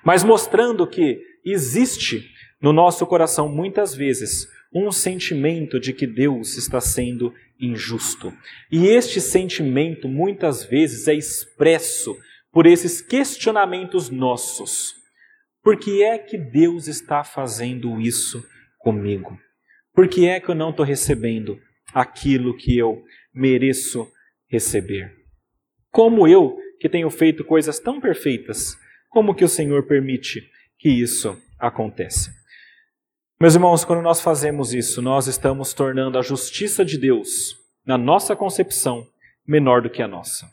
Mas 0.04 0.22
mostrando 0.22 0.86
que 0.86 1.20
existe 1.44 2.22
no 2.60 2.72
nosso 2.72 3.06
coração, 3.06 3.48
muitas 3.48 3.94
vezes, 3.94 4.46
um 4.72 4.92
sentimento 4.92 5.80
de 5.80 5.92
que 5.92 6.06
Deus 6.06 6.56
está 6.56 6.80
sendo 6.80 7.34
injusto. 7.60 8.32
E 8.70 8.86
este 8.86 9.20
sentimento, 9.20 10.08
muitas 10.08 10.64
vezes, 10.64 11.08
é 11.08 11.14
expresso 11.14 12.16
por 12.52 12.66
esses 12.66 13.00
questionamentos 13.00 14.10
nossos. 14.10 14.94
Por 15.62 15.76
que 15.76 16.02
é 16.02 16.18
que 16.18 16.38
Deus 16.38 16.86
está 16.86 17.24
fazendo 17.24 18.00
isso 18.00 18.44
comigo? 18.78 19.38
Por 19.92 20.08
que 20.08 20.26
é 20.26 20.38
que 20.38 20.48
eu 20.48 20.54
não 20.54 20.70
estou 20.70 20.84
recebendo 20.84 21.60
aquilo 21.92 22.56
que 22.56 22.76
eu 22.78 23.02
mereço 23.34 24.10
receber? 24.48 25.12
Como 25.90 26.28
eu, 26.28 26.56
que 26.78 26.88
tenho 26.88 27.10
feito 27.10 27.44
coisas 27.44 27.80
tão 27.80 28.00
perfeitas, 28.00 28.78
como 29.10 29.34
que 29.34 29.44
o 29.44 29.48
Senhor 29.48 29.86
permite 29.86 30.48
que 30.78 30.88
isso 30.88 31.36
aconteça? 31.58 32.37
Meus 33.40 33.54
irmãos, 33.54 33.84
quando 33.84 34.02
nós 34.02 34.20
fazemos 34.20 34.74
isso, 34.74 35.00
nós 35.00 35.28
estamos 35.28 35.72
tornando 35.72 36.18
a 36.18 36.22
justiça 36.22 36.84
de 36.84 36.98
Deus, 36.98 37.54
na 37.86 37.96
nossa 37.96 38.34
concepção, 38.34 39.06
menor 39.46 39.80
do 39.80 39.88
que 39.88 40.02
a 40.02 40.08
nossa. 40.08 40.50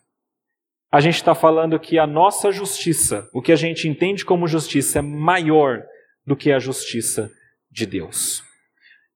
A 0.91 1.01
gente 1.01 1.15
está 1.15 1.33
falando 1.33 1.79
que 1.79 1.97
a 1.97 2.05
nossa 2.05 2.51
justiça, 2.51 3.27
o 3.33 3.41
que 3.41 3.51
a 3.51 3.55
gente 3.55 3.87
entende 3.87 4.23
como 4.23 4.47
justiça, 4.47 4.99
é 4.99 5.01
maior 5.01 5.83
do 6.23 6.35
que 6.35 6.51
a 6.51 6.59
justiça 6.59 7.31
de 7.71 7.87
Deus. 7.87 8.43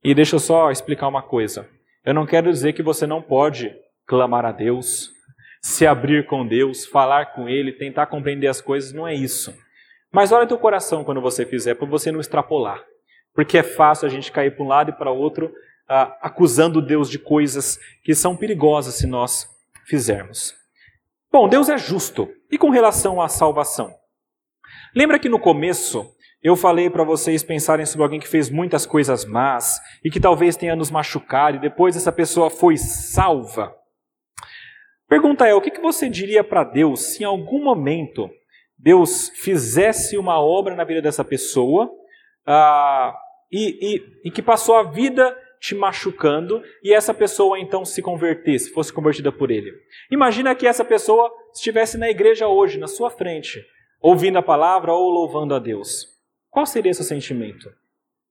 E 0.03 0.15
deixa 0.15 0.37
eu 0.37 0.39
só 0.39 0.71
explicar 0.71 1.07
uma 1.07 1.21
coisa. 1.21 1.69
Eu 2.03 2.15
não 2.15 2.25
quero 2.25 2.51
dizer 2.51 2.73
que 2.73 2.81
você 2.81 3.05
não 3.05 3.21
pode 3.21 3.71
clamar 4.07 4.45
a 4.45 4.51
Deus, 4.51 5.11
se 5.61 5.85
abrir 5.85 6.25
com 6.25 6.43
Deus, 6.43 6.87
falar 6.87 7.35
com 7.35 7.47
Ele, 7.47 7.71
tentar 7.71 8.07
compreender 8.07 8.47
as 8.47 8.61
coisas, 8.61 8.91
não 8.93 9.07
é 9.07 9.13
isso. 9.13 9.55
Mas 10.11 10.31
olha 10.31 10.47
teu 10.47 10.57
coração 10.57 11.03
quando 11.03 11.21
você 11.21 11.45
fizer, 11.45 11.75
para 11.75 11.87
você 11.87 12.11
não 12.11 12.19
extrapolar. 12.19 12.83
Porque 13.33 13.57
é 13.57 13.63
fácil 13.63 14.07
a 14.07 14.09
gente 14.09 14.31
cair 14.31 14.55
para 14.55 14.63
um 14.63 14.67
lado 14.67 14.89
e 14.89 14.93
para 14.93 15.11
outro, 15.11 15.51
ah, 15.87 16.17
acusando 16.21 16.81
Deus 16.81 17.09
de 17.09 17.17
coisas 17.17 17.79
que 18.03 18.13
são 18.13 18.35
perigosas 18.35 18.95
se 18.95 19.07
nós 19.07 19.47
fizermos. 19.85 20.53
Bom, 21.31 21.47
Deus 21.47 21.69
é 21.69 21.77
justo. 21.77 22.29
E 22.51 22.57
com 22.57 22.69
relação 22.69 23.21
à 23.21 23.27
salvação? 23.27 23.93
Lembra 24.95 25.19
que 25.19 25.29
no 25.29 25.39
começo 25.39 26.15
eu 26.41 26.55
falei 26.55 26.89
para 26.89 27.03
vocês 27.03 27.43
pensarem 27.43 27.85
sobre 27.85 28.03
alguém 28.03 28.19
que 28.19 28.27
fez 28.27 28.49
muitas 28.49 28.85
coisas 28.85 29.25
más 29.25 29.79
e 30.03 30.09
que 30.09 30.19
talvez 30.19 30.55
tenha 30.55 30.75
nos 30.75 30.89
machucado 30.89 31.57
e 31.57 31.59
depois 31.59 31.95
essa 31.95 32.11
pessoa 32.11 32.49
foi 32.49 32.77
salva? 32.77 33.75
Pergunta 35.07 35.45
é: 35.47 35.53
o 35.53 35.61
que 35.61 35.79
você 35.81 36.09
diria 36.09 36.43
para 36.43 36.63
Deus 36.63 37.13
se 37.13 37.23
em 37.23 37.25
algum 37.25 37.63
momento 37.63 38.29
Deus 38.77 39.29
fizesse 39.35 40.17
uma 40.17 40.39
obra 40.39 40.75
na 40.75 40.83
vida 40.83 41.01
dessa 41.01 41.23
pessoa 41.23 41.91
ah, 42.51 43.15
e, 43.51 43.95
e, 43.95 44.27
e 44.27 44.31
que 44.31 44.41
passou 44.41 44.75
a 44.75 44.83
vida 44.83 45.37
te 45.59 45.75
machucando 45.75 46.63
e 46.81 46.93
essa 46.93 47.13
pessoa 47.13 47.59
então 47.59 47.85
se 47.85 48.01
convertesse, 48.01 48.71
fosse 48.71 48.91
convertida 48.91 49.31
por 49.31 49.51
ele. 49.51 49.71
Imagina 50.09 50.55
que 50.55 50.65
essa 50.65 50.83
pessoa 50.83 51.31
estivesse 51.53 51.97
na 51.97 52.09
igreja 52.09 52.47
hoje, 52.47 52.79
na 52.79 52.87
sua 52.87 53.09
frente, 53.09 53.63
ouvindo 54.01 54.37
a 54.37 54.41
palavra 54.43 54.93
ou 54.93 55.11
louvando 55.11 55.53
a 55.53 55.59
Deus. 55.59 56.07
Qual 56.49 56.65
seria 56.65 56.91
esse 56.91 57.03
sentimento? 57.03 57.69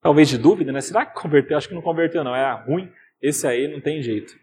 Talvez 0.01 0.29
de 0.29 0.39
dúvida, 0.39 0.73
né? 0.73 0.81
Será 0.81 1.07
que 1.07 1.21
converteu? 1.21 1.57
Acho 1.57 1.69
que 1.69 1.75
não 1.75 1.83
converteu, 1.83 2.25
não. 2.25 2.35
É 2.35 2.65
ruim. 2.67 2.91
Esse 3.21 3.47
aí 3.47 3.69
não 3.69 3.81
tem 3.81 4.03
jeito. 4.03 4.35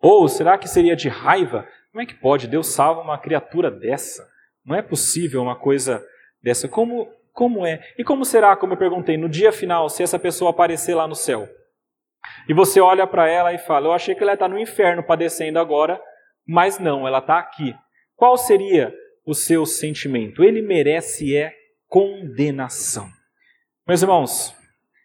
Ou 0.00 0.28
será 0.28 0.58
que 0.58 0.68
seria 0.68 0.96
de 0.96 1.08
raiva? 1.08 1.66
Como 1.90 2.02
é 2.02 2.06
que 2.06 2.14
pode? 2.14 2.48
Deus 2.48 2.68
salva 2.68 3.00
uma 3.00 3.18
criatura 3.18 3.70
dessa. 3.70 4.28
Não 4.64 4.74
é 4.74 4.82
possível 4.82 5.42
uma 5.42 5.56
coisa 5.56 6.04
dessa. 6.42 6.68
Como, 6.68 7.08
como 7.32 7.66
é? 7.66 7.80
E 7.98 8.04
como 8.04 8.24
será, 8.24 8.54
como 8.56 8.74
eu 8.74 8.78
perguntei, 8.78 9.16
no 9.16 9.28
dia 9.28 9.52
final, 9.52 9.88
se 9.88 10.02
essa 10.02 10.18
pessoa 10.18 10.50
aparecer 10.50 10.94
lá 10.94 11.08
no 11.08 11.14
céu? 11.14 11.48
E 12.48 12.54
você 12.54 12.80
olha 12.80 13.06
para 13.06 13.28
ela 13.28 13.52
e 13.52 13.58
fala: 13.58 13.88
Eu 13.88 13.92
achei 13.92 14.14
que 14.14 14.22
ela 14.22 14.34
está 14.34 14.48
no 14.48 14.58
inferno 14.58 15.02
padecendo 15.02 15.58
agora, 15.58 16.00
mas 16.46 16.78
não, 16.78 17.06
ela 17.06 17.18
está 17.18 17.38
aqui. 17.38 17.74
Qual 18.14 18.36
seria 18.36 18.94
o 19.26 19.34
seu 19.34 19.64
sentimento? 19.64 20.44
Ele 20.44 20.62
merece 20.62 21.34
é 21.36 21.52
condenação. 21.88 23.08
Meus 23.86 24.02
irmãos, 24.02 24.54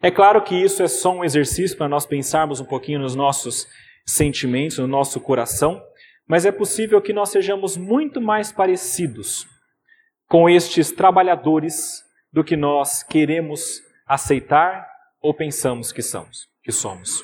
é 0.02 0.12
claro 0.12 0.44
que 0.44 0.56
isso 0.56 0.84
é 0.84 0.88
só 0.88 1.12
um 1.12 1.24
exercício 1.24 1.78
para 1.78 1.90
nós 1.90 2.06
pensarmos 2.06 2.60
um 2.60 2.66
pouquinho 2.66 3.00
nos 3.00 3.16
nossos 3.16 3.68
sentimentos, 4.06 4.78
no 4.78 4.88
nosso 4.88 5.20
coração, 5.20 5.82
mas 6.28 6.46
é 6.46 6.52
possível 6.52 7.02
que 7.02 7.14
nós 7.14 7.30
sejamos 7.30 7.76
muito 7.76 8.22
mais 8.22 8.52
parecidos 8.52 9.48
com 10.28 10.50
estes 10.50 10.92
trabalhadores 10.92 12.07
do 12.32 12.44
que 12.44 12.56
nós 12.56 13.04
queremos 13.04 13.82
aceitar 14.06 14.88
ou 15.22 15.34
pensamos 15.34 15.92
que 15.92 16.02
somos, 16.02 16.48
que 16.64 16.72
somos. 16.72 17.24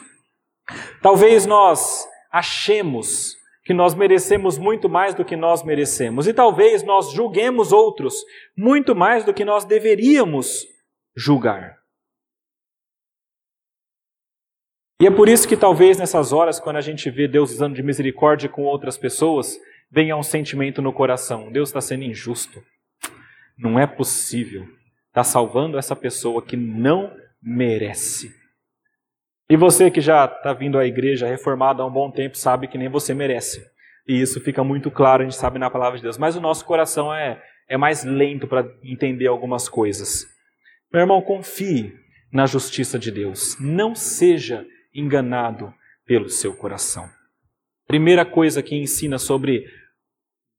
Talvez 1.01 1.45
nós 1.45 2.07
achemos 2.31 3.35
que 3.63 3.73
nós 3.73 3.93
merecemos 3.93 4.57
muito 4.57 4.89
mais 4.89 5.15
do 5.15 5.23
que 5.23 5.37
nós 5.37 5.63
merecemos, 5.63 6.27
e 6.27 6.33
talvez 6.33 6.83
nós 6.83 7.11
julguemos 7.11 7.71
outros 7.71 8.15
muito 8.57 8.93
mais 8.93 9.23
do 9.23 9.33
que 9.33 9.45
nós 9.45 9.63
deveríamos 9.63 10.65
julgar. 11.15 11.77
E 15.01 15.07
é 15.07 15.11
por 15.11 15.27
isso 15.27 15.47
que 15.47 15.57
talvez 15.57 15.97
nessas 15.97 16.31
horas, 16.31 16.59
quando 16.59 16.77
a 16.77 16.81
gente 16.81 17.09
vê 17.09 17.27
Deus 17.27 17.51
usando 17.51 17.75
de 17.75 17.83
misericórdia 17.83 18.49
com 18.49 18.63
outras 18.63 18.97
pessoas, 18.97 19.59
venha 19.91 20.15
um 20.15 20.23
sentimento 20.23 20.81
no 20.81 20.93
coração: 20.93 21.51
Deus 21.51 21.69
está 21.69 21.81
sendo 21.81 22.03
injusto. 22.03 22.63
Não 23.57 23.77
é 23.77 23.85
possível. 23.85 24.65
Está 25.13 25.23
salvando 25.23 25.77
essa 25.77 25.95
pessoa 25.95 26.41
que 26.41 26.57
não 26.57 27.15
merece. 27.39 28.33
E 29.47 29.55
você 29.55 29.91
que 29.91 30.01
já 30.01 30.25
está 30.25 30.53
vindo 30.53 30.79
à 30.79 30.87
igreja 30.87 31.27
reformada 31.27 31.83
há 31.83 31.85
um 31.85 31.91
bom 31.91 32.09
tempo 32.09 32.35
sabe 32.35 32.67
que 32.67 32.79
nem 32.79 32.89
você 32.89 33.13
merece. 33.13 33.63
E 34.07 34.19
isso 34.19 34.41
fica 34.41 34.63
muito 34.63 34.89
claro, 34.89 35.21
a 35.21 35.25
gente 35.25 35.37
sabe 35.37 35.59
na 35.59 35.69
palavra 35.69 35.97
de 35.97 36.03
Deus. 36.03 36.17
Mas 36.17 36.35
o 36.35 36.41
nosso 36.41 36.65
coração 36.65 37.13
é, 37.13 37.39
é 37.69 37.77
mais 37.77 38.03
lento 38.03 38.47
para 38.47 38.67
entender 38.83 39.27
algumas 39.27 39.69
coisas. 39.69 40.25
Meu 40.91 41.01
irmão, 41.01 41.21
confie 41.21 41.93
na 42.31 42.47
justiça 42.47 42.97
de 42.97 43.11
Deus. 43.11 43.55
Não 43.59 43.93
seja 43.93 44.65
enganado 44.95 45.71
pelo 46.07 46.27
seu 46.27 46.55
coração. 46.55 47.07
Primeira 47.85 48.25
coisa 48.25 48.63
que 48.63 48.75
ensina 48.75 49.19
sobre 49.19 49.63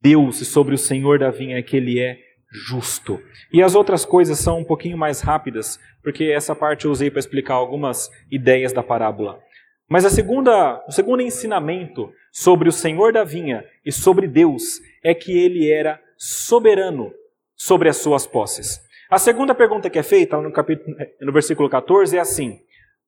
Deus 0.01 0.41
e 0.41 0.45
sobre 0.45 0.77
o 0.77 0.79
Senhor 0.79 1.19
da 1.19 1.33
vinha 1.33 1.59
é 1.59 1.63
que 1.63 1.77
ele 1.77 1.99
é 1.99 2.21
justo. 2.55 3.21
E 3.53 3.63
as 3.63 3.75
outras 3.75 4.05
coisas 4.05 4.39
são 4.39 4.61
um 4.61 4.65
pouquinho 4.65 4.97
mais 4.97 5.21
rápidas, 5.21 5.79
porque 6.03 6.25
essa 6.25 6.55
parte 6.55 6.85
eu 6.85 6.91
usei 6.91 7.11
para 7.11 7.19
explicar 7.19 7.55
algumas 7.55 8.09
ideias 8.31 8.73
da 8.73 8.83
parábola. 8.83 9.41
Mas 9.89 10.05
a 10.05 10.11
segunda, 10.11 10.83
o 10.89 10.93
segundo 10.93 11.21
ensinamento 11.21 12.13
sobre 12.33 12.69
o 12.69 12.73
Senhor 12.73 13.13
da 13.13 13.25
vinha 13.25 13.65
e 13.85 13.93
sobre 13.93 14.27
Deus 14.27 14.81
é 15.03 15.13
que 15.13 15.37
ele 15.37 15.71
era 15.71 16.01
soberano 16.17 17.13
sobre 17.57 17.89
as 17.89 17.97
suas 17.97 18.27
posses. 18.27 18.81
A 19.11 19.19
segunda 19.19 19.55
pergunta 19.55 19.91
que 19.91 19.99
é 19.99 20.03
feita 20.03 20.41
no, 20.41 20.53
capítulo, 20.53 20.97
no 21.21 21.33
versículo 21.33 21.69
14 21.69 22.17
é 22.17 22.21
assim: 22.21 22.61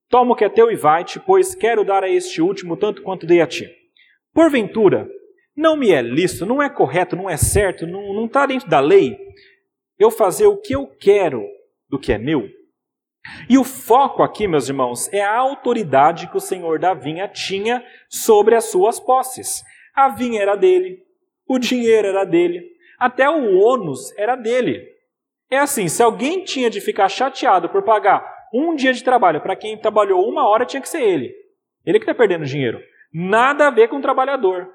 Toma 0.09 0.33
o 0.33 0.37
que 0.37 0.45
é 0.45 0.49
teu 0.49 0.71
e 0.71 0.77
vai-te, 0.77 1.19
pois 1.19 1.55
quero 1.55 1.85
dar 1.85 2.05
a 2.05 2.11
este 2.11 2.43
último 2.43 2.77
tanto 2.77 3.03
quanto 3.03 3.27
dei 3.27 3.41
a 3.41 3.47
ti. 3.47 3.69
Porventura, 4.35 5.09
não 5.57 5.77
me 5.77 5.91
é 5.91 6.03
lícito, 6.03 6.45
não 6.45 6.63
é 6.63 6.69
correto, 6.69 7.17
não 7.17 7.31
é 7.31 7.37
certo, 7.37 7.87
não 7.87 8.27
está 8.27 8.47
dentro 8.47 8.69
da 8.69 8.81
lei 8.81 9.17
eu 9.99 10.11
fazer 10.11 10.47
o 10.47 10.59
que 10.59 10.75
eu 10.75 10.87
quero 10.87 11.43
do 11.89 11.99
que 11.99 12.13
é 12.13 12.19
meu? 12.19 12.49
E 13.49 13.59
o 13.59 13.65
foco 13.65 14.23
aqui, 14.23 14.47
meus 14.47 14.69
irmãos, 14.69 15.13
é 15.13 15.21
a 15.21 15.37
autoridade 15.37 16.29
que 16.29 16.37
o 16.37 16.41
senhor 16.41 16.79
da 16.79 16.95
vinha 16.95 17.27
tinha 17.27 17.85
sobre 18.09 18.55
as 18.55 18.67
suas 18.67 19.01
posses. 19.01 19.65
A 19.95 20.09
vinha 20.09 20.41
era 20.41 20.55
dele, 20.55 21.03
o 21.49 21.59
dinheiro 21.59 22.09
era 22.09 22.25
dele, 22.25 22.63
até 22.99 23.29
o 23.29 23.57
ônus 23.57 24.17
era 24.17 24.37
dele. 24.37 24.87
É 25.51 25.59
assim, 25.59 25.89
se 25.89 26.03
alguém 26.03 26.45
tinha 26.45 26.69
de 26.69 26.81
ficar 26.81 27.09
chateado 27.09 27.69
por 27.69 27.83
pagar 27.83 28.25
um 28.53 28.75
dia 28.75 28.93
de 28.93 29.03
trabalho 29.03 29.41
para 29.41 29.57
quem 29.57 29.77
trabalhou 29.77 30.29
uma 30.29 30.49
hora, 30.49 30.67
tinha 30.67 30.81
que 30.81 30.89
ser 30.89 31.03
ele. 31.03 31.35
Ele 31.85 31.99
que 31.99 32.05
está 32.05 32.15
perdendo 32.15 32.45
dinheiro. 32.45 32.81
Nada 33.13 33.69
a 33.69 33.71
ver 33.71 33.89
com 33.89 33.97
o 33.97 34.03
trabalhador. 34.03 34.69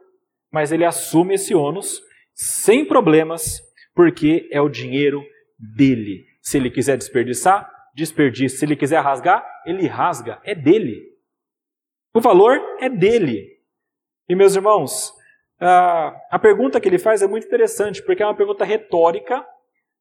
Mas 0.52 0.72
ele 0.72 0.86
assume 0.86 1.36
esse 1.36 1.56
ônus 1.56 2.02
sem 2.34 2.86
problemas, 2.86 3.62
porque 3.95 4.47
é 4.52 4.60
o 4.62 4.70
dinheiro 4.70 5.24
dele. 5.58 6.26
Se 6.41 6.58
ele 6.58 6.70
quiser 6.70 6.97
desperdiçar, 6.97 7.72
desperdiça. 7.95 8.58
Se 8.58 8.66
ele 8.66 8.76
quiser 8.76 8.99
rasgar, 8.99 9.45
ele 9.66 9.88
rasga. 9.88 10.39
É 10.43 10.56
dele. 10.56 11.12
O 12.14 12.20
valor 12.20 12.60
é 12.80 12.89
dele. 12.89 13.47
E 14.28 14.36
meus 14.36 14.56
irmãos, 14.56 15.14
a 15.60 16.39
pergunta 16.39 16.80
que 16.80 16.89
ele 16.89 16.97
faz 16.97 17.22
é 17.22 17.28
muito 17.28 17.45
interessante, 17.45 18.04
porque 18.04 18.24
é 18.24 18.26
uma 18.26 18.36
pergunta 18.36 18.66
retórica 18.66 19.45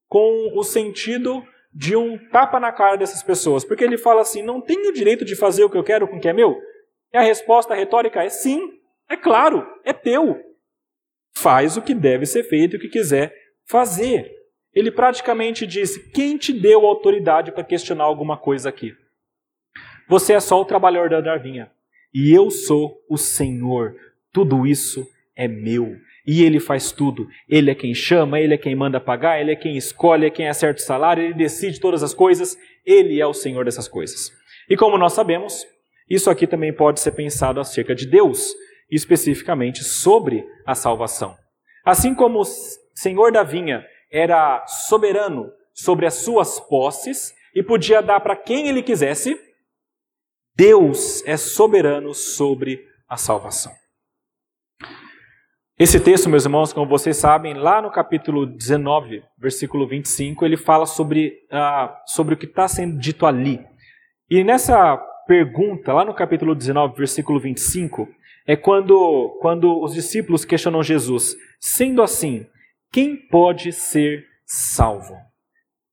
com 0.08 0.52
o 0.58 0.64
sentido 0.64 1.44
de 1.72 1.94
um 1.94 2.18
tapa 2.30 2.58
na 2.58 2.72
cara 2.72 2.96
dessas 2.96 3.22
pessoas. 3.22 3.64
Porque 3.64 3.84
ele 3.84 3.98
fala 3.98 4.22
assim: 4.22 4.42
não 4.42 4.60
tenho 4.60 4.90
o 4.90 4.92
direito 4.92 5.24
de 5.24 5.36
fazer 5.36 5.64
o 5.64 5.70
que 5.70 5.78
eu 5.78 5.84
quero 5.84 6.08
com 6.08 6.16
o 6.16 6.20
que 6.20 6.28
é 6.28 6.32
meu? 6.32 6.56
E 7.12 7.16
a 7.16 7.22
resposta 7.22 7.74
retórica 7.74 8.22
é 8.22 8.28
sim, 8.28 8.79
é 9.10 9.16
claro, 9.16 9.66
é 9.84 9.92
teu. 9.92 10.40
Faz 11.36 11.76
o 11.76 11.82
que 11.82 11.92
deve 11.92 12.24
ser 12.24 12.44
feito 12.44 12.74
e 12.74 12.78
o 12.78 12.80
que 12.80 12.88
quiser 12.88 13.34
fazer. 13.66 14.30
Ele 14.72 14.90
praticamente 14.90 15.66
disse: 15.66 16.10
quem 16.12 16.36
te 16.36 16.52
deu 16.52 16.86
autoridade 16.86 17.50
para 17.50 17.64
questionar 17.64 18.04
alguma 18.04 18.36
coisa 18.36 18.68
aqui? 18.68 18.94
Você 20.08 20.32
é 20.32 20.40
só 20.40 20.60
o 20.60 20.64
trabalhador 20.64 21.10
da 21.10 21.20
Darvinha. 21.20 21.70
E 22.14 22.32
eu 22.32 22.50
sou 22.50 23.00
o 23.08 23.16
Senhor. 23.16 23.94
Tudo 24.32 24.66
isso 24.66 25.06
é 25.36 25.48
meu. 25.48 25.96
E 26.26 26.44
ele 26.44 26.60
faz 26.60 26.92
tudo. 26.92 27.28
Ele 27.48 27.70
é 27.70 27.74
quem 27.74 27.94
chama, 27.94 28.38
ele 28.38 28.54
é 28.54 28.58
quem 28.58 28.74
manda 28.74 29.00
pagar, 29.00 29.40
ele 29.40 29.52
é 29.52 29.56
quem 29.56 29.76
escolhe, 29.76 30.26
é 30.26 30.30
quem 30.30 30.48
acerta 30.48 30.80
o 30.80 30.84
salário, 30.84 31.22
ele 31.22 31.34
decide 31.34 31.80
todas 31.80 32.02
as 32.02 32.14
coisas. 32.14 32.56
Ele 32.84 33.20
é 33.20 33.26
o 33.26 33.32
Senhor 33.32 33.64
dessas 33.64 33.88
coisas. 33.88 34.32
E 34.68 34.76
como 34.76 34.98
nós 34.98 35.12
sabemos, 35.12 35.66
isso 36.08 36.28
aqui 36.28 36.46
também 36.46 36.72
pode 36.72 37.00
ser 37.00 37.12
pensado 37.12 37.60
acerca 37.60 37.94
de 37.94 38.06
Deus, 38.06 38.52
especificamente 38.90 39.84
sobre 39.84 40.44
a 40.66 40.74
salvação. 40.74 41.36
Assim 41.84 42.14
como 42.14 42.40
o 42.40 42.46
Senhor 42.94 43.32
da 43.32 43.42
vinha 43.42 43.84
era 44.10 44.66
soberano 44.66 45.50
sobre 45.72 46.06
as 46.06 46.14
suas 46.14 46.60
posses 46.60 47.34
e 47.54 47.62
podia 47.62 48.02
dar 48.02 48.20
para 48.20 48.36
quem 48.36 48.68
ele 48.68 48.82
quisesse, 48.82 49.38
Deus 50.54 51.24
é 51.26 51.36
soberano 51.36 52.12
sobre 52.14 52.84
a 53.08 53.16
salvação. 53.16 53.72
Esse 55.78 55.98
texto, 55.98 56.28
meus 56.28 56.44
irmãos, 56.44 56.74
como 56.74 56.86
vocês 56.86 57.16
sabem, 57.16 57.54
lá 57.54 57.80
no 57.80 57.90
capítulo 57.90 58.44
19, 58.44 59.22
versículo 59.38 59.88
25, 59.88 60.44
ele 60.44 60.58
fala 60.58 60.84
sobre, 60.84 61.38
uh, 61.50 61.90
sobre 62.04 62.34
o 62.34 62.36
que 62.36 62.44
está 62.44 62.68
sendo 62.68 62.98
dito 62.98 63.24
ali. 63.24 63.64
E 64.28 64.44
nessa 64.44 64.98
pergunta, 65.26 65.94
lá 65.94 66.04
no 66.04 66.12
capítulo 66.12 66.54
19, 66.54 66.94
versículo 66.94 67.40
25, 67.40 68.06
é 68.50 68.56
quando, 68.56 69.38
quando 69.40 69.80
os 69.80 69.94
discípulos 69.94 70.44
questionam 70.44 70.82
Jesus: 70.82 71.36
sendo 71.60 72.02
assim, 72.02 72.44
quem 72.90 73.14
pode 73.14 73.70
ser 73.70 74.26
salvo? 74.44 75.16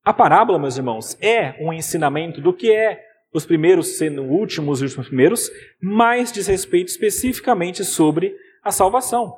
A 0.04 0.12
parábola, 0.12 0.58
meus 0.58 0.76
irmãos, 0.76 1.16
é 1.22 1.56
um 1.64 1.72
ensinamento 1.72 2.42
do 2.42 2.52
que 2.52 2.72
é 2.72 3.00
os 3.32 3.46
primeiros 3.46 4.00
sendo 4.00 4.24
últimos 4.24 4.82
e 4.82 4.86
os 4.86 4.96
primeiros, 4.96 5.52
mas 5.80 6.32
diz 6.32 6.48
respeito 6.48 6.88
especificamente 6.88 7.86
sobre 7.86 8.36
a 8.64 8.72
salvação. 8.72 9.38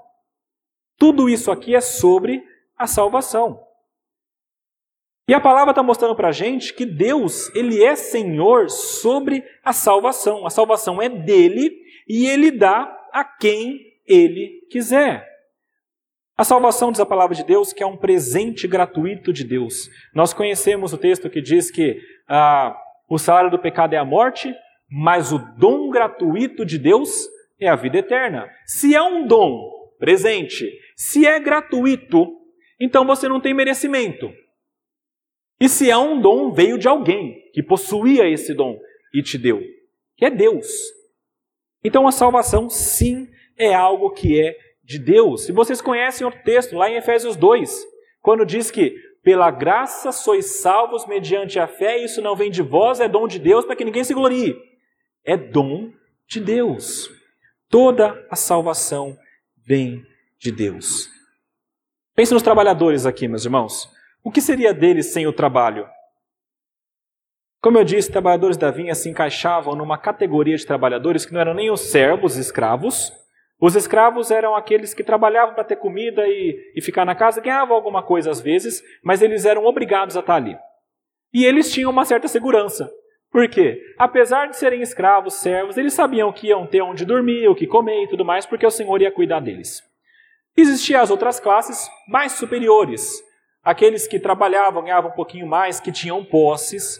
Tudo 0.97 1.27
isso 1.27 1.51
aqui 1.51 1.75
é 1.75 1.81
sobre 1.81 2.41
a 2.77 2.87
salvação. 2.87 3.61
E 5.27 5.33
a 5.33 5.41
palavra 5.41 5.71
está 5.71 5.83
mostrando 5.83 6.15
para 6.15 6.29
a 6.29 6.31
gente 6.31 6.73
que 6.73 6.85
Deus, 6.85 7.53
Ele 7.53 7.83
é 7.83 7.97
Senhor 7.97 8.69
sobre 8.69 9.43
a 9.61 9.73
salvação. 9.73 10.47
A 10.47 10.49
salvação 10.49 11.01
é 11.01 11.09
dele 11.09 11.75
e 12.07 12.25
Ele 12.25 12.49
dá 12.49 12.95
a 13.13 13.23
quem 13.23 13.79
Ele 14.07 14.67
quiser. 14.69 15.27
A 16.37 16.43
salvação, 16.43 16.91
diz 16.91 17.01
a 17.01 17.05
palavra 17.05 17.35
de 17.35 17.43
Deus, 17.43 17.73
que 17.73 17.83
é 17.83 17.85
um 17.85 17.97
presente 17.97 18.65
gratuito 18.65 19.33
de 19.33 19.43
Deus. 19.43 19.89
Nós 20.13 20.33
conhecemos 20.33 20.93
o 20.93 20.97
texto 20.97 21.29
que 21.29 21.41
diz 21.41 21.69
que 21.69 21.99
ah, 22.29 22.73
o 23.09 23.17
salário 23.17 23.51
do 23.51 23.59
pecado 23.59 23.93
é 23.93 23.97
a 23.97 24.05
morte, 24.05 24.55
mas 24.89 25.33
o 25.33 25.39
dom 25.57 25.89
gratuito 25.89 26.65
de 26.65 26.77
Deus 26.77 27.27
é 27.59 27.67
a 27.67 27.75
vida 27.75 27.97
eterna. 27.97 28.49
Se 28.65 28.95
é 28.95 29.01
um 29.01 29.27
dom 29.27 29.69
presente, 29.99 30.71
se 30.95 31.27
é 31.27 31.39
gratuito, 31.39 32.25
então 32.79 33.05
você 33.05 33.27
não 33.27 33.41
tem 33.41 33.53
merecimento. 33.53 34.31
E 35.59 35.67
se 35.67 35.91
é 35.91 35.97
um 35.97 36.21
dom, 36.21 36.53
veio 36.53 36.77
de 36.77 36.87
alguém 36.87 37.49
que 37.53 37.61
possuía 37.61 38.29
esse 38.29 38.53
dom 38.53 38.79
e 39.13 39.21
te 39.21 39.37
deu, 39.37 39.61
que 40.15 40.23
é 40.23 40.29
Deus. 40.29 40.67
Então 41.83 42.07
a 42.07 42.11
salvação, 42.11 42.69
sim, 42.69 43.27
é 43.57 43.73
algo 43.73 44.11
que 44.11 44.41
é 44.41 44.57
de 44.83 44.97
Deus. 44.97 45.47
E 45.47 45.51
vocês 45.51 45.81
conhecem 45.81 46.25
o 46.25 46.31
texto 46.31 46.75
lá 46.75 46.89
em 46.89 46.95
Efésios 46.95 47.35
2, 47.35 47.85
quando 48.21 48.45
diz 48.45 48.71
que 48.71 48.95
pela 49.23 49.51
graça 49.51 50.11
sois 50.11 50.59
salvos 50.61 51.05
mediante 51.05 51.59
a 51.59 51.67
fé, 51.67 51.97
isso 51.97 52.21
não 52.21 52.35
vem 52.35 52.49
de 52.49 52.61
vós, 52.61 52.99
é 52.99 53.07
dom 53.07 53.27
de 53.27 53.37
Deus 53.37 53.65
para 53.65 53.75
que 53.75 53.85
ninguém 53.85 54.03
se 54.03 54.13
glorie. 54.13 54.55
É 55.23 55.37
dom 55.37 55.91
de 56.27 56.39
Deus. 56.39 57.09
Toda 57.69 58.25
a 58.29 58.35
salvação 58.35 59.17
vem 59.57 60.03
de 60.39 60.51
Deus. 60.51 61.09
Pense 62.15 62.33
nos 62.33 62.43
trabalhadores 62.43 63.05
aqui, 63.05 63.27
meus 63.27 63.45
irmãos. 63.45 63.89
O 64.23 64.31
que 64.31 64.41
seria 64.41 64.73
deles 64.73 65.07
sem 65.07 65.27
o 65.27 65.33
trabalho? 65.33 65.87
Como 67.61 67.77
eu 67.77 67.83
disse, 67.83 68.09
trabalhadores 68.09 68.55
da 68.55 68.71
vinha 68.71 68.95
se 68.95 69.09
encaixavam 69.09 69.75
numa 69.75 69.97
categoria 69.97 70.55
de 70.55 70.65
trabalhadores 70.65 71.25
que 71.25 71.33
não 71.33 71.41
eram 71.41 71.53
nem 71.53 71.69
os 71.69 71.81
servos, 71.81 72.37
escravos. 72.37 73.11
Os 73.59 73.75
escravos 73.75 74.31
eram 74.31 74.55
aqueles 74.55 74.93
que 74.93 75.03
trabalhavam 75.03 75.53
para 75.53 75.65
ter 75.65 75.75
comida 75.75 76.25
e, 76.25 76.57
e 76.73 76.81
ficar 76.81 77.03
na 77.03 77.13
casa, 77.13 77.41
ganhavam 77.41 77.75
alguma 77.75 78.01
coisa 78.01 78.31
às 78.31 78.39
vezes, 78.39 78.81
mas 79.03 79.21
eles 79.21 79.43
eram 79.43 79.65
obrigados 79.65 80.15
a 80.15 80.21
estar 80.21 80.35
ali. 80.35 80.57
E 81.33 81.43
eles 81.43 81.69
tinham 81.69 81.91
uma 81.91 82.05
certa 82.05 82.29
segurança. 82.29 82.89
Por 83.29 83.47
quê? 83.49 83.81
Apesar 83.97 84.47
de 84.47 84.55
serem 84.55 84.81
escravos, 84.81 85.35
servos, 85.35 85.77
eles 85.77 85.93
sabiam 85.93 86.31
que 86.31 86.47
iam 86.47 86.65
ter 86.65 86.81
onde 86.81 87.03
dormir, 87.03 87.49
o 87.49 87.55
que 87.55 87.67
comer 87.67 88.03
e 88.03 88.07
tudo 88.07 88.23
mais, 88.23 88.45
porque 88.45 88.65
o 88.65 88.71
Senhor 88.71 89.01
ia 89.01 89.11
cuidar 89.11 89.41
deles. 89.41 89.83
Existiam 90.55 91.01
as 91.01 91.11
outras 91.11 91.41
classes 91.41 91.89
mais 92.07 92.31
superiores, 92.31 93.21
aqueles 93.61 94.07
que 94.07 94.17
trabalhavam, 94.17 94.81
ganhavam 94.81 95.11
um 95.11 95.15
pouquinho 95.15 95.45
mais, 95.45 95.81
que 95.81 95.91
tinham 95.91 96.23
posses, 96.23 96.99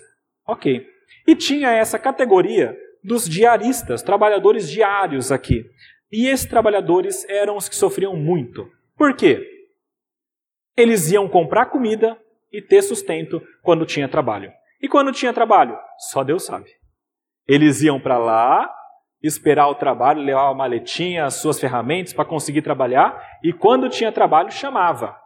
ok. 0.52 0.86
E 1.28 1.36
tinha 1.36 1.72
essa 1.72 1.98
categoria 1.98 2.76
dos 3.04 3.28
diaristas, 3.28 4.02
trabalhadores 4.02 4.70
diários 4.70 5.32
aqui. 5.32 5.66
E 6.12 6.28
esses 6.28 6.46
trabalhadores 6.46 7.28
eram 7.30 7.56
os 7.56 7.70
que 7.70 7.76
sofriam 7.76 8.16
muito. 8.16 8.70
Por 8.98 9.16
quê? 9.16 9.46
Eles 10.76 11.12
iam 11.12 11.28
comprar 11.28 11.68
comida 11.68 12.18
e 12.52 12.62
ter 12.62 12.82
sustento 12.82 13.42
quando 13.62 13.86
tinha 13.86 14.08
trabalho. 14.08 14.52
E 14.82 14.88
quando 14.88 15.12
tinha 15.12 15.34
trabalho? 15.34 15.78
Só 16.10 16.24
Deus 16.24 16.46
sabe. 16.46 16.70
Eles 17.48 17.82
iam 17.82 18.00
para 18.00 18.18
lá, 18.18 18.72
esperar 19.22 19.68
o 19.68 19.76
trabalho, 19.76 20.22
levar 20.22 20.50
a 20.50 20.54
maletinha, 20.54 21.26
as 21.26 21.36
suas 21.36 21.60
ferramentas 21.60 22.14
para 22.14 22.26
conseguir 22.26 22.62
trabalhar, 22.62 23.22
e 23.44 23.52
quando 23.52 23.90
tinha 23.90 24.12
trabalho, 24.12 24.52
chamava. 24.52 25.18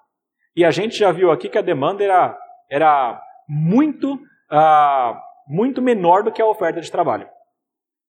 E 0.56 0.66
a 0.66 0.72
gente 0.72 0.98
já 0.98 1.12
viu 1.12 1.32
aqui 1.32 1.50
que 1.50 1.58
a 1.58 1.62
demanda 1.62 2.04
era, 2.04 2.38
era 2.70 3.22
muito, 3.48 4.20
uh, 4.54 5.20
muito 5.48 5.82
menor 5.82 6.24
do 6.24 6.32
que 6.32 6.42
a 6.42 6.46
oferta 6.46 6.80
de 6.80 6.92
trabalho. 6.92 7.28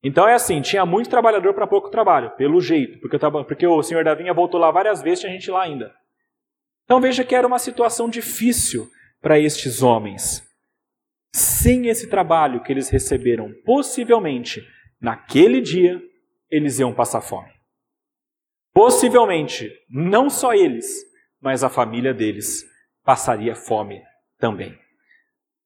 Então 0.03 0.28
é 0.28 0.34
assim, 0.34 0.61
tinha 0.61 0.84
muito 0.84 1.09
trabalhador 1.09 1.55
para 1.55 1.66
pouco 1.66 1.88
trabalho, 1.88 2.30
pelo 2.36 2.61
jeito, 2.61 3.01
porque, 3.01 3.18
porque 3.18 3.66
o 3.66 3.82
senhor 3.82 4.05
da 4.05 4.14
vinha 4.14 4.34
voltou 4.34 4.61
lá 4.61 4.70
várias 4.70 5.01
vezes, 5.01 5.20
tinha 5.20 5.32
gente 5.32 5.51
lá 5.51 5.62
ainda. 5.62 5.95
Então 6.84 7.01
veja 7.01 7.24
que 7.24 7.34
era 7.34 7.47
uma 7.47 7.59
situação 7.59 8.09
difícil 8.09 8.86
para 9.22 9.38
estes 9.38 9.82
homens. 9.82 10.47
Sem 11.32 11.88
esse 11.88 12.09
trabalho 12.09 12.62
que 12.62 12.70
eles 12.70 12.90
receberam, 12.90 13.51
possivelmente, 13.64 14.62
naquele 15.01 15.62
dia, 15.62 16.01
eles 16.51 16.78
iam 16.78 16.92
passar 16.92 17.22
fome. 17.22 17.51
Possivelmente, 18.72 19.70
não 19.88 20.28
só 20.28 20.53
eles, 20.53 20.86
mas 21.40 21.64
a 21.64 21.70
família 21.70 22.12
deles 22.12 22.64
passaria 23.03 23.55
fome 23.55 24.03
também. 24.38 24.78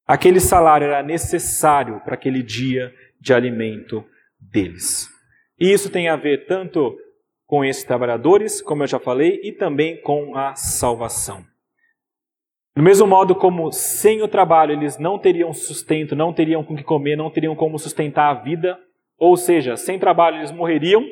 Aquele 0.08 0.40
salário 0.40 0.86
era 0.86 1.02
necessário 1.02 2.00
para 2.00 2.14
aquele 2.14 2.42
dia 2.42 2.94
de 3.20 3.34
alimento 3.34 4.02
deles. 4.40 5.06
E 5.60 5.70
isso 5.70 5.90
tem 5.90 6.08
a 6.08 6.16
ver 6.16 6.46
tanto 6.46 6.96
com 7.44 7.62
esses 7.62 7.84
trabalhadores, 7.84 8.62
como 8.62 8.82
eu 8.82 8.86
já 8.86 8.98
falei, 8.98 9.38
e 9.42 9.52
também 9.52 10.00
com 10.00 10.34
a 10.34 10.54
salvação. 10.54 11.44
Do 12.74 12.82
mesmo 12.82 13.06
modo 13.06 13.34
como 13.34 13.70
sem 13.70 14.22
o 14.22 14.28
trabalho 14.28 14.72
eles 14.72 14.96
não 14.98 15.18
teriam 15.18 15.52
sustento, 15.52 16.16
não 16.16 16.32
teriam 16.32 16.64
com 16.64 16.74
que 16.74 16.82
comer, 16.82 17.16
não 17.16 17.30
teriam 17.30 17.54
como 17.54 17.78
sustentar 17.78 18.30
a 18.30 18.40
vida, 18.40 18.78
ou 19.18 19.36
seja, 19.36 19.76
sem 19.76 19.98
trabalho 19.98 20.38
eles 20.38 20.52
morreriam, 20.52 21.04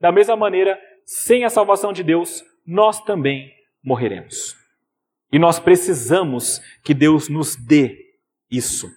da 0.00 0.10
mesma 0.10 0.36
maneira, 0.36 0.80
sem 1.04 1.44
a 1.44 1.50
salvação 1.50 1.92
de 1.92 2.02
Deus, 2.02 2.42
nós 2.66 2.98
também 3.04 3.52
morreremos. 3.84 4.56
E 5.30 5.38
nós 5.38 5.58
precisamos 5.58 6.62
que 6.82 6.94
Deus 6.94 7.28
nos 7.28 7.54
dê 7.54 8.07
isso. 8.50 8.90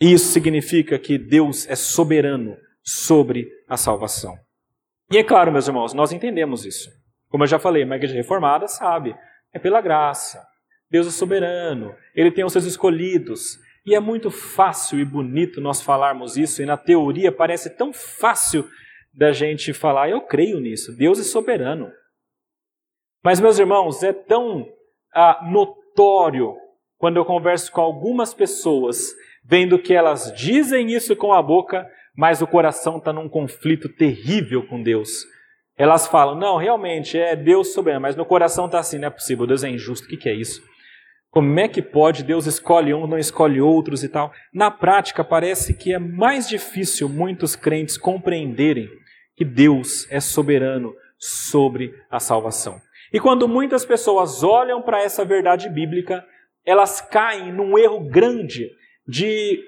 Isso 0.00 0.32
significa 0.32 0.98
que 0.98 1.18
Deus 1.18 1.68
é 1.68 1.76
soberano 1.76 2.56
sobre 2.82 3.48
a 3.68 3.76
salvação. 3.76 4.38
E 5.10 5.18
é 5.18 5.24
claro, 5.24 5.52
meus 5.52 5.66
irmãos, 5.66 5.92
nós 5.92 6.12
entendemos 6.12 6.64
isso. 6.64 6.90
Como 7.28 7.44
eu 7.44 7.48
já 7.48 7.58
falei, 7.58 7.84
uma 7.84 7.96
igreja 7.96 8.14
reformada 8.14 8.66
sabe, 8.66 9.14
é 9.52 9.58
pela 9.58 9.80
graça. 9.80 10.42
Deus 10.90 11.06
é 11.06 11.10
soberano, 11.10 11.94
Ele 12.14 12.30
tem 12.30 12.44
os 12.44 12.52
seus 12.52 12.64
escolhidos. 12.64 13.58
E 13.84 13.94
é 13.94 14.00
muito 14.00 14.30
fácil 14.30 14.98
e 14.98 15.04
bonito 15.04 15.60
nós 15.60 15.80
falarmos 15.80 16.36
isso, 16.36 16.62
e 16.62 16.66
na 16.66 16.76
teoria 16.76 17.32
parece 17.32 17.70
tão 17.70 17.92
fácil 17.92 18.68
da 19.12 19.32
gente 19.32 19.72
falar, 19.72 20.08
eu 20.08 20.20
creio 20.20 20.60
nisso, 20.60 20.96
Deus 20.96 21.18
é 21.18 21.22
soberano. 21.22 21.90
Mas, 23.22 23.40
meus 23.40 23.58
irmãos, 23.58 24.02
é 24.02 24.12
tão 24.12 24.66
ah, 25.14 25.46
notório 25.50 26.54
quando 27.00 27.16
eu 27.16 27.24
converso 27.24 27.72
com 27.72 27.80
algumas 27.80 28.34
pessoas, 28.34 28.98
vendo 29.42 29.78
que 29.78 29.94
elas 29.94 30.30
dizem 30.36 30.92
isso 30.92 31.16
com 31.16 31.32
a 31.32 31.42
boca, 31.42 31.88
mas 32.14 32.42
o 32.42 32.46
coração 32.46 32.98
está 32.98 33.10
num 33.10 33.26
conflito 33.26 33.88
terrível 33.88 34.66
com 34.66 34.82
Deus. 34.82 35.24
Elas 35.78 36.06
falam, 36.06 36.34
não, 36.38 36.58
realmente 36.58 37.18
é 37.18 37.34
Deus 37.34 37.72
soberano, 37.72 38.02
mas 38.02 38.16
no 38.16 38.26
coração 38.26 38.66
está 38.66 38.80
assim, 38.80 38.98
não 38.98 39.08
é 39.08 39.10
possível, 39.10 39.46
Deus 39.46 39.64
é 39.64 39.70
injusto, 39.70 40.04
o 40.04 40.10
que, 40.10 40.18
que 40.18 40.28
é 40.28 40.34
isso? 40.34 40.62
Como 41.30 41.58
é 41.58 41.68
que 41.68 41.80
pode 41.80 42.22
Deus 42.22 42.44
escolhe 42.44 42.92
um, 42.92 43.06
não 43.06 43.16
escolhe 43.16 43.62
outros 43.62 44.04
e 44.04 44.08
tal? 44.08 44.30
Na 44.52 44.70
prática, 44.70 45.24
parece 45.24 45.72
que 45.72 45.94
é 45.94 45.98
mais 45.98 46.46
difícil 46.46 47.08
muitos 47.08 47.56
crentes 47.56 47.96
compreenderem 47.96 48.90
que 49.34 49.44
Deus 49.44 50.06
é 50.10 50.20
soberano 50.20 50.92
sobre 51.18 51.94
a 52.10 52.20
salvação. 52.20 52.78
E 53.10 53.18
quando 53.18 53.48
muitas 53.48 53.86
pessoas 53.86 54.42
olham 54.42 54.82
para 54.82 55.02
essa 55.02 55.24
verdade 55.24 55.70
bíblica, 55.70 56.22
elas 56.64 57.00
caem 57.00 57.52
num 57.52 57.78
erro 57.78 58.00
grande 58.00 58.70
de 59.06 59.62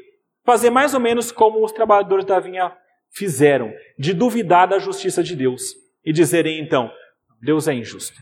fazer 0.44 0.70
mais 0.70 0.94
ou 0.94 1.00
menos 1.00 1.32
como 1.32 1.64
os 1.64 1.72
trabalhadores 1.72 2.24
da 2.24 2.38
vinha 2.38 2.76
fizeram, 3.10 3.72
de 3.98 4.12
duvidar 4.12 4.68
da 4.68 4.78
justiça 4.78 5.22
de 5.22 5.36
Deus 5.36 5.74
e 6.04 6.12
dizerem 6.12 6.60
então: 6.60 6.90
Deus 7.40 7.68
é 7.68 7.74
injusto, 7.74 8.16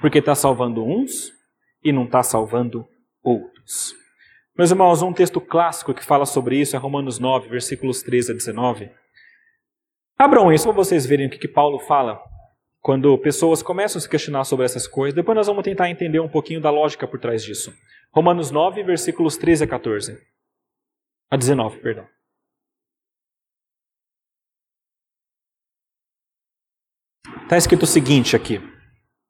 porque 0.00 0.18
está 0.18 0.34
salvando 0.34 0.84
uns 0.84 1.32
e 1.82 1.92
não 1.92 2.04
está 2.04 2.22
salvando 2.22 2.86
outros. 3.22 3.94
Meus 4.56 4.70
irmãos, 4.70 5.02
um 5.02 5.12
texto 5.12 5.40
clássico 5.40 5.94
que 5.94 6.04
fala 6.04 6.26
sobre 6.26 6.60
isso 6.60 6.76
é 6.76 6.78
Romanos 6.78 7.18
9, 7.18 7.48
versículos 7.48 8.02
13 8.02 8.32
a 8.32 8.34
19. 8.34 8.90
Abram 10.18 10.52
isso 10.52 10.64
para 10.64 10.74
vocês 10.74 11.06
verem 11.06 11.26
o 11.26 11.30
que, 11.30 11.38
que 11.38 11.48
Paulo 11.48 11.78
fala 11.80 12.22
quando 12.82 13.16
pessoas 13.16 13.62
começam 13.62 13.98
a 13.98 14.02
se 14.02 14.08
questionar 14.08 14.42
sobre 14.42 14.66
essas 14.66 14.88
coisas. 14.88 15.14
Depois 15.14 15.36
nós 15.36 15.46
vamos 15.46 15.62
tentar 15.62 15.88
entender 15.88 16.18
um 16.18 16.28
pouquinho 16.28 16.60
da 16.60 16.68
lógica 16.68 17.06
por 17.06 17.20
trás 17.20 17.42
disso. 17.42 17.72
Romanos 18.10 18.50
9, 18.50 18.82
versículos 18.82 19.36
13 19.36 19.64
a 19.64 19.66
14. 19.68 20.20
A 21.30 21.36
19, 21.36 21.78
perdão. 21.78 22.06
Está 27.44 27.56
escrito 27.56 27.84
o 27.84 27.86
seguinte 27.86 28.34
aqui. 28.34 28.60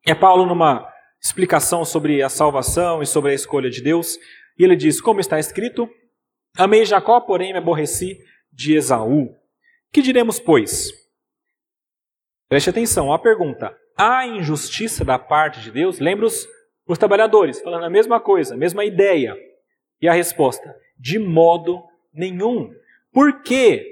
É 0.06 0.14
Paulo 0.14 0.46
numa 0.46 0.90
explicação 1.22 1.84
sobre 1.84 2.22
a 2.22 2.28
salvação 2.30 3.02
e 3.02 3.06
sobre 3.06 3.32
a 3.32 3.34
escolha 3.34 3.68
de 3.68 3.82
Deus. 3.82 4.16
E 4.58 4.64
ele 4.64 4.76
diz: 4.76 5.00
Como 5.00 5.20
está 5.20 5.38
escrito, 5.38 5.88
amei 6.56 6.86
Jacó, 6.86 7.20
porém 7.20 7.52
me 7.52 7.58
aborreci 7.58 8.18
de 8.50 8.74
Esaú. 8.74 9.36
Que 9.92 10.00
diremos, 10.00 10.40
pois? 10.40 11.01
Preste 12.52 12.68
atenção, 12.68 13.10
a 13.10 13.18
pergunta: 13.18 13.74
há 13.96 14.26
injustiça 14.26 15.06
da 15.06 15.18
parte 15.18 15.62
de 15.62 15.70
Deus? 15.70 15.98
Lembra 15.98 16.26
os, 16.26 16.46
os 16.86 16.98
trabalhadores 16.98 17.62
falando 17.62 17.84
a 17.84 17.88
mesma 17.88 18.20
coisa, 18.20 18.52
a 18.52 18.58
mesma 18.58 18.84
ideia. 18.84 19.34
E 20.02 20.06
a 20.06 20.12
resposta: 20.12 20.76
de 20.98 21.18
modo 21.18 21.82
nenhum. 22.12 22.70
Por 23.10 23.40
quê? 23.42 23.86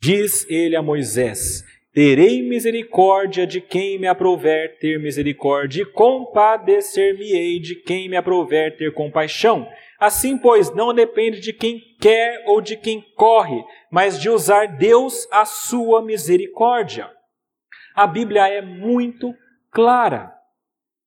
Diz 0.00 0.48
ele 0.48 0.76
a 0.76 0.82
Moisés: 0.82 1.64
Terei 1.92 2.48
misericórdia 2.48 3.44
de 3.44 3.60
quem 3.60 3.98
me 3.98 4.06
aprover 4.06 4.78
ter 4.78 4.96
misericórdia, 5.00 5.82
e 5.82 5.86
compadecer-me-ei 5.86 7.58
de 7.58 7.74
quem 7.74 8.08
me 8.08 8.16
aprover 8.16 8.76
ter 8.76 8.94
compaixão. 8.94 9.68
Assim, 9.98 10.38
pois, 10.38 10.72
não 10.72 10.94
depende 10.94 11.40
de 11.40 11.52
quem 11.52 11.80
quer 12.00 12.44
ou 12.46 12.60
de 12.60 12.76
quem 12.76 13.04
corre, 13.16 13.64
mas 13.90 14.20
de 14.20 14.30
usar 14.30 14.76
Deus 14.76 15.26
a 15.32 15.44
sua 15.44 16.00
misericórdia. 16.02 17.15
A 17.96 18.06
Bíblia 18.06 18.46
é 18.46 18.60
muito 18.60 19.34
clara. 19.70 20.30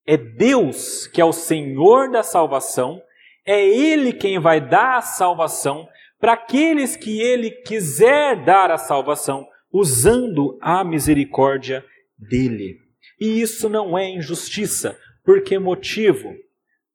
É 0.07 0.17
Deus 0.17 1.05
que 1.05 1.21
é 1.21 1.25
o 1.25 1.31
Senhor 1.31 2.09
da 2.09 2.23
salvação, 2.23 2.99
é 3.45 3.63
Ele 3.63 4.11
quem 4.11 4.39
vai 4.39 4.59
dar 4.59 4.97
a 4.97 5.01
salvação 5.01 5.87
para 6.19 6.33
aqueles 6.33 6.95
que 6.95 7.21
Ele 7.21 7.51
quiser 7.51 8.43
dar 8.43 8.71
a 8.71 8.77
salvação, 8.77 9.47
usando 9.71 10.57
a 10.59 10.83
misericórdia 10.83 11.85
dele. 12.17 12.79
E 13.21 13.39
isso 13.39 13.69
não 13.69 13.95
é 13.95 14.09
injustiça. 14.09 14.99
Por 15.23 15.43
que 15.43 15.59
motivo? 15.59 16.33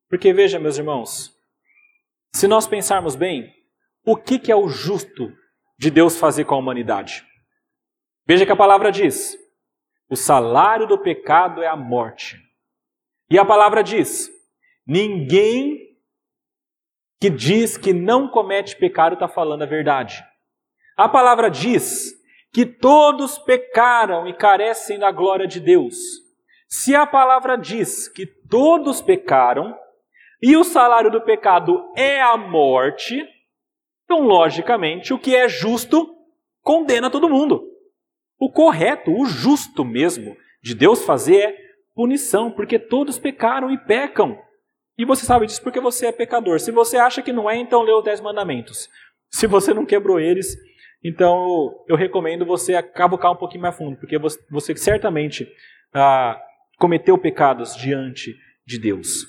Porque 0.09 0.33
veja, 0.33 0.59
meus 0.59 0.77
irmãos, 0.77 1.33
se 2.33 2.49
nós 2.49 2.67
pensarmos 2.67 3.15
bem, 3.15 3.49
o 4.05 4.17
que, 4.17 4.41
que 4.41 4.51
é 4.51 4.57
o 4.57 4.69
justo 4.69 5.33
de 5.79 5.89
Deus 5.89 6.19
fazer 6.19 6.45
com 6.45 6.57
a 6.57 6.59
humanidade? 6.59 7.25
Veja 8.27 8.45
que 8.45 8.53
a 8.53 8.57
palavra 8.57 8.91
diz: 8.91 9.39
o 10.15 10.17
salário 10.17 10.87
do 10.87 10.97
pecado 10.97 11.61
é 11.61 11.67
a 11.67 11.75
morte. 11.75 12.39
E 13.29 13.37
a 13.37 13.45
palavra 13.45 13.83
diz: 13.83 14.31
ninguém 14.87 15.77
que 17.21 17.29
diz 17.29 17.77
que 17.77 17.93
não 17.93 18.29
comete 18.29 18.77
pecado 18.77 19.15
está 19.15 19.27
falando 19.27 19.63
a 19.63 19.67
verdade. 19.67 20.25
A 20.97 21.09
palavra 21.09 21.51
diz 21.51 22.15
que 22.53 22.65
todos 22.65 23.39
pecaram 23.39 24.29
e 24.29 24.33
carecem 24.33 25.01
da 25.01 25.11
glória 25.11 25.49
de 25.49 25.59
Deus. 25.59 25.97
Se 26.69 26.95
a 26.95 27.05
palavra 27.05 27.57
diz 27.57 28.07
que 28.07 28.25
todos 28.49 29.03
pecaram, 29.03 29.77
e 30.41 30.57
o 30.57 30.63
salário 30.63 31.11
do 31.11 31.23
pecado 31.23 31.91
é 31.97 32.21
a 32.21 32.37
morte, 32.37 33.27
então, 34.05 34.21
logicamente, 34.21 35.13
o 35.13 35.19
que 35.19 35.35
é 35.35 35.49
justo 35.49 36.15
condena 36.63 37.11
todo 37.11 37.29
mundo. 37.29 37.74
O 38.39 38.51
correto, 38.51 39.13
o 39.13 39.25
justo 39.27 39.85
mesmo 39.85 40.37
de 40.63 40.75
Deus 40.75 41.05
fazer 41.05 41.37
é 41.37 41.57
punição, 41.95 42.51
porque 42.51 42.79
todos 42.79 43.19
pecaram 43.19 43.71
e 43.71 43.79
pecam. 43.79 44.39
E 44.99 45.05
você 45.05 45.25
sabe 45.25 45.47
disso 45.47 45.63
porque 45.63 45.81
você 45.81 46.07
é 46.07 46.13
pecador. 46.13 46.61
Se 46.61 46.71
você 46.71 46.97
acha 46.97 47.23
que 47.23 47.33
não 47.33 47.49
é, 47.51 47.57
então 47.57 47.83
lê 47.83 47.93
os 47.93 48.05
Dez 48.05 48.21
Mandamentos. 48.21 48.89
Se 49.31 49.47
você 49.47 49.75
não 49.75 49.85
quebrou 49.85 50.21
eles, 50.21 50.57
então 51.03 51.75
eu 51.89 51.97
recomendo 51.97 52.47
você 52.47 52.81
cavucar 52.83 53.33
um 53.33 53.37
pouquinho 53.37 53.63
mais 53.63 53.77
fundo, 53.77 53.97
porque 53.99 54.19
você, 54.19 54.39
você 54.51 54.77
certamente 54.77 55.47
ah, 55.93 56.41
cometeu 56.79 57.19
pecados 57.19 57.77
diante 57.77 58.35
de 58.67 58.79
Deus. 58.79 59.27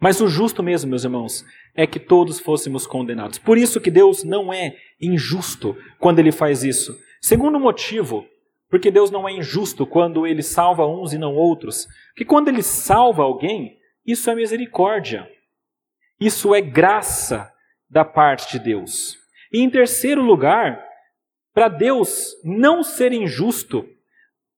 Mas 0.00 0.20
o 0.20 0.26
justo 0.26 0.62
mesmo, 0.62 0.90
meus 0.90 1.04
irmãos, 1.04 1.44
é 1.74 1.86
que 1.86 2.00
todos 2.00 2.40
fôssemos 2.40 2.86
condenados. 2.86 3.38
Por 3.38 3.56
isso 3.56 3.80
que 3.80 3.90
Deus 3.90 4.24
não 4.24 4.52
é 4.52 4.76
injusto 5.00 5.76
quando 5.98 6.18
ele 6.18 6.32
faz 6.32 6.64
isso. 6.64 6.96
Segundo 7.20 7.60
motivo, 7.60 8.26
porque 8.72 8.90
Deus 8.90 9.10
não 9.10 9.28
é 9.28 9.32
injusto 9.32 9.86
quando 9.86 10.26
ele 10.26 10.42
salva 10.42 10.86
uns 10.86 11.12
e 11.12 11.18
não 11.18 11.34
outros. 11.34 11.86
Que 12.16 12.24
quando 12.24 12.48
ele 12.48 12.62
salva 12.62 13.22
alguém, 13.22 13.78
isso 14.06 14.30
é 14.30 14.34
misericórdia. 14.34 15.30
Isso 16.18 16.54
é 16.54 16.62
graça 16.62 17.52
da 17.86 18.02
parte 18.02 18.52
de 18.52 18.64
Deus. 18.64 19.18
E 19.52 19.60
em 19.60 19.68
terceiro 19.68 20.22
lugar, 20.22 20.82
para 21.52 21.68
Deus 21.68 22.34
não 22.42 22.82
ser 22.82 23.12
injusto, 23.12 23.86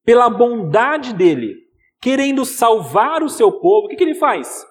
pela 0.05 0.29
bondade 0.29 1.13
dele, 1.13 1.57
querendo 1.99 2.45
salvar 2.45 3.21
o 3.21 3.27
seu 3.27 3.51
povo, 3.51 3.87
o 3.87 3.89
que, 3.89 3.97
que 3.97 4.03
ele 4.05 4.15
faz? 4.15 4.65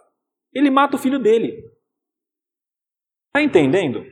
ele 0.54 0.70
mata 0.70 0.96
o 0.96 0.98
filho 0.98 1.18
dele. 1.18 1.62
Está 3.26 3.42
entendendo? 3.42 4.06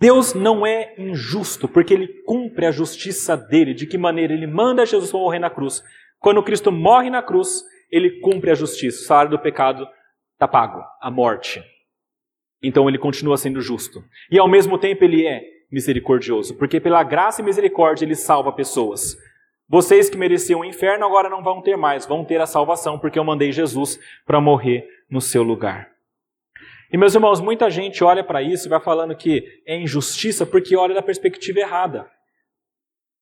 Deus 0.00 0.32
não 0.32 0.66
é 0.66 0.94
injusto, 0.96 1.68
porque 1.68 1.92
ele 1.92 2.08
cumpre 2.24 2.64
a 2.64 2.70
justiça 2.70 3.36
dele. 3.36 3.74
De 3.74 3.86
que 3.86 3.98
maneira? 3.98 4.32
Ele 4.32 4.46
manda 4.46 4.86
Jesus 4.86 5.12
morrer 5.12 5.38
na 5.38 5.50
cruz. 5.50 5.84
Quando 6.18 6.42
Cristo 6.42 6.72
morre 6.72 7.10
na 7.10 7.22
cruz, 7.22 7.62
ele 7.90 8.18
cumpre 8.20 8.50
a 8.50 8.54
justiça. 8.54 9.02
O 9.02 9.04
salário 9.04 9.30
do 9.30 9.38
pecado 9.38 9.86
está 10.32 10.48
pago 10.48 10.82
a 11.02 11.10
morte. 11.10 11.62
Então 12.62 12.88
ele 12.88 12.96
continua 12.96 13.36
sendo 13.36 13.60
justo. 13.60 14.02
E 14.30 14.38
ao 14.38 14.48
mesmo 14.48 14.78
tempo 14.78 15.04
ele 15.04 15.26
é 15.26 15.42
misericordioso, 15.70 16.56
porque 16.56 16.80
pela 16.80 17.02
graça 17.02 17.42
e 17.42 17.44
misericórdia 17.44 18.04
ele 18.06 18.14
salva 18.14 18.52
pessoas. 18.52 19.16
Vocês 19.68 20.08
que 20.10 20.16
mereciam 20.16 20.60
o 20.60 20.64
inferno 20.64 21.04
agora 21.04 21.28
não 21.28 21.42
vão 21.42 21.62
ter 21.62 21.76
mais, 21.76 22.06
vão 22.06 22.24
ter 22.24 22.40
a 22.40 22.46
salvação, 22.46 22.98
porque 22.98 23.18
eu 23.18 23.24
mandei 23.24 23.52
Jesus 23.52 24.00
para 24.26 24.40
morrer 24.40 24.88
no 25.10 25.20
seu 25.20 25.42
lugar. 25.42 25.90
E 26.92 26.96
meus 26.96 27.14
irmãos, 27.14 27.40
muita 27.40 27.70
gente 27.70 28.02
olha 28.02 28.24
para 28.24 28.42
isso 28.42 28.66
e 28.66 28.68
vai 28.68 28.80
falando 28.80 29.16
que 29.16 29.62
é 29.66 29.76
injustiça 29.76 30.44
porque 30.44 30.76
olha 30.76 30.94
da 30.94 31.02
perspectiva 31.02 31.60
errada. 31.60 32.10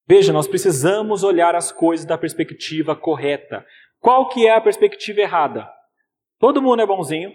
Veja, 0.07 0.33
nós 0.33 0.49
precisamos 0.49 1.23
olhar 1.23 1.55
as 1.55 1.71
coisas 1.71 2.07
da 2.07 2.17
perspectiva 2.17 2.97
correta. 2.97 3.67
Qual 4.01 4.29
que 4.29 4.47
é 4.47 4.55
a 4.55 4.61
perspectiva 4.61 5.21
errada? 5.21 5.71
Todo 6.39 6.63
mundo 6.63 6.81
é 6.81 6.87
bonzinho, 6.87 7.31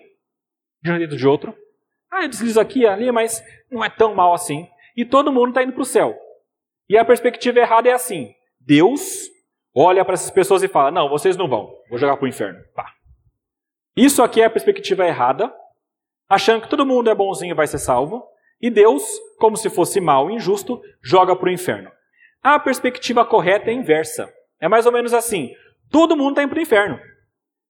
de 0.82 0.92
um 0.92 0.98
jeito 0.98 1.16
de 1.16 1.28
outro. 1.28 1.56
Ah, 2.12 2.24
eu 2.24 2.30
deslizo 2.30 2.60
aqui 2.60 2.80
e 2.80 2.88
ali, 2.88 3.12
mas 3.12 3.44
não 3.70 3.84
é 3.84 3.90
tão 3.90 4.16
mal 4.16 4.34
assim. 4.34 4.68
E 4.96 5.06
todo 5.06 5.32
mundo 5.32 5.50
está 5.50 5.64
indo 5.64 5.74
para 5.74 5.82
o 5.82 5.86
céu. 5.86 6.18
E 6.90 6.98
a 6.98 7.06
perspectiva 7.06 7.60
errada 7.60 7.90
é 7.90 7.94
assim: 7.94 8.34
Deus 8.60 9.30
olha 9.76 10.04
para 10.04 10.14
essas 10.14 10.32
pessoas 10.32 10.64
e 10.64 10.68
fala: 10.68 10.90
Não, 10.90 11.10
vocês 11.10 11.38
não 11.38 11.48
vão, 11.48 11.72
vou 11.90 11.98
jogar 11.98 12.18
para 12.18 12.26
o 12.26 12.30
inferno. 12.30 12.60
Pá. 12.76 12.92
Isso 13.96 14.24
aqui 14.24 14.42
é 14.42 14.46
a 14.46 14.50
perspectiva 14.50 15.06
errada, 15.06 15.54
achando 16.34 16.62
que 16.62 16.70
todo 16.70 16.86
mundo 16.86 17.10
é 17.10 17.16
bonzinho 17.16 17.52
e 17.52 17.56
vai 17.56 17.68
ser 17.68 17.78
salvo, 17.78 18.24
e 18.62 18.70
Deus, 18.70 19.04
como 19.38 19.58
se 19.58 19.70
fosse 19.70 20.00
mal 20.00 20.30
e 20.30 20.36
injusto, 20.36 20.82
joga 21.02 21.36
para 21.36 21.50
o 21.50 21.52
inferno. 21.52 21.92
A 22.42 22.60
perspectiva 22.60 23.26
correta 23.26 23.70
é 23.70 23.74
inversa. 23.74 24.32
É 24.60 24.68
mais 24.68 24.86
ou 24.86 24.92
menos 24.92 25.14
assim: 25.14 25.54
todo 25.90 26.16
mundo 26.18 26.32
está 26.32 26.44
indo 26.44 26.50
para 26.50 26.60
o 26.60 26.62
inferno. 26.62 27.00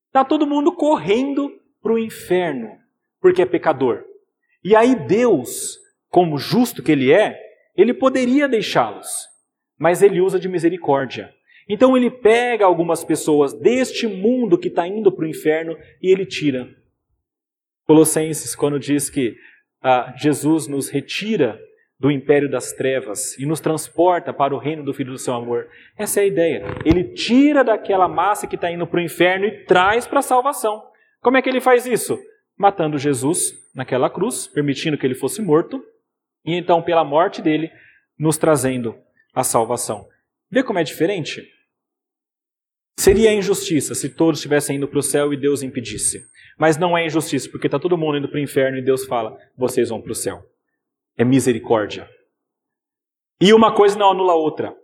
Está 0.07 0.23
todo 0.23 0.47
mundo 0.47 0.71
correndo 0.71 1.51
para 1.81 1.93
o 1.93 1.99
inferno, 1.99 2.77
porque 3.19 3.41
é 3.41 3.45
pecador. 3.45 4.03
E 4.63 4.75
aí 4.75 4.95
Deus, 4.95 5.77
como 6.09 6.37
justo 6.37 6.81
que 6.81 6.91
Ele 6.91 7.11
é, 7.11 7.39
Ele 7.75 7.93
poderia 7.93 8.47
deixá-los 8.47 9.33
mas 9.83 10.01
ele 10.01 10.21
usa 10.21 10.39
de 10.39 10.47
misericórdia. 10.47 11.33
Então 11.67 11.97
ele 11.97 12.09
pega 12.09 12.65
algumas 12.65 13.03
pessoas 13.03 13.53
deste 13.53 14.07
mundo 14.07 14.57
que 14.57 14.69
está 14.69 14.87
indo 14.87 15.11
para 15.11 15.25
o 15.25 15.27
inferno 15.27 15.77
e 16.01 16.09
ele 16.09 16.25
tira. 16.25 16.69
Colossenses, 17.85 18.55
quando 18.55 18.79
diz 18.79 19.09
que 19.09 19.35
ah, 19.81 20.13
Jesus 20.17 20.67
nos 20.67 20.89
retira 20.89 21.59
do 21.99 22.11
império 22.11 22.49
das 22.49 22.73
trevas 22.73 23.37
e 23.37 23.45
nos 23.45 23.59
transporta 23.59 24.33
para 24.33 24.53
o 24.53 24.57
reino 24.57 24.83
do 24.83 24.93
Filho 24.93 25.11
do 25.11 25.17
seu 25.17 25.33
amor. 25.33 25.67
Essa 25.97 26.19
é 26.19 26.23
a 26.23 26.27
ideia. 26.27 26.65
Ele 26.83 27.03
tira 27.13 27.63
daquela 27.63 28.07
massa 28.07 28.47
que 28.47 28.55
está 28.55 28.69
indo 28.71 28.85
para 28.85 28.97
o 28.99 29.03
inferno 29.03 29.45
e 29.45 29.63
traz 29.65 30.05
para 30.05 30.19
a 30.19 30.23
salvação. 30.23 30.83
Como 31.21 31.37
é 31.37 31.41
que 31.41 31.49
ele 31.49 31.61
faz 31.61 31.85
isso? 31.85 32.19
Matando 32.57 32.97
Jesus 32.97 33.53
naquela 33.73 34.09
cruz, 34.09 34.47
permitindo 34.47 34.97
que 34.97 35.05
ele 35.05 35.15
fosse 35.15 35.41
morto, 35.41 35.83
e 36.45 36.53
então, 36.53 36.81
pela 36.81 37.03
morte 37.05 37.41
dele, 37.41 37.71
nos 38.19 38.37
trazendo 38.37 38.95
a 39.33 39.43
salvação. 39.43 40.05
Vê 40.51 40.61
como 40.61 40.79
é 40.79 40.83
diferente? 40.83 41.49
Seria 42.99 43.33
injustiça 43.33 43.95
se 43.95 44.09
todos 44.09 44.39
estivessem 44.39 44.75
indo 44.75 44.87
para 44.87 44.99
o 44.99 45.03
céu 45.03 45.33
e 45.33 45.37
Deus 45.37 45.63
impedisse. 45.63 46.21
Mas 46.57 46.77
não 46.77 46.97
é 46.97 47.05
injustiça, 47.05 47.49
porque 47.49 47.67
está 47.67 47.79
todo 47.79 47.97
mundo 47.97 48.17
indo 48.17 48.29
para 48.29 48.37
o 48.37 48.43
inferno 48.43 48.77
e 48.77 48.81
Deus 48.81 49.05
fala: 49.05 49.37
vocês 49.57 49.89
vão 49.89 50.01
para 50.01 50.11
o 50.11 50.15
céu. 50.15 50.43
É 51.17 51.23
misericórdia. 51.23 52.09
E 53.39 53.53
uma 53.53 53.73
coisa 53.73 53.97
não 53.97 54.11
anula 54.11 54.33
a 54.33 54.37
outra. 54.37 54.75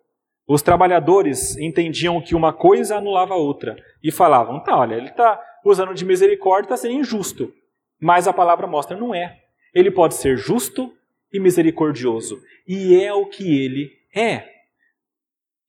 Os 0.48 0.62
trabalhadores 0.62 1.56
entendiam 1.58 2.20
que 2.22 2.34
uma 2.34 2.52
coisa 2.52 2.98
anulava 2.98 3.34
a 3.34 3.38
outra 3.38 3.78
e 4.04 4.12
falavam: 4.12 4.64
tá, 4.64 4.76
olha, 4.76 4.96
ele 4.96 5.10
está 5.10 5.40
usando 5.64 5.94
de 5.94 6.04
misericórdia, 6.04 6.66
está 6.66 6.78
sendo 6.78 7.00
injusto. 7.00 7.54
Mas 8.00 8.28
a 8.28 8.34
palavra 8.34 8.66
mostra: 8.66 8.98
não 8.98 9.14
é. 9.14 9.40
Ele 9.74 9.92
pode 9.92 10.16
ser 10.16 10.38
justo 10.38 10.92
e 11.32 11.40
misericordioso. 11.40 12.42
E 12.68 13.00
é 13.02 13.14
o 13.14 13.28
que 13.28 13.64
ele 13.64 13.92
é. 14.16 14.48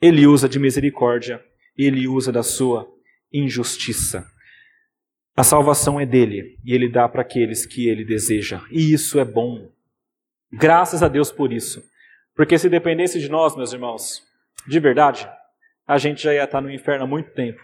Ele 0.00 0.26
usa 0.26 0.48
de 0.48 0.58
misericórdia, 0.58 1.44
ele 1.76 2.08
usa 2.08 2.32
da 2.32 2.42
sua 2.42 2.90
injustiça. 3.30 4.26
A 5.36 5.42
salvação 5.42 5.98
é 6.00 6.04
dele 6.04 6.58
e 6.64 6.74
ele 6.74 6.88
dá 6.88 7.08
para 7.08 7.22
aqueles 7.22 7.64
que 7.64 7.88
ele 7.88 8.04
deseja. 8.04 8.62
E 8.70 8.92
isso 8.92 9.18
é 9.18 9.24
bom. 9.24 9.70
Graças 10.52 11.02
a 11.02 11.08
Deus 11.08 11.30
por 11.30 11.52
isso. 11.52 11.82
Porque 12.34 12.58
se 12.58 12.68
dependesse 12.68 13.20
de 13.20 13.28
nós, 13.28 13.56
meus 13.56 13.72
irmãos, 13.72 14.22
de 14.66 14.80
verdade, 14.80 15.28
a 15.86 15.98
gente 15.98 16.22
já 16.22 16.34
ia 16.34 16.44
estar 16.44 16.60
no 16.60 16.70
inferno 16.70 17.04
há 17.04 17.06
muito 17.06 17.30
tempo. 17.32 17.60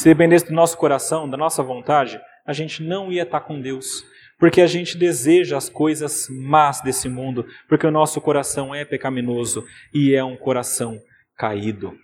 Se 0.00 0.08
dependesse 0.08 0.46
do 0.46 0.54
nosso 0.54 0.76
coração, 0.76 1.28
da 1.28 1.36
nossa 1.36 1.62
vontade, 1.62 2.20
a 2.46 2.52
gente 2.52 2.82
não 2.82 3.10
ia 3.10 3.22
estar 3.22 3.40
com 3.40 3.60
Deus 3.60 4.04
porque 4.38 4.60
a 4.60 4.66
gente 4.66 4.96
deseja 4.96 5.56
as 5.56 5.68
coisas 5.68 6.28
más 6.30 6.80
desse 6.80 7.08
mundo, 7.08 7.44
porque 7.68 7.86
o 7.86 7.90
nosso 7.90 8.20
coração 8.20 8.72
é 8.74 8.84
pecaminoso 8.84 9.66
e 9.92 10.14
é 10.14 10.22
um 10.22 10.36
coração 10.36 10.98
caído. 11.36 11.98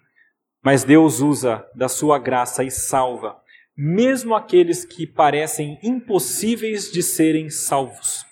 Mas 0.62 0.82
Deus 0.82 1.20
usa 1.20 1.64
da 1.74 1.88
sua 1.88 2.18
graça 2.18 2.64
e 2.64 2.70
salva 2.70 3.36
mesmo 3.76 4.34
aqueles 4.34 4.84
que 4.84 5.06
parecem 5.06 5.78
impossíveis 5.82 6.90
de 6.90 7.02
serem 7.02 7.50
salvos. 7.50 8.24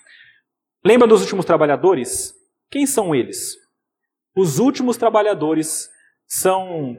Lembra 0.83 1.07
dos 1.07 1.21
últimos 1.21 1.45
trabalhadores? 1.45 2.33
Quem 2.69 2.85
são 2.85 3.13
eles? 3.13 3.55
Os 4.35 4.59
últimos 4.59 4.97
trabalhadores 4.97 5.89
são 6.27 6.97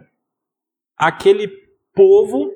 aquele 0.96 1.48
povo, 1.92 2.52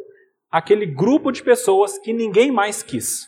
aquele 0.51 0.87
grupo 0.87 1.33
de 1.33 1.43
pessoas 1.43 1.99
que 1.99 2.13
ninguém 2.13 2.51
mais 2.51 2.83
quis. 2.83 3.27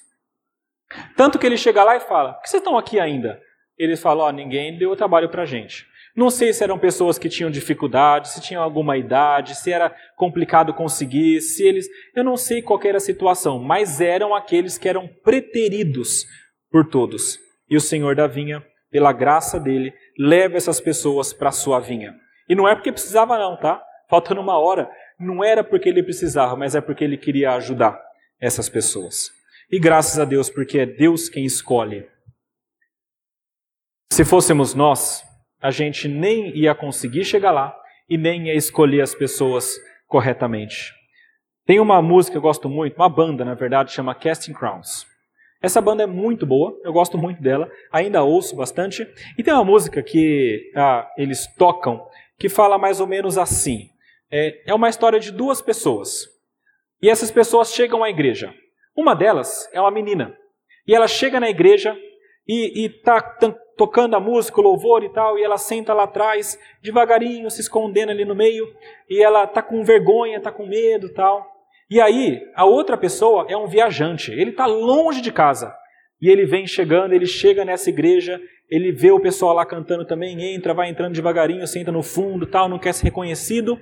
Tanto 1.17 1.39
que 1.39 1.47
ele 1.47 1.57
chega 1.57 1.85
lá 1.85 1.97
e 1.97 2.01
fala: 2.01 2.35
Por 2.35 2.43
que 2.43 2.51
vocês 2.51 2.61
estão 2.61 2.77
aqui 2.77 2.99
ainda? 2.99 3.41
Eles 3.79 4.01
falam: 4.01 4.27
oh, 4.27 4.31
ninguém 4.31 4.77
deu 4.77 4.95
trabalho 4.95 5.29
para 5.29 5.43
a 5.43 5.47
gente. 5.47 5.87
Não 6.17 6.29
sei 6.29 6.53
se 6.53 6.65
eram 6.65 6.79
pessoas 6.79 7.19
que 7.19 7.29
tinham 7.29 7.51
dificuldade, 7.51 8.31
se 8.31 8.41
tinham 8.41 8.63
alguma 8.63 8.97
idade, 8.97 9.55
se 9.55 9.73
era 9.73 9.95
complicado 10.17 10.75
conseguir, 10.75 11.41
se 11.41 11.63
eles. 11.63 11.87
Eu 12.15 12.25
não 12.25 12.37
sei 12.37 12.61
qual 12.61 12.81
era 12.83 12.97
a 12.97 13.01
situação, 13.01 13.59
mas 13.59 14.01
eram 14.01 14.35
aqueles 14.35 14.77
que 14.77 14.89
eram 14.89 15.09
preteridos 15.23 16.25
por 16.71 16.89
todos. 16.89 17.39
E 17.69 17.77
o 17.77 17.81
Senhor 17.81 18.17
da 18.17 18.27
vinha, 18.27 18.65
pela 18.91 19.13
graça 19.13 19.61
dele, 19.61 19.93
leva 20.19 20.57
essas 20.57 20.81
pessoas 20.81 21.33
para 21.33 21.51
a 21.51 21.53
sua 21.53 21.79
vinha. 21.79 22.15
E 22.49 22.55
não 22.55 22.69
é 22.69 22.75
porque 22.75 22.91
precisava, 22.91 23.39
não, 23.39 23.57
tá? 23.57 23.81
Faltando 24.09 24.41
uma 24.41 24.59
hora. 24.59 24.91
Não 25.19 25.45
era 25.45 25.63
porque 25.63 25.89
ele 25.89 26.03
precisava, 26.03 26.57
mas 26.57 26.75
é 26.75 26.81
porque 26.81 27.05
ele 27.05 27.17
queria 27.17 27.53
ajudar 27.53 28.01
essas 28.41 28.69
pessoas. 28.69 29.31
E 29.71 29.79
graças 29.79 30.19
a 30.19 30.25
Deus, 30.25 30.51
porque 30.51 30.81
é 30.81 30.87
Deus 30.87 31.29
quem 31.29 31.45
escolhe. 31.45 32.09
Se 34.13 34.25
fôssemos 34.25 34.75
nós, 34.75 35.23
a 35.61 35.71
gente 35.71 36.09
nem 36.09 36.57
ia 36.57 36.75
conseguir 36.75 37.25
chegar 37.25 37.51
lá 37.51 37.77
e 38.09 38.17
nem 38.17 38.47
ia 38.47 38.55
escolher 38.55 39.03
as 39.03 39.15
pessoas 39.15 39.79
corretamente. 40.07 40.93
Tem 41.67 41.79
uma 41.79 42.03
música 42.03 42.33
que 42.33 42.39
eu 42.39 42.43
gosto 42.43 42.69
muito, 42.69 42.97
uma 42.97 43.09
banda, 43.09 43.45
na 43.45 43.55
verdade, 43.55 43.93
chama 43.93 44.15
Casting 44.15 44.53
Crowns. 44.53 45.07
Essa 45.63 45.81
banda 45.81 46.03
é 46.03 46.07
muito 46.07 46.47
boa, 46.47 46.77
eu 46.83 46.93
gosto 46.93 47.19
muito 47.19 47.43
dela, 47.43 47.71
ainda 47.93 48.23
ouço 48.23 48.57
bastante. 48.57 49.07
E 49.37 49.43
tem 49.43 49.53
uma 49.53 49.65
música 49.65 50.03
que 50.03 50.73
ah, 50.75 51.09
eles 51.19 51.47
tocam 51.57 52.05
que 52.39 52.49
fala 52.49 52.79
mais 52.79 52.99
ou 52.99 53.07
menos 53.07 53.37
assim: 53.37 53.91
é, 54.31 54.63
é 54.67 54.75
uma 54.75 54.89
história 54.89 55.21
de 55.21 55.31
duas 55.31 55.61
pessoas. 55.61 56.27
E 57.03 57.09
essas 57.09 57.31
pessoas 57.31 57.73
chegam 57.73 58.03
à 58.03 58.11
igreja. 58.11 58.55
Uma 58.97 59.15
delas 59.15 59.69
é 59.73 59.81
uma 59.81 59.91
menina. 59.91 60.35
E 60.87 60.95
ela 60.95 61.07
chega 61.07 61.39
na 61.39 61.51
igreja 61.51 61.97
e 62.49 62.87
está 62.87 63.21
tocando 63.81 64.14
a 64.14 64.20
música, 64.20 64.61
o 64.61 64.62
louvor 64.62 65.03
e 65.03 65.09
tal, 65.09 65.39
e 65.39 65.43
ela 65.43 65.57
senta 65.57 65.95
lá 65.95 66.03
atrás, 66.03 66.59
devagarinho, 66.83 67.51
se 67.51 67.62
escondendo 67.62 68.11
ali 68.11 68.26
no 68.26 68.35
meio, 68.35 68.66
e 69.09 69.22
ela 69.22 69.45
está 69.45 69.62
com 69.62 69.83
vergonha, 69.83 70.37
está 70.37 70.53
com 70.53 70.66
medo 70.66 71.09
tal. 71.14 71.51
E 71.89 71.99
aí, 71.99 72.43
a 72.55 72.66
outra 72.66 72.99
pessoa 72.99 73.47
é 73.49 73.57
um 73.57 73.66
viajante, 73.66 74.33
ele 74.33 74.51
está 74.51 74.66
longe 74.66 75.22
de 75.22 75.33
casa. 75.33 75.74
E 76.20 76.28
ele 76.28 76.45
vem 76.45 76.66
chegando, 76.66 77.14
ele 77.14 77.24
chega 77.24 77.64
nessa 77.64 77.89
igreja, 77.89 78.39
ele 78.68 78.93
vê 78.93 79.11
o 79.12 79.18
pessoal 79.18 79.55
lá 79.55 79.64
cantando 79.64 80.05
também, 80.05 80.55
entra, 80.55 80.74
vai 80.74 80.91
entrando 80.91 81.14
devagarinho, 81.14 81.66
senta 81.66 81.91
no 81.91 82.03
fundo, 82.03 82.45
tal, 82.45 82.68
não 82.68 82.78
quer 82.78 82.93
ser 82.93 83.05
reconhecido, 83.05 83.81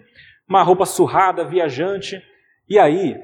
uma 0.48 0.62
roupa 0.62 0.86
surrada, 0.86 1.42
viajante. 1.44 2.22
E 2.68 2.78
aí, 2.78 3.16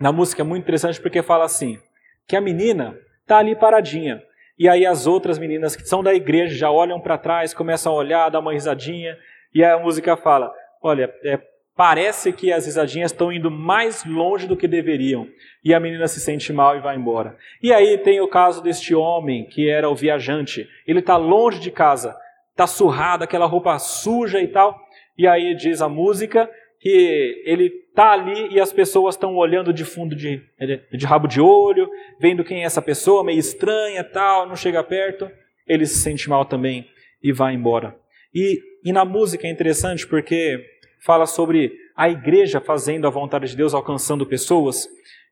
na 0.00 0.12
música 0.12 0.42
é 0.42 0.44
muito 0.44 0.62
interessante 0.62 1.00
porque 1.00 1.24
fala 1.24 1.44
assim: 1.44 1.76
que 2.28 2.36
a 2.36 2.40
menina 2.40 2.96
tá 3.26 3.38
ali 3.38 3.56
paradinha. 3.56 4.22
E 4.58 4.68
aí 4.68 4.86
as 4.86 5.06
outras 5.06 5.38
meninas 5.38 5.74
que 5.74 5.86
são 5.86 6.02
da 6.02 6.14
igreja 6.14 6.54
já 6.54 6.70
olham 6.70 7.00
para 7.00 7.18
trás, 7.18 7.52
começam 7.52 7.92
a 7.92 7.96
olhar, 7.96 8.28
dá 8.28 8.38
uma 8.38 8.52
risadinha, 8.52 9.16
e 9.54 9.64
a 9.64 9.78
música 9.78 10.16
fala: 10.16 10.52
olha, 10.82 11.12
é, 11.24 11.40
parece 11.76 12.32
que 12.32 12.52
as 12.52 12.66
risadinhas 12.66 13.12
estão 13.12 13.32
indo 13.32 13.50
mais 13.50 14.04
longe 14.04 14.46
do 14.46 14.56
que 14.56 14.68
deveriam. 14.68 15.28
E 15.64 15.74
a 15.74 15.80
menina 15.80 16.06
se 16.06 16.20
sente 16.20 16.52
mal 16.52 16.76
e 16.76 16.80
vai 16.80 16.96
embora. 16.96 17.36
E 17.62 17.72
aí 17.72 17.98
tem 17.98 18.20
o 18.20 18.28
caso 18.28 18.62
deste 18.62 18.94
homem 18.94 19.46
que 19.46 19.68
era 19.68 19.88
o 19.88 19.94
viajante. 19.94 20.68
Ele 20.86 21.00
está 21.00 21.16
longe 21.16 21.58
de 21.60 21.70
casa, 21.70 22.16
está 22.50 22.66
surrado, 22.66 23.24
aquela 23.24 23.46
roupa 23.46 23.78
suja 23.78 24.40
e 24.40 24.48
tal. 24.48 24.78
E 25.18 25.26
aí 25.26 25.54
diz 25.54 25.80
a 25.82 25.88
música 25.88 26.50
que 26.80 27.42
ele 27.44 27.83
está 27.94 28.10
ali 28.10 28.48
e 28.52 28.60
as 28.60 28.72
pessoas 28.72 29.14
estão 29.14 29.36
olhando 29.36 29.72
de 29.72 29.84
fundo 29.84 30.16
de, 30.16 30.42
de 30.92 31.06
rabo 31.06 31.28
de 31.28 31.40
olho, 31.40 31.88
vendo 32.18 32.42
quem 32.42 32.62
é 32.62 32.64
essa 32.64 32.82
pessoa, 32.82 33.22
meio 33.22 33.38
estranha, 33.38 34.02
tal, 34.02 34.48
não 34.48 34.56
chega 34.56 34.82
perto, 34.82 35.30
ele 35.64 35.86
se 35.86 35.98
sente 36.00 36.28
mal 36.28 36.44
também 36.44 36.88
e 37.22 37.32
vai 37.32 37.54
embora. 37.54 37.96
E, 38.34 38.60
e 38.84 38.92
na 38.92 39.04
música 39.04 39.46
é 39.46 39.50
interessante 39.50 40.04
porque 40.08 40.58
fala 41.04 41.24
sobre 41.24 41.72
a 41.96 42.08
igreja 42.08 42.60
fazendo 42.60 43.06
a 43.06 43.10
vontade 43.10 43.48
de 43.48 43.56
Deus, 43.56 43.72
alcançando 43.72 44.26
pessoas, 44.26 44.88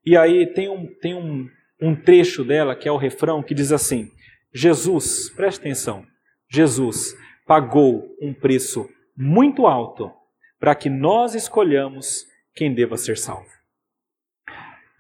e 0.07 0.17
aí 0.17 0.47
tem 0.47 0.69
um, 0.69 0.87
tem 0.87 1.15
um, 1.15 1.49
um 1.81 1.97
trecho 1.97 2.45
dela, 2.45 2.77
que 2.77 2.89
é 2.89 2.93
o 2.93 2.97
refrão, 2.97 3.43
que 3.43 3.55
diz 3.55 3.73
assim: 3.73 4.09
Jesus, 4.55 5.31
preste 5.31 5.59
atenção, 5.59 6.07
Jesus 6.49 7.17
pagou 7.45 8.09
um 8.21 8.33
preço 8.33 8.89
muito 9.17 9.67
alto 9.67 10.13
para 10.61 10.77
que 10.77 10.89
nós 10.89 11.35
escolhamos 11.35 12.31
quem 12.55 12.75
deva 12.75 12.97
ser 12.97 13.17
salvo. 13.17 13.51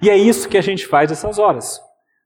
E 0.00 0.10
é 0.10 0.16
isso 0.16 0.48
que 0.48 0.58
a 0.58 0.62
gente 0.62 0.86
faz 0.86 1.10
nessas 1.10 1.38
horas. 1.38 1.80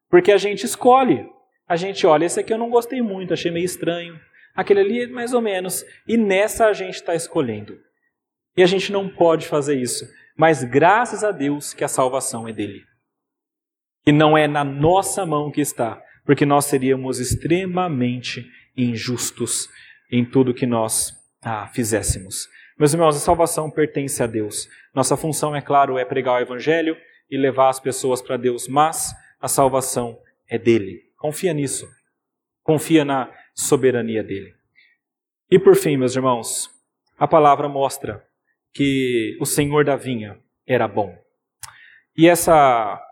Porque 0.09 0.33
a 0.33 0.39
gente 0.39 0.65
escolhe. 0.65 1.29
A 1.69 1.77
gente 1.77 2.07
olha, 2.07 2.25
esse 2.25 2.41
aqui 2.41 2.53
eu 2.53 2.59
não 2.59 2.71
gostei 2.71 3.03
muito, 3.03 3.35
achei 3.35 3.51
meio 3.51 3.65
estranho. 3.65 4.19
Aquele 4.55 4.81
ali, 4.81 5.07
mais 5.07 5.35
ou 5.35 5.43
menos. 5.43 5.85
E 6.07 6.17
nessa 6.17 6.67
a 6.67 6.73
gente 6.73 6.95
está 6.95 7.15
escolhendo. 7.15 7.79
E 8.57 8.63
a 8.63 8.67
gente 8.67 8.91
não 8.91 9.09
pode 9.09 9.47
fazer 9.47 9.79
isso. 9.79 10.09
Mas 10.37 10.65
graças 10.65 11.23
a 11.23 11.31
Deus 11.31 11.75
que 11.75 11.85
a 11.85 11.89
salvação 11.89 12.49
é 12.49 12.53
dele. 12.53 12.85
E 14.07 14.13
não 14.13 14.39
é 14.39 14.47
na 14.47 14.65
nossa 14.65 15.27
mão 15.27 15.51
que 15.51 15.61
está, 15.61 16.01
porque 16.25 16.47
nós 16.47 16.67
seríamos 16.67 17.19
extremamente 17.19 18.47
injustos 18.77 19.69
em 20.11 20.25
tudo 20.25 20.55
que 20.55 20.65
nós 20.67 21.13
ah, 21.43 21.69
fizéssemos. 21.69 22.49
Meus 22.79 22.93
irmãos, 22.93 23.17
a 23.17 23.21
salvação 23.21 23.71
pertence 23.71 24.23
a 24.23 24.27
Deus. 24.27 24.69
Nossa 24.95 25.17
função, 25.17 25.57
é 25.57 25.63
claro, 25.63 25.97
é 25.97 26.05
pregar 26.05 26.35
o 26.35 26.43
Evangelho 26.43 26.95
e 27.31 27.39
levar 27.39 27.71
as 27.71 27.81
pessoas 27.81 28.21
para 28.21 28.37
Deus, 28.37 28.69
mas 28.69 29.15
a 29.41 29.49
salvação 29.49 30.19
é 30.47 30.59
dele. 30.59 31.01
Confia 31.17 31.55
nisso. 31.55 31.89
Confia 32.63 33.03
na 33.03 33.33
soberania 33.55 34.23
dele. 34.23 34.55
E 35.51 35.59
por 35.59 35.75
fim, 35.75 35.97
meus 35.97 36.15
irmãos, 36.15 36.69
a 37.19 37.27
palavra 37.27 37.67
mostra 37.67 38.23
que 38.75 39.39
o 39.41 39.47
Senhor 39.47 39.83
da 39.83 39.97
vinha 39.97 40.39
era 40.67 40.87
bom. 40.87 41.17
E 42.15 42.29
essa, 42.29 43.03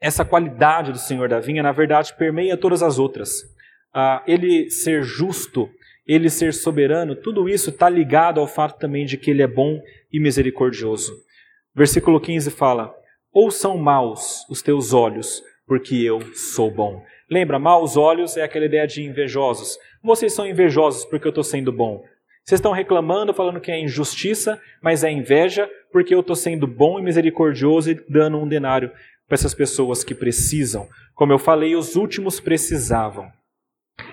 essa 0.00 0.24
qualidade 0.24 0.90
do 0.90 0.98
Senhor 0.98 1.28
da 1.28 1.38
vinha, 1.38 1.62
na 1.62 1.70
verdade, 1.70 2.12
permeia 2.16 2.56
todas 2.56 2.82
as 2.82 2.98
outras. 2.98 3.30
Ah, 3.94 4.20
ele 4.26 4.68
ser 4.68 5.04
justo 5.04 5.70
ele 6.06 6.28
ser 6.28 6.52
soberano, 6.52 7.14
tudo 7.14 7.48
isso 7.48 7.70
está 7.70 7.88
ligado 7.88 8.40
ao 8.40 8.46
fato 8.46 8.78
também 8.78 9.04
de 9.06 9.16
que 9.16 9.30
ele 9.30 9.42
é 9.42 9.46
bom 9.46 9.80
e 10.12 10.18
misericordioso. 10.18 11.12
Versículo 11.74 12.20
15 12.20 12.50
fala: 12.50 12.94
Ou 13.32 13.50
são 13.50 13.76
maus 13.76 14.44
os 14.50 14.62
teus 14.62 14.92
olhos, 14.92 15.42
porque 15.66 15.94
eu 15.96 16.20
sou 16.34 16.70
bom. 16.70 17.02
Lembra, 17.30 17.58
maus 17.58 17.96
olhos 17.96 18.36
é 18.36 18.42
aquela 18.42 18.66
ideia 18.66 18.86
de 18.86 19.02
invejosos. 19.02 19.78
Vocês 20.02 20.34
são 20.34 20.46
invejosos 20.46 21.04
porque 21.04 21.26
eu 21.26 21.30
estou 21.30 21.44
sendo 21.44 21.72
bom. 21.72 22.02
Vocês 22.44 22.58
estão 22.58 22.72
reclamando, 22.72 23.32
falando 23.32 23.60
que 23.60 23.70
é 23.70 23.80
injustiça, 23.80 24.60
mas 24.82 25.04
é 25.04 25.10
inveja 25.10 25.70
porque 25.92 26.12
eu 26.12 26.20
estou 26.20 26.34
sendo 26.34 26.66
bom 26.66 26.98
e 26.98 27.02
misericordioso 27.02 27.90
e 27.90 28.04
dando 28.08 28.36
um 28.36 28.48
denário 28.48 28.90
para 29.28 29.36
essas 29.36 29.54
pessoas 29.54 30.02
que 30.02 30.14
precisam. 30.14 30.88
Como 31.14 31.32
eu 31.32 31.38
falei, 31.38 31.76
os 31.76 31.94
últimos 31.94 32.40
precisavam. 32.40 33.30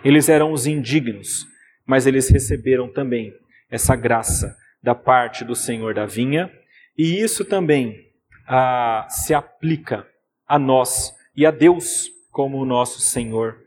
Eles 0.05 0.29
eram 0.29 0.51
os 0.53 0.67
indignos 0.67 1.47
mas 1.89 2.05
eles 2.05 2.29
receberam 2.29 2.87
também 2.87 3.33
essa 3.67 3.95
graça 3.95 4.55
da 4.79 4.93
parte 4.93 5.43
do 5.43 5.55
Senhor 5.55 5.95
da 5.95 6.05
vinha, 6.05 6.53
e 6.95 7.19
isso 7.19 7.43
também 7.43 7.95
ah, 8.47 9.07
se 9.09 9.33
aplica 9.33 10.07
a 10.47 10.59
nós 10.59 11.11
e 11.35 11.47
a 11.47 11.51
Deus 11.51 12.07
como 12.29 12.59
o 12.59 12.65
nosso 12.65 13.01
Senhor. 13.01 13.57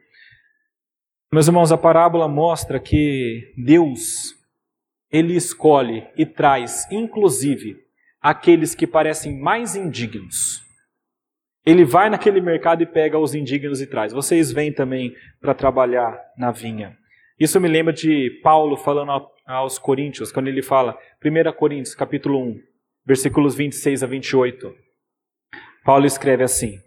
Meus 1.33 1.49
irmãos, 1.49 1.73
a 1.73 1.77
parábola 1.77 2.29
mostra 2.29 2.79
que 2.79 3.53
Deus, 3.57 4.37
Ele 5.11 5.35
escolhe 5.35 6.07
e 6.17 6.25
traz, 6.25 6.87
inclusive, 6.93 7.77
aqueles 8.21 8.73
que 8.73 8.87
parecem 8.87 9.37
mais 9.37 9.75
indignos. 9.75 10.63
Ele 11.67 11.85
vai 11.85 12.09
naquele 12.09 12.41
mercado 12.41 12.85
e 12.85 12.87
pega 12.87 13.19
os 13.19 13.35
indignos 13.35 13.81
e 13.81 13.87
traz. 13.89 14.13
Vocês 14.13 14.53
vêm 14.53 14.73
também 14.73 15.13
para 15.41 15.55
trabalhar 15.55 16.17
na 16.39 16.53
vinha. 16.53 17.02
Isso 17.43 17.59
me 17.59 17.67
lembra 17.67 17.93
de 17.93 18.39
Paulo 18.41 18.77
falando 18.77 19.11
aos 19.45 19.77
Coríntios, 19.77 20.31
quando 20.31 20.47
ele 20.47 20.63
fala, 20.63 20.97
1 21.21 21.53
Coríntios, 21.55 21.93
capítulo 21.93 22.39
1, 22.41 22.61
versículos 23.05 23.57
26 23.57 24.05
a 24.05 24.07
28. 24.07 24.73
Paulo 25.85 26.07
escreve 26.07 26.45
assim: 26.45 26.79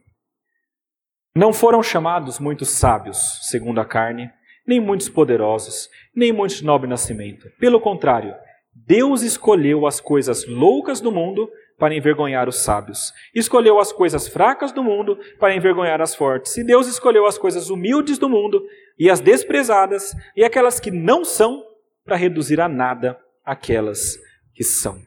Não 1.36 1.52
foram 1.52 1.84
chamados 1.84 2.40
muitos 2.40 2.70
sábios, 2.70 3.50
segundo 3.50 3.82
a 3.82 3.86
carne, 3.86 4.32
nem 4.66 4.80
muitos 4.80 5.10
poderosos, 5.10 5.90
nem 6.16 6.32
muitos 6.32 6.60
de 6.60 6.64
nobre 6.64 6.90
nascimento. 6.90 7.50
Pelo 7.60 7.82
contrário, 7.82 8.34
Deus 8.74 9.24
escolheu 9.24 9.86
as 9.86 10.00
coisas 10.00 10.48
loucas 10.48 11.02
do 11.02 11.12
mundo 11.12 11.52
para 11.78 11.96
envergonhar 11.96 12.48
os 12.48 12.64
sábios. 12.64 13.12
Escolheu 13.34 13.80
as 13.80 13.92
coisas 13.92 14.28
fracas 14.28 14.72
do 14.72 14.84
mundo 14.84 15.18
para 15.40 15.56
envergonhar 15.56 16.02
as 16.02 16.16
fortes. 16.16 16.56
E 16.58 16.64
Deus 16.64 16.88
escolheu 16.88 17.26
as 17.26 17.38
coisas 17.38 17.70
humildes 17.70 18.18
do 18.18 18.30
mundo 18.30 18.64
e 18.98 19.10
as 19.10 19.20
desprezadas 19.20 20.16
e 20.36 20.44
aquelas 20.44 20.80
que 20.80 20.92
não 20.92 21.26
são 21.26 21.64
para 22.06 22.16
reduzir 22.16 22.62
a 22.62 22.70
nada 22.70 23.20
aquelas 23.44 24.18
que 24.54 24.64
são. 24.64 25.02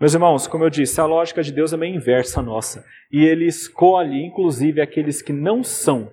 Meus 0.00 0.14
irmãos, 0.14 0.46
como 0.46 0.64
eu 0.64 0.70
disse, 0.70 0.98
a 1.00 1.04
lógica 1.04 1.42
de 1.42 1.52
Deus 1.52 1.72
é 1.72 1.76
meio 1.76 1.94
inversa 1.94 2.40
à 2.40 2.42
nossa. 2.42 2.84
E 3.12 3.22
ele 3.22 3.46
escolhe, 3.46 4.24
inclusive, 4.24 4.80
aqueles 4.80 5.20
que 5.20 5.32
não 5.32 5.62
são 5.62 6.10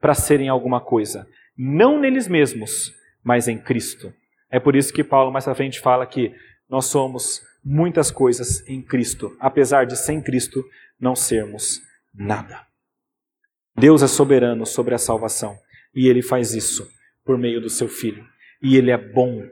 para 0.00 0.14
serem 0.14 0.48
alguma 0.48 0.80
coisa. 0.80 1.28
Não 1.56 2.00
neles 2.00 2.26
mesmos, 2.26 2.92
mas 3.22 3.46
em 3.46 3.58
Cristo. 3.58 4.12
É 4.50 4.58
por 4.58 4.74
isso 4.74 4.92
que 4.92 5.04
Paulo 5.04 5.30
mais 5.30 5.46
à 5.46 5.54
frente 5.54 5.78
fala 5.78 6.06
que 6.06 6.34
nós 6.68 6.86
somos 6.86 7.40
muitas 7.64 8.10
coisas 8.10 8.66
em 8.68 8.82
Cristo, 8.82 9.36
apesar 9.38 9.84
de 9.84 9.96
sem 9.96 10.20
Cristo 10.20 10.64
não 10.98 11.14
sermos 11.14 11.80
nada. 12.14 12.66
Deus 13.76 14.02
é 14.02 14.08
soberano 14.08 14.66
sobre 14.66 14.94
a 14.94 14.98
salvação 14.98 15.58
e 15.94 16.08
ele 16.08 16.22
faz 16.22 16.54
isso 16.54 16.90
por 17.24 17.38
meio 17.38 17.60
do 17.60 17.70
seu 17.70 17.88
filho. 17.88 18.26
E 18.62 18.76
ele 18.76 18.90
é 18.90 18.98
bom 18.98 19.48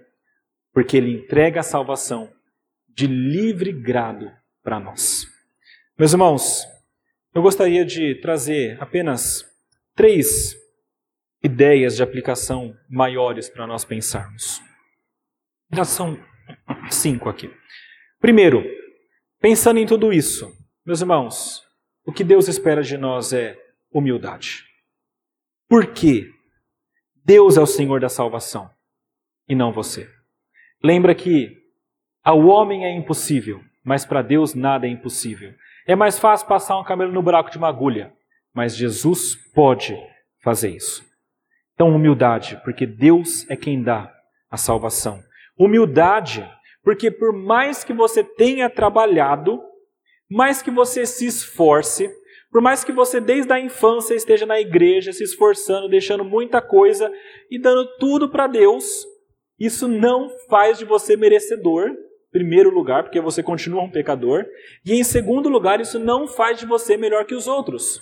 porque 0.73 0.97
ele 0.97 1.13
entrega 1.13 1.61
a 1.61 1.63
salvação 1.65 2.31
de 2.89 3.07
livre 3.07 3.73
grado 3.73 4.31
para 4.63 4.79
nós. 4.79 5.27
Meus 5.99 6.13
irmãos, 6.13 6.67
eu 7.35 7.43
gostaria 7.43 7.85
de 7.85 8.17
trazer 8.17 8.77
apenas 8.83 9.45
três 9.95 10.57
ideias 11.43 11.97
de 11.97 12.03
aplicação 12.03 12.77
maiores 12.89 13.49
para 13.49 13.67
nós 13.67 13.85
pensarmos. 13.85 14.61
Já 15.73 15.85
são 15.85 16.19
cinco 16.91 17.29
aqui. 17.29 17.51
Primeiro, 18.21 18.64
pensando 19.41 19.79
em 19.79 19.87
tudo 19.87 20.12
isso, 20.12 20.53
meus 20.85 21.01
irmãos, 21.01 21.62
o 22.05 22.12
que 22.12 22.25
Deus 22.25 22.49
espera 22.49 22.83
de 22.83 22.97
nós 22.97 23.33
é 23.33 23.57
humildade. 23.93 24.64
Por 25.69 25.93
quê? 25.93 26.31
Deus 27.25 27.57
é 27.57 27.61
o 27.61 27.66
Senhor 27.66 28.01
da 28.01 28.09
salvação 28.09 28.71
e 29.49 29.55
não 29.55 29.73
você. 29.73 30.09
Lembra 30.83 31.14
que 31.14 31.57
ao 32.25 32.47
homem 32.47 32.85
é 32.85 32.91
impossível, 32.91 33.62
mas 33.85 34.05
para 34.05 34.23
Deus 34.23 34.55
nada 34.55 34.87
é 34.87 34.91
impossível. 34.91 35.55
É 35.87 35.95
mais 35.95 36.19
fácil 36.19 36.47
passar 36.47 36.79
um 36.79 36.85
camelo 36.85 37.12
no 37.12 37.23
buraco 37.23 37.51
de 37.51 37.59
uma 37.59 37.69
agulha, 37.69 38.12
mas 38.53 38.77
Jesus 38.77 39.37
pode 39.55 39.97
fazer 40.43 40.71
isso. 40.71 41.05
Então, 41.75 41.95
humildade, 41.95 42.61
porque 42.64 42.87
Deus 42.87 43.49
é 43.49 43.57
quem 43.57 43.83
dá 43.83 44.12
a 44.51 44.57
salvação. 44.57 45.23
Humildade, 45.57 46.49
porque 46.89 47.11
por 47.11 47.34
mais 47.34 47.84
que 47.84 47.93
você 47.93 48.24
tenha 48.24 48.70
trabalhado, 48.70 49.61
mais 50.26 50.62
que 50.62 50.70
você 50.70 51.05
se 51.05 51.26
esforce, 51.26 52.11
por 52.51 52.62
mais 52.62 52.82
que 52.82 52.93
você 52.93 53.20
desde 53.20 53.53
a 53.53 53.61
infância 53.61 54.14
esteja 54.14 54.47
na 54.47 54.59
igreja 54.59 55.12
se 55.12 55.22
esforçando, 55.22 55.86
deixando 55.86 56.24
muita 56.24 56.62
coisa 56.62 57.12
e 57.51 57.61
dando 57.61 57.86
tudo 57.99 58.30
para 58.30 58.47
Deus, 58.47 59.05
isso 59.61 59.86
não 59.86 60.30
faz 60.49 60.78
de 60.78 60.86
você 60.86 61.14
merecedor 61.14 61.95
primeiro 62.32 62.70
lugar, 62.70 63.03
porque 63.03 63.20
você 63.20 63.43
continua 63.43 63.82
um 63.82 63.91
pecador, 63.91 64.47
e 64.82 64.95
em 64.95 65.05
segundo 65.05 65.51
lugar, 65.51 65.82
isso 65.82 65.99
não 65.99 66.26
faz 66.26 66.59
de 66.59 66.64
você 66.64 66.97
melhor 66.97 67.26
que 67.26 67.34
os 67.34 67.47
outros. 67.47 68.01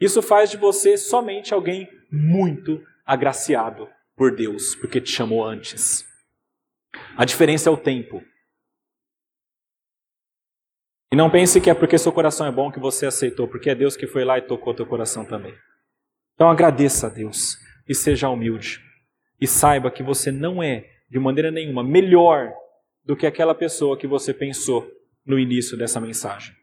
Isso 0.00 0.20
faz 0.20 0.50
de 0.50 0.56
você 0.56 0.96
somente 0.96 1.54
alguém 1.54 1.88
muito 2.10 2.82
agraciado 3.06 3.88
por 4.16 4.34
Deus, 4.34 4.74
porque 4.74 5.00
te 5.00 5.12
chamou 5.12 5.44
antes. 5.44 6.09
A 7.16 7.24
diferença 7.24 7.68
é 7.68 7.72
o 7.72 7.76
tempo. 7.76 8.22
E 11.12 11.16
não 11.16 11.28
pense 11.28 11.60
que 11.60 11.68
é 11.68 11.74
porque 11.74 11.98
seu 11.98 12.12
coração 12.12 12.46
é 12.46 12.52
bom 12.52 12.70
que 12.70 12.78
você 12.78 13.06
aceitou, 13.06 13.48
porque 13.48 13.70
é 13.70 13.74
Deus 13.74 13.96
que 13.96 14.06
foi 14.06 14.24
lá 14.24 14.38
e 14.38 14.42
tocou 14.42 14.74
teu 14.74 14.86
coração 14.86 15.24
também. 15.24 15.54
Então 16.34 16.48
agradeça 16.48 17.08
a 17.08 17.10
Deus 17.10 17.58
e 17.88 17.94
seja 17.94 18.28
humilde. 18.28 18.80
E 19.40 19.46
saiba 19.46 19.90
que 19.90 20.02
você 20.02 20.30
não 20.30 20.62
é, 20.62 20.88
de 21.10 21.18
maneira 21.18 21.50
nenhuma, 21.50 21.82
melhor 21.82 22.52
do 23.04 23.16
que 23.16 23.26
aquela 23.26 23.54
pessoa 23.54 23.98
que 23.98 24.06
você 24.06 24.32
pensou 24.32 24.88
no 25.26 25.38
início 25.38 25.76
dessa 25.76 26.00
mensagem. 26.00 26.54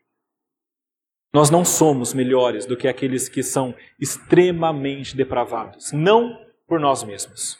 Nós 1.33 1.49
não 1.49 1.65
somos 1.65 2.13
melhores 2.13 2.65
do 2.65 2.77
que 2.77 2.87
aqueles 2.87 3.27
que 3.27 3.43
são 3.43 3.75
extremamente 3.99 5.15
depravados, 5.15 5.91
não 5.91 6.39
por 6.65 6.79
nós 6.79 7.03
mesmos, 7.03 7.59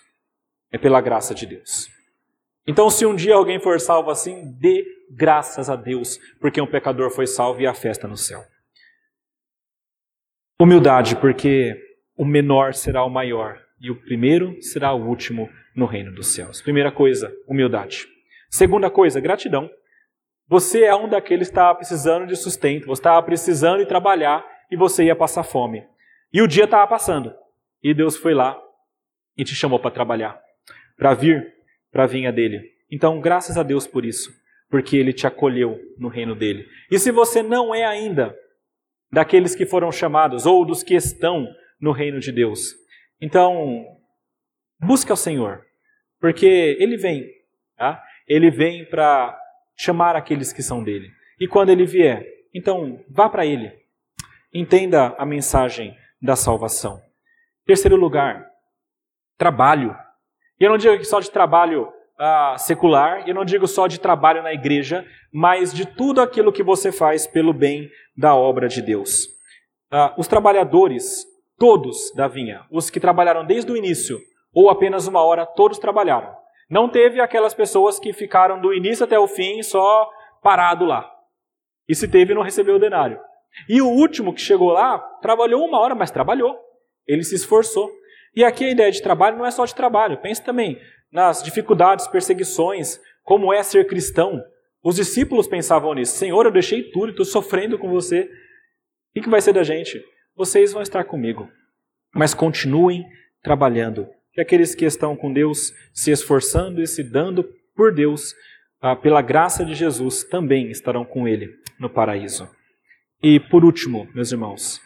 é 0.72 0.78
pela 0.78 1.02
graça 1.02 1.36
de 1.36 1.46
Deus. 1.46 1.97
Então, 2.68 2.90
se 2.90 3.06
um 3.06 3.16
dia 3.16 3.36
alguém 3.36 3.60
for 3.60 3.80
salvo 3.80 4.12
assim, 4.12 4.52
dê 4.60 4.86
graças 5.10 5.70
a 5.70 5.76
Deus, 5.76 6.20
porque 6.40 6.60
um 6.60 6.68
pecador 6.68 7.10
foi 7.10 7.26
salvo 7.26 7.62
e 7.62 7.66
a 7.66 7.74
festa 7.74 8.08
no 8.08 8.18
céu. 8.18 8.44
Humildade, 10.60 11.16
porque 11.16 11.80
o 12.18 12.26
menor 12.26 12.74
será 12.74 13.06
o 13.06 13.10
maior 13.10 13.62
e 13.80 13.90
o 13.90 13.96
primeiro 13.96 14.62
será 14.62 14.92
o 14.92 15.08
último 15.08 15.50
no 15.76 15.86
reino 15.86 16.12
dos 16.14 16.28
céus. 16.28 16.62
Primeira 16.62 16.92
coisa, 16.92 17.32
humildade. 17.48 18.08
Segunda 18.50 18.90
coisa, 18.90 19.22
gratidão. 19.22 19.70
Você 20.50 20.84
é 20.84 20.96
um 20.96 21.08
daqueles 21.08 21.48
que 21.48 21.52
estava 21.52 21.76
precisando 21.76 22.26
de 22.26 22.36
sustento, 22.36 22.88
você 22.88 23.00
estava 23.00 23.22
precisando 23.24 23.80
de 23.80 23.86
trabalhar 23.86 24.46
e 24.72 24.76
você 24.76 25.06
ia 25.06 25.16
passar 25.16 25.44
fome. 25.44 25.86
E 26.34 26.42
o 26.42 26.48
dia 26.48 26.66
estava 26.66 26.88
passando. 26.88 27.34
E 27.84 27.94
Deus 27.94 28.18
foi 28.18 28.34
lá 28.34 28.60
e 29.38 29.44
te 29.44 29.54
chamou 29.54 29.80
para 29.80 29.92
trabalhar, 29.92 30.42
para 30.98 31.14
vir 31.14 31.57
para 31.98 32.04
a 32.04 32.08
vinha 32.08 32.32
dele. 32.32 32.62
Então, 32.92 33.20
graças 33.20 33.58
a 33.58 33.64
Deus 33.64 33.88
por 33.88 34.06
isso, 34.06 34.32
porque 34.70 34.96
ele 34.96 35.12
te 35.12 35.26
acolheu 35.26 35.80
no 35.98 36.10
reino 36.10 36.36
dele. 36.36 36.64
E 36.92 37.00
se 37.00 37.10
você 37.10 37.42
não 37.42 37.74
é 37.74 37.84
ainda 37.84 38.38
daqueles 39.12 39.56
que 39.56 39.66
foram 39.66 39.92
chamados 39.92 40.46
ou 40.46 40.64
dos 40.64 40.84
que 40.84 40.94
estão 40.94 41.48
no 41.82 41.92
reino 41.92 42.20
de 42.20 42.32
Deus, 42.32 42.76
então 43.20 43.84
busque 44.80 45.10
ao 45.10 45.18
Senhor, 45.18 45.66
porque 46.22 46.78
ele 46.80 46.98
vem. 46.98 47.28
Tá? 47.76 48.00
ele 48.28 48.52
vem 48.52 48.86
para 48.86 49.36
chamar 49.76 50.16
aqueles 50.16 50.54
que 50.54 50.62
são 50.62 50.84
dele. 50.84 51.10
E 51.40 51.48
quando 51.48 51.70
ele 51.72 51.84
vier, 51.84 52.24
então 52.54 53.04
vá 53.10 53.28
para 53.28 53.44
ele. 53.44 53.72
Entenda 54.54 55.16
a 55.18 55.26
mensagem 55.26 55.98
da 56.22 56.36
salvação. 56.36 57.02
Terceiro 57.66 57.96
lugar, 57.96 58.46
trabalho. 59.36 59.98
E 60.60 60.64
eu 60.64 60.70
não 60.70 60.78
digo 60.78 61.04
só 61.06 61.20
de 61.20 61.30
trabalho 61.30 61.92
ah, 62.18 62.56
secular, 62.58 63.28
eu 63.28 63.36
não 63.36 63.46
digo 63.46 63.68
só 63.68 63.88
de 63.88 64.00
trabalho 64.00 64.42
na 64.42 64.54
igreja, 64.54 65.06
mas 65.32 65.74
de 65.74 65.86
tudo 65.86 66.22
aquilo 66.22 66.52
que 66.52 66.64
você 66.64 66.92
faz 66.92 67.28
pelo 67.28 67.54
bem 67.54 67.90
da 68.18 68.36
obra 68.36 68.68
de 68.68 68.82
Deus. 68.82 69.28
Ah, 69.92 70.14
os 70.18 70.28
trabalhadores, 70.28 71.26
todos 71.58 72.12
da 72.16 72.28
vinha, 72.28 72.66
os 72.72 72.90
que 72.90 73.00
trabalharam 73.00 73.46
desde 73.46 73.72
o 73.72 73.78
início, 73.78 74.20
ou 74.54 74.70
apenas 74.70 75.08
uma 75.08 75.24
hora, 75.24 75.46
todos 75.46 75.78
trabalharam. 75.78 76.36
Não 76.70 76.90
teve 76.90 77.22
aquelas 77.22 77.54
pessoas 77.54 78.00
que 78.00 78.12
ficaram 78.12 78.60
do 78.60 78.74
início 78.74 79.06
até 79.06 79.18
o 79.18 79.28
fim 79.28 79.62
só 79.62 80.10
parado 80.42 80.86
lá. 80.86 81.10
E 81.88 81.96
se 81.96 82.08
teve, 82.08 82.34
não 82.34 82.42
recebeu 82.42 82.76
o 82.76 82.80
denário. 82.80 83.20
E 83.70 83.82
o 83.82 83.88
último 83.88 84.34
que 84.34 84.42
chegou 84.42 84.72
lá, 84.72 85.00
trabalhou 85.22 85.64
uma 85.64 85.80
hora, 85.80 85.96
mas 85.96 86.12
trabalhou. 86.12 86.58
Ele 87.08 87.24
se 87.24 87.36
esforçou. 87.36 87.90
E 88.38 88.44
aqui 88.44 88.66
a 88.66 88.70
ideia 88.70 88.92
de 88.92 89.02
trabalho 89.02 89.36
não 89.36 89.48
é 89.48 89.50
só 89.50 89.66
de 89.66 89.74
trabalho. 89.74 90.22
Pense 90.22 90.44
também 90.44 90.80
nas 91.12 91.42
dificuldades, 91.42 92.08
perseguições, 92.08 93.00
como 93.24 93.52
é 93.52 93.64
ser 93.64 93.88
cristão. 93.88 94.40
Os 94.84 94.98
discípulos 94.98 95.48
pensavam 95.48 95.92
nisso. 95.96 96.16
Senhor, 96.16 96.46
eu 96.46 96.52
deixei 96.52 96.84
tudo, 96.92 97.10
estou 97.10 97.26
sofrendo 97.26 97.80
com 97.80 97.90
você. 97.90 98.30
O 99.16 99.22
que 99.24 99.28
vai 99.28 99.42
ser 99.42 99.54
da 99.54 99.64
gente? 99.64 100.00
Vocês 100.36 100.72
vão 100.72 100.84
estar 100.84 101.04
comigo. 101.06 101.50
Mas 102.14 102.36
continuem 102.36 103.04
trabalhando 103.42 104.08
que 104.32 104.40
aqueles 104.40 104.76
que 104.76 104.86
estão 104.86 105.16
com 105.16 105.34
Deus, 105.34 105.74
se 105.92 106.12
esforçando 106.12 106.80
e 106.80 106.86
se 106.86 107.02
dando 107.02 107.44
por 107.76 107.92
Deus, 107.92 108.36
ah, 108.80 108.96
pela 108.96 109.24
graça 109.24 109.66
de 109.66 109.74
Jesus, 109.74 110.24
também 110.24 110.70
estarão 110.70 111.04
com 111.04 111.28
Ele 111.28 111.56
no 111.80 111.90
paraíso. 111.90 112.48
E 113.20 113.40
por 113.40 113.66
último, 113.66 114.08
meus 114.14 114.32
irmãos, 114.32 114.80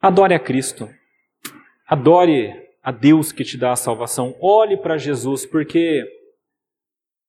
adore 0.00 0.32
a 0.32 0.38
Cristo. 0.38 0.88
Adore 1.86 2.52
a 2.82 2.90
Deus 2.90 3.32
que 3.32 3.44
te 3.44 3.56
dá 3.56 3.72
a 3.72 3.76
salvação. 3.76 4.36
Olhe 4.40 4.76
para 4.76 4.98
Jesus, 4.98 5.46
porque 5.46 6.04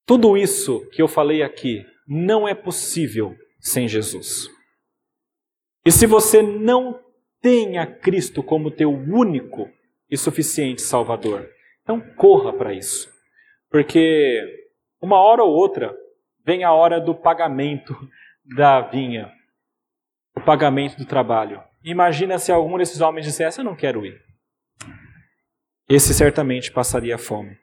tudo 0.06 0.38
isso 0.38 0.88
que 0.92 1.02
eu 1.02 1.08
falei 1.08 1.44
aqui 1.44 1.86
não 2.08 2.48
é 2.48 2.54
possível 2.54 3.36
sem 3.60 3.88
Jesus. 3.88 4.50
E 5.86 5.92
se 5.92 6.06
você 6.06 6.42
não 6.42 7.00
tem 7.44 7.78
a 7.78 7.86
Cristo 7.86 8.42
como 8.42 8.72
teu 8.72 8.90
único 8.90 9.70
e 10.10 10.18
suficiente 10.18 10.82
Salvador. 10.82 11.50
Então 11.82 12.00
corra 12.16 12.54
para 12.54 12.74
isso. 12.74 13.12
Porque 13.70 14.42
uma 15.02 15.18
hora 15.18 15.44
ou 15.44 15.52
outra 15.52 15.94
vem 16.46 16.64
a 16.64 16.72
hora 16.72 17.02
do 17.02 17.14
pagamento 17.14 17.94
da 18.56 18.80
vinha, 18.80 19.30
o 20.36 20.42
pagamento 20.42 20.98
do 20.98 21.06
trabalho. 21.06 21.62
Imagina 21.84 22.40
se 22.40 22.52
algum 22.52 22.78
desses 22.78 23.02
homens 23.02 23.26
dissesse: 23.26 23.60
Eu 23.60 23.66
não 23.66 23.76
quero 23.76 24.06
ir. 24.06 24.22
Esse 25.88 26.14
certamente 26.14 26.72
passaria 26.72 27.18
fome. 27.18 27.58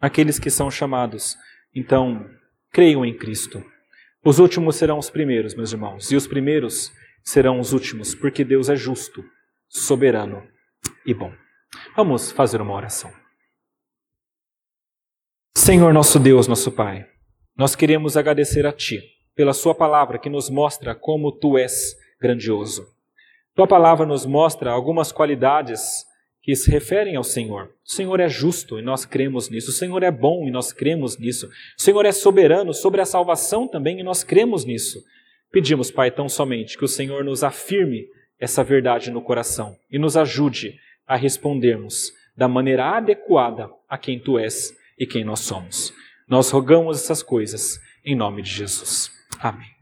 Aqueles 0.00 0.38
que 0.38 0.50
são 0.50 0.70
chamados 0.70 1.36
Então, 1.74 2.28
creiam 2.70 3.04
em 3.04 3.16
Cristo. 3.16 3.64
Os 4.24 4.38
últimos 4.38 4.76
serão 4.76 4.98
os 4.98 5.10
primeiros, 5.10 5.54
meus 5.54 5.72
irmãos, 5.72 6.10
e 6.10 6.16
os 6.16 6.26
primeiros 6.26 6.92
serão 7.22 7.60
os 7.60 7.72
últimos, 7.72 8.14
porque 8.14 8.44
Deus 8.44 8.68
é 8.68 8.76
justo, 8.76 9.24
soberano 9.68 10.42
e 11.04 11.12
bom. 11.12 11.32
Vamos 11.94 12.32
fazer 12.32 12.60
uma 12.60 12.74
oração. 12.74 13.12
Senhor 15.56 15.92
nosso 15.92 16.18
Deus, 16.18 16.46
nosso 16.46 16.72
Pai, 16.72 17.06
nós 17.56 17.74
queremos 17.74 18.16
agradecer 18.16 18.66
a 18.66 18.72
Ti 18.72 19.00
pela 19.34 19.52
Sua 19.52 19.74
palavra 19.74 20.18
que 20.18 20.30
nos 20.30 20.48
mostra 20.48 20.94
como 20.94 21.32
Tu 21.32 21.58
és 21.58 21.94
grandioso. 22.20 22.86
Tua 23.54 23.66
palavra 23.66 24.06
nos 24.06 24.24
mostra 24.24 24.70
algumas 24.70 25.12
qualidades 25.12 26.05
que 26.46 26.54
se 26.54 26.70
referem 26.70 27.16
ao 27.16 27.24
Senhor. 27.24 27.72
O 27.84 27.90
Senhor 27.90 28.20
é 28.20 28.28
justo 28.28 28.78
e 28.78 28.82
nós 28.82 29.04
cremos 29.04 29.50
nisso. 29.50 29.70
O 29.70 29.74
Senhor 29.74 30.00
é 30.04 30.12
bom 30.12 30.46
e 30.46 30.50
nós 30.52 30.72
cremos 30.72 31.18
nisso. 31.18 31.48
O 31.76 31.82
Senhor 31.82 32.06
é 32.06 32.12
soberano 32.12 32.72
sobre 32.72 33.00
a 33.00 33.04
salvação 33.04 33.66
também 33.66 33.98
e 33.98 34.04
nós 34.04 34.22
cremos 34.22 34.64
nisso. 34.64 35.02
Pedimos, 35.50 35.90
Pai, 35.90 36.08
tão 36.08 36.28
somente 36.28 36.78
que 36.78 36.84
o 36.84 36.88
Senhor 36.88 37.24
nos 37.24 37.42
afirme 37.42 38.06
essa 38.38 38.62
verdade 38.62 39.10
no 39.10 39.20
coração 39.20 39.76
e 39.90 39.98
nos 39.98 40.16
ajude 40.16 40.78
a 41.04 41.16
respondermos 41.16 42.12
da 42.36 42.46
maneira 42.46 42.96
adequada 42.96 43.68
a 43.88 43.98
quem 43.98 44.20
Tu 44.20 44.38
és 44.38 44.72
e 44.96 45.04
quem 45.04 45.24
nós 45.24 45.40
somos. 45.40 45.92
Nós 46.28 46.48
rogamos 46.50 47.02
essas 47.02 47.24
coisas 47.24 47.80
em 48.04 48.14
nome 48.14 48.40
de 48.40 48.50
Jesus. 48.50 49.10
Amém. 49.40 49.74